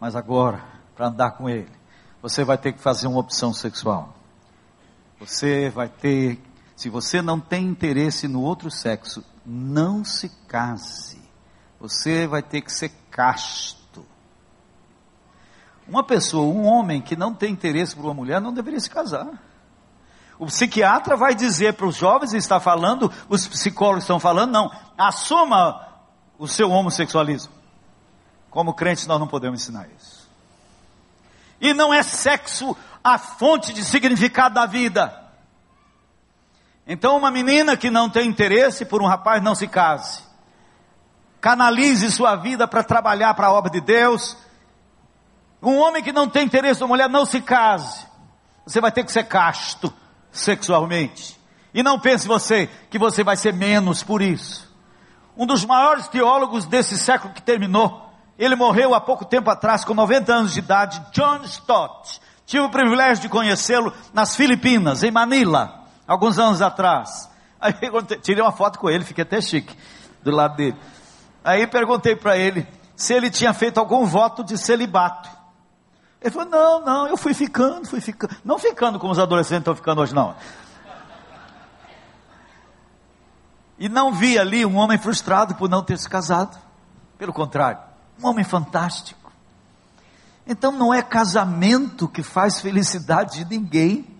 Mas 0.00 0.16
agora, 0.16 0.64
para 0.94 1.08
andar 1.08 1.32
com 1.32 1.46
Ele, 1.46 1.68
você 2.22 2.42
vai 2.42 2.56
ter 2.56 2.72
que 2.72 2.80
fazer 2.80 3.06
uma 3.06 3.20
opção 3.20 3.52
sexual. 3.52 4.16
Você 5.20 5.68
vai 5.68 5.90
ter, 5.90 6.40
se 6.76 6.90
você 6.90 7.22
não 7.22 7.40
tem 7.40 7.66
interesse 7.66 8.28
no 8.28 8.42
outro 8.42 8.70
sexo, 8.70 9.24
não 9.44 10.04
se 10.04 10.28
case. 10.46 11.18
Você 11.80 12.26
vai 12.26 12.42
ter 12.42 12.60
que 12.60 12.70
ser 12.70 12.90
casto. 13.10 14.06
Uma 15.88 16.04
pessoa, 16.04 16.52
um 16.52 16.66
homem 16.66 17.00
que 17.00 17.16
não 17.16 17.32
tem 17.32 17.50
interesse 17.50 17.96
por 17.96 18.04
uma 18.04 18.12
mulher 18.12 18.42
não 18.42 18.52
deveria 18.52 18.78
se 18.78 18.90
casar. 18.90 19.26
O 20.38 20.44
psiquiatra 20.46 21.16
vai 21.16 21.34
dizer 21.34 21.72
para 21.74 21.86
os 21.86 21.96
jovens, 21.96 22.34
está 22.34 22.60
falando, 22.60 23.10
os 23.26 23.48
psicólogos 23.48 24.04
estão 24.04 24.20
falando, 24.20 24.52
não, 24.52 24.70
assuma 24.98 25.82
o 26.38 26.46
seu 26.46 26.70
homossexualismo. 26.70 27.54
Como 28.50 28.74
crentes 28.74 29.06
nós 29.06 29.18
não 29.18 29.26
podemos 29.26 29.62
ensinar 29.62 29.88
isso. 29.96 30.28
E 31.58 31.72
não 31.72 31.94
é 31.94 32.02
sexo 32.02 32.76
a 33.02 33.16
fonte 33.18 33.72
de 33.72 33.82
significado 33.82 34.56
da 34.56 34.66
vida. 34.66 35.25
Então, 36.86 37.16
uma 37.16 37.32
menina 37.32 37.76
que 37.76 37.90
não 37.90 38.08
tem 38.08 38.28
interesse 38.28 38.84
por 38.84 39.02
um 39.02 39.06
rapaz, 39.06 39.42
não 39.42 39.56
se 39.56 39.66
case. 39.66 40.22
Canalize 41.40 42.12
sua 42.12 42.36
vida 42.36 42.68
para 42.68 42.84
trabalhar 42.84 43.34
para 43.34 43.48
a 43.48 43.52
obra 43.52 43.70
de 43.70 43.80
Deus. 43.80 44.36
Um 45.60 45.76
homem 45.78 46.02
que 46.02 46.12
não 46.12 46.28
tem 46.28 46.46
interesse 46.46 46.78
por 46.78 46.88
mulher, 46.88 47.08
não 47.08 47.26
se 47.26 47.40
case. 47.40 48.06
Você 48.64 48.80
vai 48.80 48.92
ter 48.92 49.04
que 49.04 49.10
ser 49.10 49.24
casto 49.24 49.92
sexualmente. 50.30 51.36
E 51.74 51.82
não 51.82 51.98
pense 51.98 52.26
você 52.26 52.68
que 52.88 52.98
você 52.98 53.24
vai 53.24 53.36
ser 53.36 53.52
menos 53.52 54.04
por 54.04 54.22
isso. 54.22 54.72
Um 55.36 55.44
dos 55.44 55.64
maiores 55.64 56.06
teólogos 56.06 56.66
desse 56.66 56.96
século 56.96 57.34
que 57.34 57.42
terminou, 57.42 58.10
ele 58.38 58.54
morreu 58.54 58.94
há 58.94 59.00
pouco 59.00 59.24
tempo 59.24 59.50
atrás, 59.50 59.84
com 59.84 59.92
90 59.92 60.32
anos 60.32 60.54
de 60.54 60.60
idade, 60.60 61.02
John 61.12 61.42
Stott. 61.44 62.20
Tive 62.46 62.64
o 62.64 62.70
privilégio 62.70 63.22
de 63.22 63.28
conhecê-lo 63.28 63.92
nas 64.14 64.36
Filipinas, 64.36 65.02
em 65.02 65.10
Manila 65.10 65.85
alguns 66.06 66.38
anos 66.38 66.62
atrás. 66.62 67.30
Aí 67.60 67.72
tirei 68.22 68.42
uma 68.42 68.52
foto 68.52 68.78
com 68.78 68.88
ele, 68.88 69.04
fiquei 69.04 69.22
até 69.22 69.40
chique 69.40 69.76
do 70.22 70.30
lado 70.30 70.56
dele. 70.56 70.76
Aí 71.42 71.66
perguntei 71.66 72.16
para 72.16 72.36
ele 72.36 72.66
se 72.94 73.14
ele 73.14 73.30
tinha 73.30 73.54
feito 73.54 73.78
algum 73.78 74.04
voto 74.04 74.42
de 74.42 74.58
celibato. 74.58 75.28
Ele 76.20 76.30
falou: 76.30 76.48
Não, 76.48 76.80
não, 76.80 77.06
eu 77.06 77.16
fui 77.16 77.34
ficando, 77.34 77.86
fui 77.88 78.00
ficando. 78.00 78.34
Não 78.44 78.58
ficando 78.58 78.98
como 78.98 79.12
os 79.12 79.18
adolescentes 79.18 79.60
estão 79.60 79.76
ficando 79.76 80.00
hoje, 80.00 80.14
não. 80.14 80.34
E 83.78 83.88
não 83.88 84.12
vi 84.12 84.38
ali 84.38 84.64
um 84.64 84.76
homem 84.76 84.98
frustrado 84.98 85.54
por 85.54 85.68
não 85.68 85.82
ter 85.82 85.98
se 85.98 86.08
casado. 86.08 86.58
Pelo 87.18 87.32
contrário, 87.32 87.78
um 88.22 88.26
homem 88.26 88.44
fantástico. 88.44 89.30
Então 90.46 90.72
não 90.72 90.92
é 90.92 91.02
casamento 91.02 92.08
que 92.08 92.22
faz 92.22 92.60
felicidade 92.60 93.44
de 93.44 93.44
ninguém. 93.44 94.15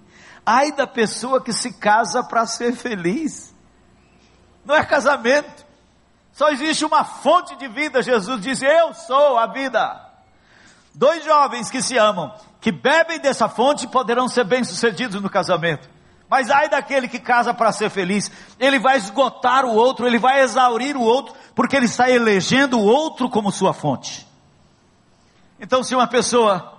Ai 0.47 0.71
da 0.71 0.87
pessoa 0.87 1.43
que 1.43 1.53
se 1.53 1.73
casa 1.73 2.23
para 2.23 2.47
ser 2.47 2.77
feliz. 2.77 3.53
Não 4.65 4.77
é 4.77 4.85
casamento. 4.85 5.67
Só 6.33 6.51
existe 6.51 6.85
uma 6.85 7.03
fonte 7.03 7.57
de 7.57 7.67
vida. 7.67 8.01
Jesus 8.01 8.41
diz: 8.41 8.63
Eu 8.63 8.95
sou 8.95 9.37
a 9.37 9.49
vida. 9.49 10.07
Dois 10.95 11.25
jovens 11.25 11.69
que 11.69 11.83
se 11.83 11.99
amam, 11.99 12.33
que 12.61 12.71
bebem 12.71 13.19
dessa 13.19 13.49
fonte, 13.49 13.89
poderão 13.89 14.29
ser 14.29 14.45
bem-sucedidos 14.45 15.21
no 15.21 15.29
casamento. 15.29 15.91
Mas 16.29 16.51
ai 16.51 16.69
daquele 16.69 17.09
que 17.09 17.19
casa 17.19 17.53
para 17.53 17.71
ser 17.71 17.91
feliz, 17.91 18.31
ele 18.59 18.79
vai 18.79 18.97
esgotar 18.97 19.65
o 19.65 19.75
outro, 19.75 20.07
ele 20.07 20.19
vai 20.19 20.43
exaurir 20.43 20.97
o 20.97 21.03
outro, 21.03 21.35
porque 21.55 21.77
ele 21.77 21.87
está 21.87 22.11
elegendo 22.11 22.79
o 22.79 22.85
outro 22.85 23.29
como 23.29 23.53
sua 23.53 23.73
fonte. 23.73 24.27
Então, 25.61 25.83
se 25.83 25.95
uma 25.95 26.07
pessoa 26.07 26.76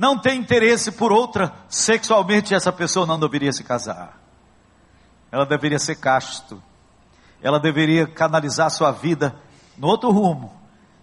não 0.00 0.16
tem 0.16 0.40
interesse 0.40 0.90
por 0.90 1.12
outra 1.12 1.52
sexualmente, 1.68 2.54
essa 2.54 2.72
pessoa 2.72 3.04
não 3.04 3.20
deveria 3.20 3.52
se 3.52 3.62
casar. 3.62 4.18
Ela 5.30 5.44
deveria 5.44 5.78
ser 5.78 5.96
casto. 5.96 6.60
Ela 7.42 7.60
deveria 7.60 8.06
canalizar 8.06 8.70
sua 8.70 8.92
vida 8.92 9.36
no 9.76 9.88
outro 9.88 10.10
rumo 10.10 10.58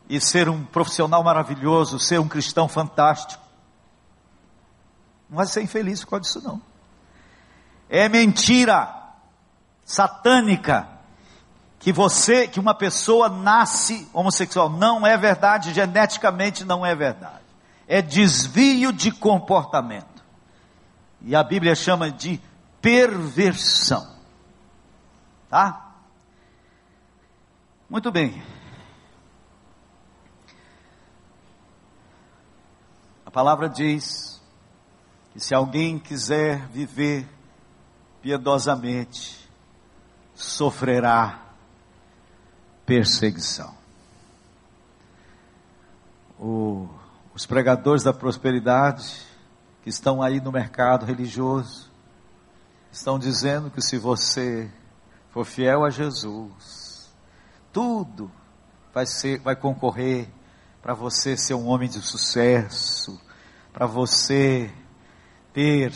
e 0.09 0.19
ser 0.19 0.49
um 0.49 0.63
profissional 0.63 1.23
maravilhoso, 1.23 1.99
ser 1.99 2.19
um 2.19 2.27
cristão 2.27 2.67
fantástico. 2.67 3.43
Não 5.29 5.37
vai 5.37 5.45
ser 5.45 5.61
infeliz 5.61 6.03
causa 6.03 6.23
disso 6.23 6.41
não. 6.43 6.59
É 7.87 8.09
mentira 8.09 8.91
satânica 9.85 10.87
que 11.77 11.93
você, 11.93 12.47
que 12.47 12.59
uma 12.59 12.73
pessoa 12.73 13.29
nasce 13.29 14.09
homossexual. 14.11 14.71
Não 14.71 15.05
é 15.05 15.15
verdade, 15.15 15.71
geneticamente 15.71 16.65
não 16.65 16.83
é 16.83 16.95
verdade 16.95 17.46
é 17.87 18.01
desvio 18.01 18.91
de 18.91 19.11
comportamento. 19.11 20.23
E 21.21 21.35
a 21.35 21.43
Bíblia 21.43 21.73
chama 21.73 22.11
de 22.11 22.41
perversão. 22.81 24.15
Tá? 25.49 25.93
Muito 27.89 28.11
bem. 28.11 28.43
A 33.25 33.31
palavra 33.31 33.69
diz 33.69 34.41
que 35.31 35.39
se 35.39 35.53
alguém 35.53 35.97
quiser 35.97 36.67
viver 36.67 37.27
piedosamente, 38.21 39.47
sofrerá 40.35 41.39
perseguição. 42.85 43.75
O 46.39 46.89
os 47.37 47.45
pregadores 47.45 48.01
da 48.01 48.11
prosperidade 48.11 49.15
que 49.83 49.91
estão 49.91 50.23
aí 50.23 50.41
no 50.41 50.51
mercado 50.51 51.05
religioso 51.05 51.91
estão 52.91 53.19
dizendo 53.19 53.69
que 53.69 53.79
se 53.79 53.95
você 53.95 54.71
for 55.29 55.45
fiel 55.45 55.85
a 55.85 55.91
Jesus, 55.91 57.15
tudo 57.71 58.31
vai 58.91 59.05
ser, 59.05 59.39
vai 59.39 59.55
concorrer 59.55 60.27
para 60.81 60.95
você 60.95 61.37
ser 61.37 61.53
um 61.53 61.67
homem 61.67 61.87
de 61.87 62.01
sucesso, 62.01 63.21
para 63.71 63.85
você 63.85 64.73
ter 65.53 65.93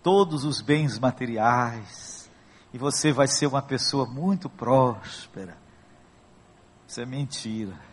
todos 0.00 0.44
os 0.44 0.60
bens 0.60 0.96
materiais, 0.96 2.30
e 2.72 2.78
você 2.78 3.10
vai 3.10 3.26
ser 3.26 3.48
uma 3.48 3.62
pessoa 3.62 4.06
muito 4.06 4.48
próspera. 4.48 5.56
Isso 6.86 7.00
é 7.00 7.04
mentira 7.04 7.91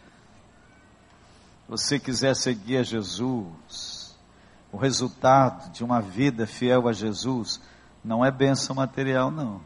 você 1.70 2.00
quiser 2.00 2.36
seguir 2.36 2.78
a 2.78 2.84
Jesus, 2.84 4.18
o 4.72 4.78
resultado 4.78 5.72
de 5.72 5.84
uma 5.84 6.02
vida 6.02 6.48
fiel 6.48 6.88
a 6.88 6.94
Jesus 6.94 7.62
não 8.04 8.26
é 8.26 8.32
bênção 8.32 8.76
material, 8.76 9.30
não, 9.30 9.62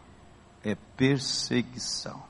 é 0.62 0.76
perseguição. 0.98 2.22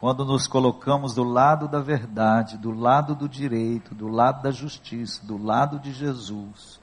Quando 0.00 0.24
nos 0.24 0.48
colocamos 0.48 1.14
do 1.14 1.22
lado 1.22 1.68
da 1.68 1.78
verdade, 1.78 2.58
do 2.58 2.72
lado 2.72 3.14
do 3.14 3.28
direito, 3.28 3.94
do 3.94 4.08
lado 4.08 4.42
da 4.42 4.50
justiça, 4.50 5.24
do 5.24 5.40
lado 5.40 5.78
de 5.78 5.92
Jesus, 5.92 6.80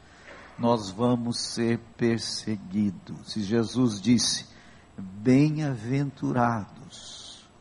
nós 0.57 0.89
vamos 0.89 1.39
ser 1.41 1.79
perseguidos. 1.97 3.35
E 3.35 3.43
Jesus 3.43 3.99
disse: 4.01 4.47
Bem-aventurados 4.97 6.74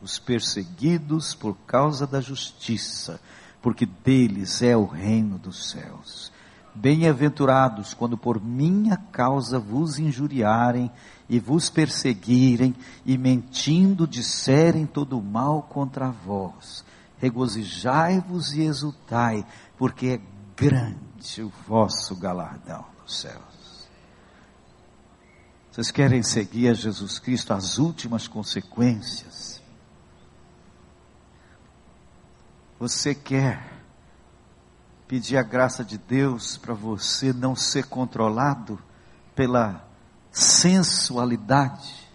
os 0.01 0.19
perseguidos 0.19 1.33
por 1.33 1.55
causa 1.65 2.05
da 2.05 2.21
justiça, 2.21 3.19
porque 3.61 3.85
deles 3.85 4.61
é 4.61 4.75
o 4.75 4.85
reino 4.85 5.37
dos 5.37 5.69
céus. 5.71 6.31
Bem-aventurados 6.73 7.93
quando 7.93 8.17
por 8.17 8.43
minha 8.43 8.97
causa 8.97 9.57
vos 9.57 9.97
injuriarem 9.97 10.91
e 11.29 11.39
vos 11.39 11.69
perseguirem 11.69 12.75
e 13.05 13.17
mentindo 13.17 14.05
disserem 14.05 14.85
todo 14.85 15.21
mal 15.21 15.63
contra 15.63 16.11
vós. 16.11 16.83
Regozijai-vos 17.17 18.53
e 18.53 18.61
exultai, 18.61 19.45
porque 19.77 20.07
é 20.07 20.21
grande 20.55 21.41
o 21.41 21.51
vosso 21.65 22.15
galardão 22.15 22.85
nos 23.01 23.21
céus. 23.21 23.89
Vocês 25.71 25.91
querem 25.91 26.23
seguir 26.23 26.69
a 26.69 26.73
Jesus 26.73 27.19
Cristo 27.19 27.53
as 27.53 27.77
últimas 27.77 28.27
consequências? 28.27 29.61
Você 32.77 33.15
quer 33.15 33.71
pedir 35.07 35.37
a 35.37 35.43
graça 35.43 35.83
de 35.83 35.97
Deus 35.97 36.57
para 36.57 36.73
você 36.73 37.31
não 37.31 37.55
ser 37.55 37.85
controlado 37.85 38.77
pela 39.33 39.87
sensualidade? 40.31 42.05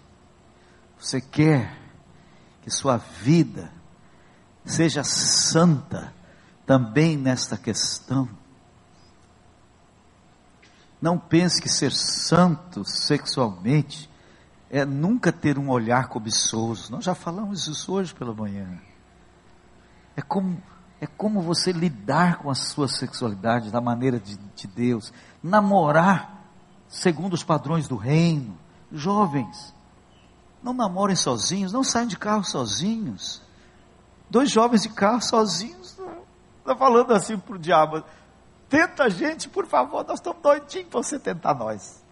Você 0.98 1.20
quer 1.20 1.74
que 2.62 2.70
sua 2.70 2.98
vida 2.98 3.72
seja 4.64 5.02
santa 5.02 6.12
também 6.66 7.16
nesta 7.16 7.56
questão? 7.56 8.28
Não 11.00 11.18
pense 11.18 11.62
que 11.62 11.70
ser 11.70 11.92
santo 11.92 12.84
sexualmente 12.84 14.11
é 14.68 14.84
nunca 14.84 15.32
ter 15.32 15.58
um 15.58 15.70
olhar 15.70 16.08
cobiçoso. 16.08 16.92
Nós 16.92 17.02
já 17.04 17.14
falamos 17.14 17.66
isso 17.66 17.94
hoje 17.94 18.14
pela 18.14 18.34
manhã. 18.34 18.78
É 20.20 20.22
como, 20.22 20.62
é 21.00 21.06
como 21.06 21.40
você 21.40 21.72
lidar 21.72 22.40
com 22.40 22.50
a 22.50 22.54
sua 22.54 22.86
sexualidade 22.86 23.70
da 23.70 23.80
maneira 23.80 24.20
de, 24.20 24.36
de 24.36 24.66
Deus. 24.66 25.14
Namorar 25.42 26.44
segundo 26.90 27.32
os 27.32 27.42
padrões 27.42 27.88
do 27.88 27.96
reino. 27.96 28.54
Jovens, 28.92 29.74
não 30.62 30.74
namorem 30.74 31.16
sozinhos, 31.16 31.72
não 31.72 31.82
saiam 31.82 32.06
de 32.06 32.18
carro 32.18 32.44
sozinhos. 32.44 33.40
Dois 34.28 34.50
jovens 34.50 34.82
de 34.82 34.90
carro 34.90 35.22
sozinhos. 35.22 35.98
Está 36.58 36.76
falando 36.76 37.14
assim 37.14 37.38
para 37.38 37.54
o 37.54 37.58
diabo. 37.58 38.04
Tenta 38.68 39.04
a 39.04 39.08
gente, 39.08 39.48
por 39.48 39.66
favor, 39.66 40.04
nós 40.06 40.18
estamos 40.18 40.42
doidinhos 40.42 40.88
para 40.88 41.02
você 41.02 41.18
tentar 41.18 41.54
nós. 41.54 42.04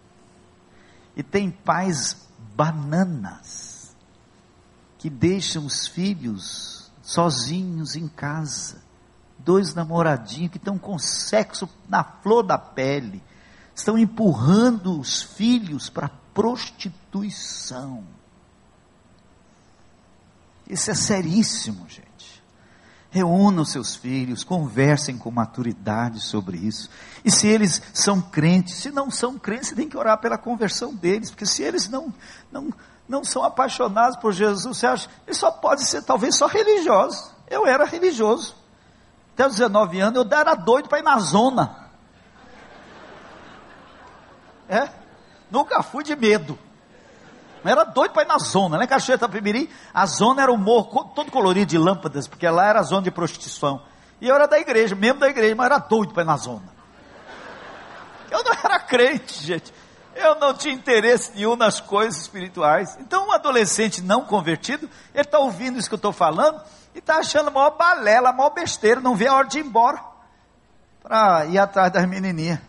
E 1.15 1.21
tem 1.21 1.51
pais 1.51 2.27
bananas 2.55 3.95
que 4.97 5.11
deixam 5.11 5.63
os 5.67 5.87
filhos 5.87 6.78
sozinhos 7.09 7.95
em 7.95 8.07
casa, 8.07 8.83
dois 9.39 9.73
namoradinhos 9.73 10.51
que 10.51 10.57
estão 10.57 10.77
com 10.77 10.99
sexo 10.99 11.67
na 11.87 12.03
flor 12.03 12.43
da 12.43 12.55
pele, 12.55 13.23
estão 13.73 13.97
empurrando 13.97 14.99
os 14.99 15.23
filhos 15.23 15.89
para 15.89 16.11
prostituição. 16.35 18.03
Isso 20.69 20.91
é 20.91 20.93
seríssimo, 20.93 21.89
gente. 21.89 22.43
Reúna 23.09 23.63
os 23.63 23.71
seus 23.71 23.95
filhos, 23.95 24.43
conversem 24.43 25.17
com 25.17 25.31
maturidade 25.31 26.19
sobre 26.19 26.59
isso. 26.59 26.91
E 27.25 27.31
se 27.31 27.47
eles 27.47 27.81
são 27.91 28.21
crentes, 28.21 28.75
se 28.75 28.91
não 28.91 29.09
são 29.09 29.39
crentes, 29.39 29.69
você 29.69 29.75
tem 29.75 29.89
que 29.89 29.97
orar 29.97 30.19
pela 30.19 30.37
conversão 30.37 30.93
deles, 30.93 31.31
porque 31.31 31.47
se 31.47 31.63
eles 31.63 31.89
não, 31.89 32.13
não, 32.51 32.71
não 33.09 33.23
são 33.23 33.43
apaixonados 33.43 34.17
por 34.17 34.31
Jesus, 34.31 34.77
você 34.77 34.85
acha, 34.85 35.09
eles 35.25 35.39
só 35.39 35.49
podem 35.49 35.83
ser 35.83 36.03
talvez 36.03 36.37
só 36.37 36.45
religiosos. 36.45 37.33
Eu 37.49 37.65
era 37.65 37.83
religioso. 37.83 38.55
Até 39.33 39.47
os 39.47 39.53
19 39.53 39.99
anos 39.99 40.23
eu 40.23 40.37
era 40.37 40.53
doido 40.53 40.87
para 40.87 40.99
ir 40.99 41.01
na 41.01 41.17
zona. 41.17 41.89
É? 44.69 44.89
Nunca 45.49 45.81
fui 45.81 46.03
de 46.03 46.15
medo. 46.15 46.57
Mas 47.63 47.71
era 47.71 47.83
doido 47.83 48.11
para 48.11 48.21
ir 48.21 48.27
na 48.27 48.37
zona, 48.37 48.77
né? 48.77 48.85
Cachoeira 48.85 49.17
Tapimirim, 49.17 49.67
a 49.91 50.05
zona 50.05 50.43
era 50.43 50.51
o 50.51 50.57
morro 50.57 51.11
todo 51.15 51.31
colorido 51.31 51.65
de 51.65 51.77
lâmpadas, 51.79 52.27
porque 52.27 52.47
lá 52.47 52.67
era 52.67 52.79
a 52.79 52.83
zona 52.83 53.01
de 53.01 53.11
prostituição. 53.11 53.81
E 54.21 54.27
eu 54.27 54.35
era 54.35 54.47
da 54.47 54.59
igreja, 54.59 54.95
membro 54.95 55.21
da 55.21 55.29
igreja, 55.29 55.55
mas 55.55 55.65
era 55.65 55.79
doido 55.79 56.13
para 56.13 56.21
ir 56.21 56.27
na 56.27 56.37
zona. 56.37 56.69
Eu 58.29 58.43
não 58.43 58.51
era 58.63 58.79
crente, 58.79 59.43
gente. 59.43 59.73
Eu 60.19 60.35
não 60.35 60.53
tinha 60.53 60.73
interesse 60.73 61.31
nenhum 61.33 61.55
nas 61.55 61.79
coisas 61.79 62.21
espirituais. 62.21 62.97
Então, 62.99 63.27
um 63.27 63.31
adolescente 63.31 64.01
não 64.01 64.25
convertido, 64.25 64.89
ele 65.13 65.23
está 65.23 65.39
ouvindo 65.39 65.79
isso 65.79 65.87
que 65.87 65.95
eu 65.95 65.97
estou 65.97 66.11
falando 66.11 66.61
e 66.93 66.99
está 66.99 67.17
achando 67.17 67.47
a 67.47 67.51
maior 67.51 67.77
balela, 67.77 68.33
maior 68.33 68.49
besteira, 68.49 68.99
não 68.99 69.15
vê 69.15 69.27
a 69.27 69.33
hora 69.33 69.47
de 69.47 69.59
ir 69.59 69.65
embora 69.65 70.03
para 71.01 71.45
ir 71.45 71.57
atrás 71.57 71.91
das 71.91 72.05
menininhas. 72.07 72.59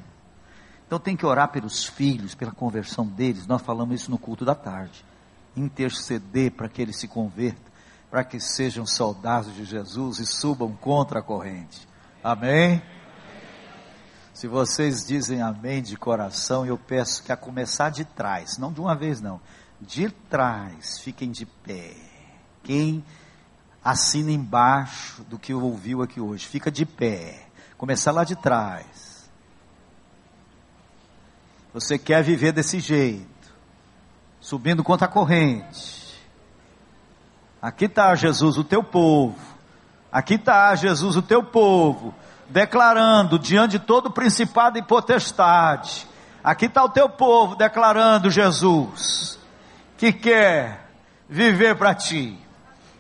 Então 0.87 0.99
tem 0.99 1.17
que 1.17 1.27
orar 1.27 1.49
pelos 1.49 1.85
filhos, 1.85 2.35
pela 2.35 2.53
conversão 2.53 3.07
deles. 3.07 3.47
Nós 3.47 3.63
falamos 3.63 4.01
isso 4.01 4.11
no 4.11 4.19
culto 4.19 4.45
da 4.45 4.55
tarde. 4.55 5.05
Interceder 5.57 6.53
para 6.53 6.69
que 6.69 6.81
eles 6.81 6.99
se 6.99 7.07
convertam, 7.07 7.73
para 8.11 8.25
que 8.25 8.41
sejam 8.41 8.87
soldados 8.87 9.55
de 9.55 9.65
Jesus 9.65 10.19
e 10.19 10.27
subam 10.27 10.73
contra 10.73 11.21
a 11.21 11.23
corrente. 11.23 11.87
Amém? 12.23 12.83
Se 14.41 14.49
vocês 14.49 15.07
dizem 15.07 15.43
amém 15.43 15.83
de 15.83 15.99
coração, 15.99 16.65
eu 16.65 16.79
peço 16.79 17.23
que 17.23 17.31
a 17.31 17.37
começar 17.37 17.91
de 17.91 18.07
trás, 18.07 18.57
não 18.57 18.73
de 18.73 18.81
uma 18.81 18.95
vez 18.95 19.21
não, 19.21 19.39
de 19.79 20.09
trás, 20.31 20.99
fiquem 20.99 21.31
de 21.31 21.45
pé. 21.45 21.95
Quem 22.63 23.05
assina 23.85 24.31
embaixo 24.31 25.23
do 25.25 25.39
que 25.39 25.53
ouviu 25.53 26.01
aqui 26.01 26.23
hoje, 26.23 26.47
fica 26.47 26.71
de 26.71 26.87
pé. 26.87 27.49
Começar 27.77 28.13
lá 28.13 28.25
de 28.25 28.35
trás. 28.35 29.29
Você 31.75 31.99
quer 31.99 32.25
viver 32.25 32.53
desse 32.53 32.81
jeito, 32.81 33.55
subindo 34.41 34.83
contra 34.83 35.05
a 35.05 35.11
corrente. 35.11 36.19
Aqui 37.61 37.85
está 37.85 38.15
Jesus, 38.15 38.57
o 38.57 38.65
teu 38.65 38.83
povo. 38.83 39.37
Aqui 40.11 40.37
está 40.37 40.75
Jesus, 40.75 41.15
o 41.15 41.21
teu 41.21 41.43
povo, 41.45 42.15
declarando 42.51 43.39
diante 43.39 43.73
de 43.73 43.79
todo 43.79 44.11
principado 44.11 44.79
e 44.79 44.83
potestade. 44.83 46.07
Aqui 46.43 46.67
está 46.67 46.85
o 46.85 46.89
teu 46.89 47.09
povo 47.09 47.57
declarando 47.57 48.31
Jesus, 48.31 49.39
que 49.97 50.13
quer 50.13 50.91
viver 51.29 51.77
para 51.77 51.95
ti, 51.95 52.39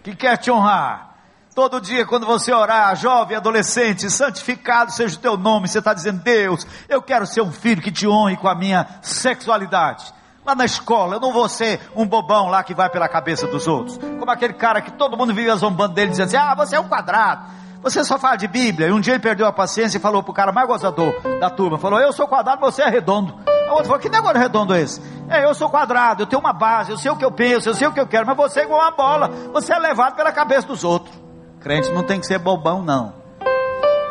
que 0.02 0.14
quer 0.14 0.36
te 0.36 0.50
honrar, 0.50 1.10
Todo 1.54 1.80
dia, 1.80 2.06
quando 2.06 2.26
você 2.26 2.52
orar, 2.52 2.94
jovem, 2.94 3.36
adolescente, 3.36 4.08
santificado 4.08 4.92
seja 4.92 5.16
o 5.16 5.18
teu 5.18 5.36
nome, 5.36 5.66
você 5.66 5.80
está 5.80 5.92
dizendo, 5.92 6.22
Deus, 6.22 6.66
eu 6.88 7.02
quero 7.02 7.26
ser 7.26 7.42
um 7.42 7.50
filho 7.50 7.82
que 7.82 7.90
te 7.90 8.06
honre 8.06 8.36
com 8.36 8.48
a 8.48 8.54
minha 8.54 8.86
sexualidade. 9.02 10.14
Lá 10.46 10.54
na 10.54 10.64
escola, 10.64 11.16
eu 11.16 11.20
não 11.20 11.32
vou 11.32 11.48
ser 11.48 11.80
um 11.94 12.06
bobão 12.06 12.48
lá 12.48 12.62
que 12.62 12.72
vai 12.72 12.88
pela 12.88 13.08
cabeça 13.08 13.48
dos 13.48 13.66
outros. 13.66 13.98
Como 13.98 14.30
aquele 14.30 14.54
cara 14.54 14.80
que 14.80 14.92
todo 14.92 15.16
mundo 15.16 15.34
vivia 15.34 15.54
zombando 15.56 15.92
dele, 15.92 16.12
dizendo 16.12 16.28
assim, 16.28 16.36
ah, 16.36 16.54
você 16.54 16.76
é 16.76 16.80
um 16.80 16.88
quadrado. 16.88 17.44
Você 17.82 18.04
só 18.04 18.18
fala 18.18 18.36
de 18.36 18.46
Bíblia. 18.46 18.88
E 18.88 18.92
um 18.92 19.00
dia 19.00 19.14
ele 19.14 19.22
perdeu 19.22 19.46
a 19.46 19.52
paciência 19.52 19.98
e 19.98 20.00
falou 20.00 20.22
para 20.22 20.30
o 20.30 20.34
cara 20.34 20.52
mais 20.52 20.66
gozador 20.66 21.14
da 21.38 21.48
turma, 21.48 21.78
falou, 21.78 21.98
eu 21.98 22.12
sou 22.12 22.28
quadrado, 22.28 22.60
você 22.60 22.82
é 22.82 22.88
redondo. 22.88 23.34
O 23.68 23.72
outro 23.72 23.86
falou, 23.86 24.00
que 24.00 24.08
negócio 24.08 24.38
redondo 24.38 24.74
é 24.74 24.82
esse? 24.82 25.00
É, 25.28 25.44
eu 25.44 25.54
sou 25.54 25.70
quadrado, 25.70 26.22
eu 26.22 26.26
tenho 26.26 26.40
uma 26.40 26.52
base, 26.52 26.90
eu 26.90 26.98
sei 26.98 27.10
o 27.10 27.16
que 27.16 27.24
eu 27.24 27.30
penso, 27.30 27.68
eu 27.68 27.74
sei 27.74 27.86
o 27.86 27.92
que 27.92 28.00
eu 28.00 28.06
quero, 28.06 28.26
mas 28.26 28.36
você 28.36 28.60
é 28.60 28.64
igual 28.64 28.80
uma 28.80 28.90
bola. 28.90 29.30
Você 29.52 29.72
é 29.72 29.78
levado 29.78 30.16
pela 30.16 30.32
cabeça 30.32 30.66
dos 30.66 30.84
outros. 30.84 31.14
Crente 31.60 31.90
não 31.92 32.02
tem 32.02 32.18
que 32.18 32.26
ser 32.26 32.38
bobão, 32.38 32.82
não. 32.82 33.14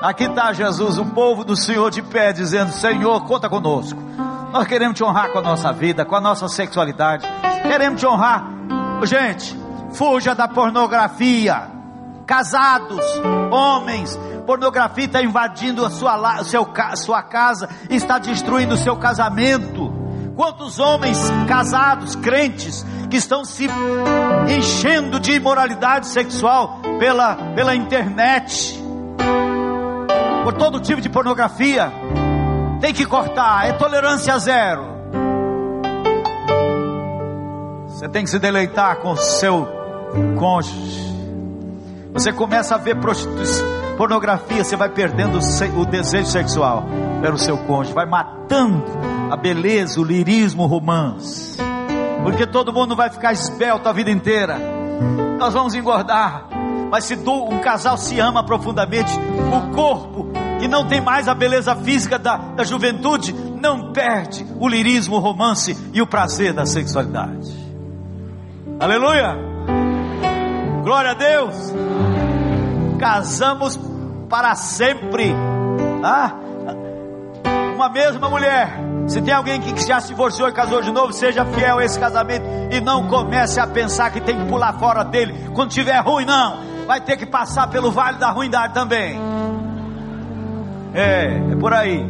Aqui 0.02 0.24
está 0.24 0.54
Jesus, 0.54 0.98
o 0.98 1.06
povo 1.06 1.44
do 1.44 1.58
Senhor 1.58 1.92
de 1.92 2.02
pé, 2.02 2.32
dizendo: 2.32 2.72
Senhor, 2.72 3.26
conta 3.26 3.50
conosco. 3.50 4.02
Nós 4.52 4.66
queremos 4.66 4.96
te 4.96 5.04
honrar 5.04 5.30
com 5.32 5.40
a 5.40 5.42
nossa 5.42 5.74
vida, 5.74 6.06
com 6.06 6.16
a 6.16 6.22
nossa 6.22 6.48
sexualidade. 6.48 7.28
Queremos 7.64 8.00
te 8.00 8.08
honrar. 8.08 8.48
Gente, 9.04 9.60
fuja 9.92 10.34
da 10.34 10.48
pornografia. 10.48 11.79
Casados, 12.30 13.04
homens, 13.50 14.16
pornografia 14.46 15.06
está 15.06 15.20
invadindo 15.20 15.84
a 15.84 15.90
sua, 15.90 16.44
seu, 16.44 16.64
sua 16.96 17.24
casa, 17.24 17.68
está 17.90 18.20
destruindo 18.20 18.76
o 18.76 18.78
seu 18.78 18.96
casamento. 18.98 19.92
Quantos 20.36 20.78
homens 20.78 21.18
casados, 21.48 22.16
crentes, 22.16 22.86
que 23.10 23.18
estão 23.18 23.44
se 23.44 23.68
enchendo 24.48 25.20
de 25.20 25.32
imoralidade 25.32 26.06
sexual 26.06 26.80
pela, 27.00 27.36
pela 27.56 27.76
internet, 27.76 28.80
por 30.44 30.54
todo 30.54 30.80
tipo 30.80 31.02
de 31.02 31.10
pornografia, 31.10 31.92
tem 32.80 32.94
que 32.94 33.08
cortar, 33.08 33.68
é 33.68 33.74
tolerância 33.74 34.38
zero. 34.38 34.86
Você 37.88 38.08
tem 38.08 38.24
que 38.24 38.30
se 38.30 38.38
deleitar 38.38 38.98
com 38.98 39.14
o 39.14 39.18
seu 39.18 39.68
cônjuge. 40.38 41.09
Você 42.20 42.34
começa 42.34 42.76
a 42.76 42.78
ver 42.78 42.98
pornografia, 43.98 44.62
você 44.62 44.76
vai 44.76 44.90
perdendo 44.90 45.40
o 45.40 45.86
desejo 45.86 46.26
sexual 46.26 46.84
pelo 47.22 47.38
seu 47.38 47.58
cônjuge, 47.60 47.94
vai 47.94 48.06
matando 48.06 48.84
a 49.32 49.38
beleza, 49.38 50.02
o 50.02 50.04
lirismo, 50.04 50.64
o 50.64 50.66
romance. 50.66 51.58
Porque 52.22 52.46
todo 52.46 52.74
mundo 52.74 52.94
vai 52.94 53.10
ficar 53.10 53.32
esbelto 53.32 53.88
a 53.88 53.94
vida 53.94 54.12
inteira. 54.12 54.60
Nós 55.40 55.54
vamos 55.54 55.74
engordar. 55.76 56.50
Mas 56.92 57.06
se 57.06 57.16
um 57.16 57.60
casal 57.60 57.98
se 57.98 58.20
ama 58.20 58.44
profundamente, 58.44 59.14
o 59.54 59.74
corpo, 59.74 60.28
que 60.60 60.68
não 60.68 60.86
tem 60.90 61.00
mais 61.00 61.30
a 61.30 61.34
beleza 61.34 61.74
física 61.74 62.20
da, 62.20 62.36
da 62.36 62.66
juventude, 62.66 63.32
não 63.32 63.94
perde 63.94 64.46
o 64.60 64.68
lirismo, 64.68 65.16
o 65.16 65.20
romance 65.20 65.74
e 65.94 66.02
o 66.02 66.08
prazer 66.08 66.52
da 66.52 66.66
sexualidade. 66.66 67.50
Aleluia! 68.78 69.49
Glória 70.90 71.12
a 71.12 71.14
Deus! 71.14 71.56
Casamos 72.98 73.80
para 74.28 74.56
sempre. 74.56 75.36
Ah, 76.04 76.34
uma 77.76 77.90
mesma 77.90 78.28
mulher. 78.28 78.74
Se 79.08 79.22
tem 79.22 79.32
alguém 79.32 79.62
que 79.62 79.86
já 79.86 80.02
se 80.02 80.08
divorciou 80.08 80.50
e 80.50 80.52
casou 80.52 80.82
de 80.82 80.92
novo, 80.92 81.14
seja 81.14 81.46
fiel 81.46 81.78
a 81.78 81.86
esse 81.86 82.00
casamento 82.00 82.44
e 82.72 82.82
não 82.82 83.08
comece 83.08 83.60
a 83.60 83.68
pensar 83.68 84.10
que 84.10 84.20
tem 84.20 84.36
que 84.36 84.46
pular 84.46 84.80
fora 84.80 85.04
dele 85.04 85.52
quando 85.54 85.70
tiver 85.70 86.00
ruim, 86.00 86.26
não. 86.26 86.58
Vai 86.88 87.00
ter 87.00 87.18
que 87.18 87.26
passar 87.28 87.70
pelo 87.70 87.92
vale 87.92 88.18
da 88.18 88.32
ruindade 88.32 88.74
também. 88.74 89.16
É, 90.96 91.40
é 91.52 91.56
por 91.56 91.72
aí. 91.72 92.04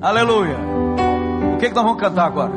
Aleluia. 0.00 0.56
O 1.54 1.58
que, 1.58 1.70
que 1.70 1.74
nós 1.74 1.82
vamos 1.82 2.00
cantar 2.00 2.26
agora? 2.26 2.52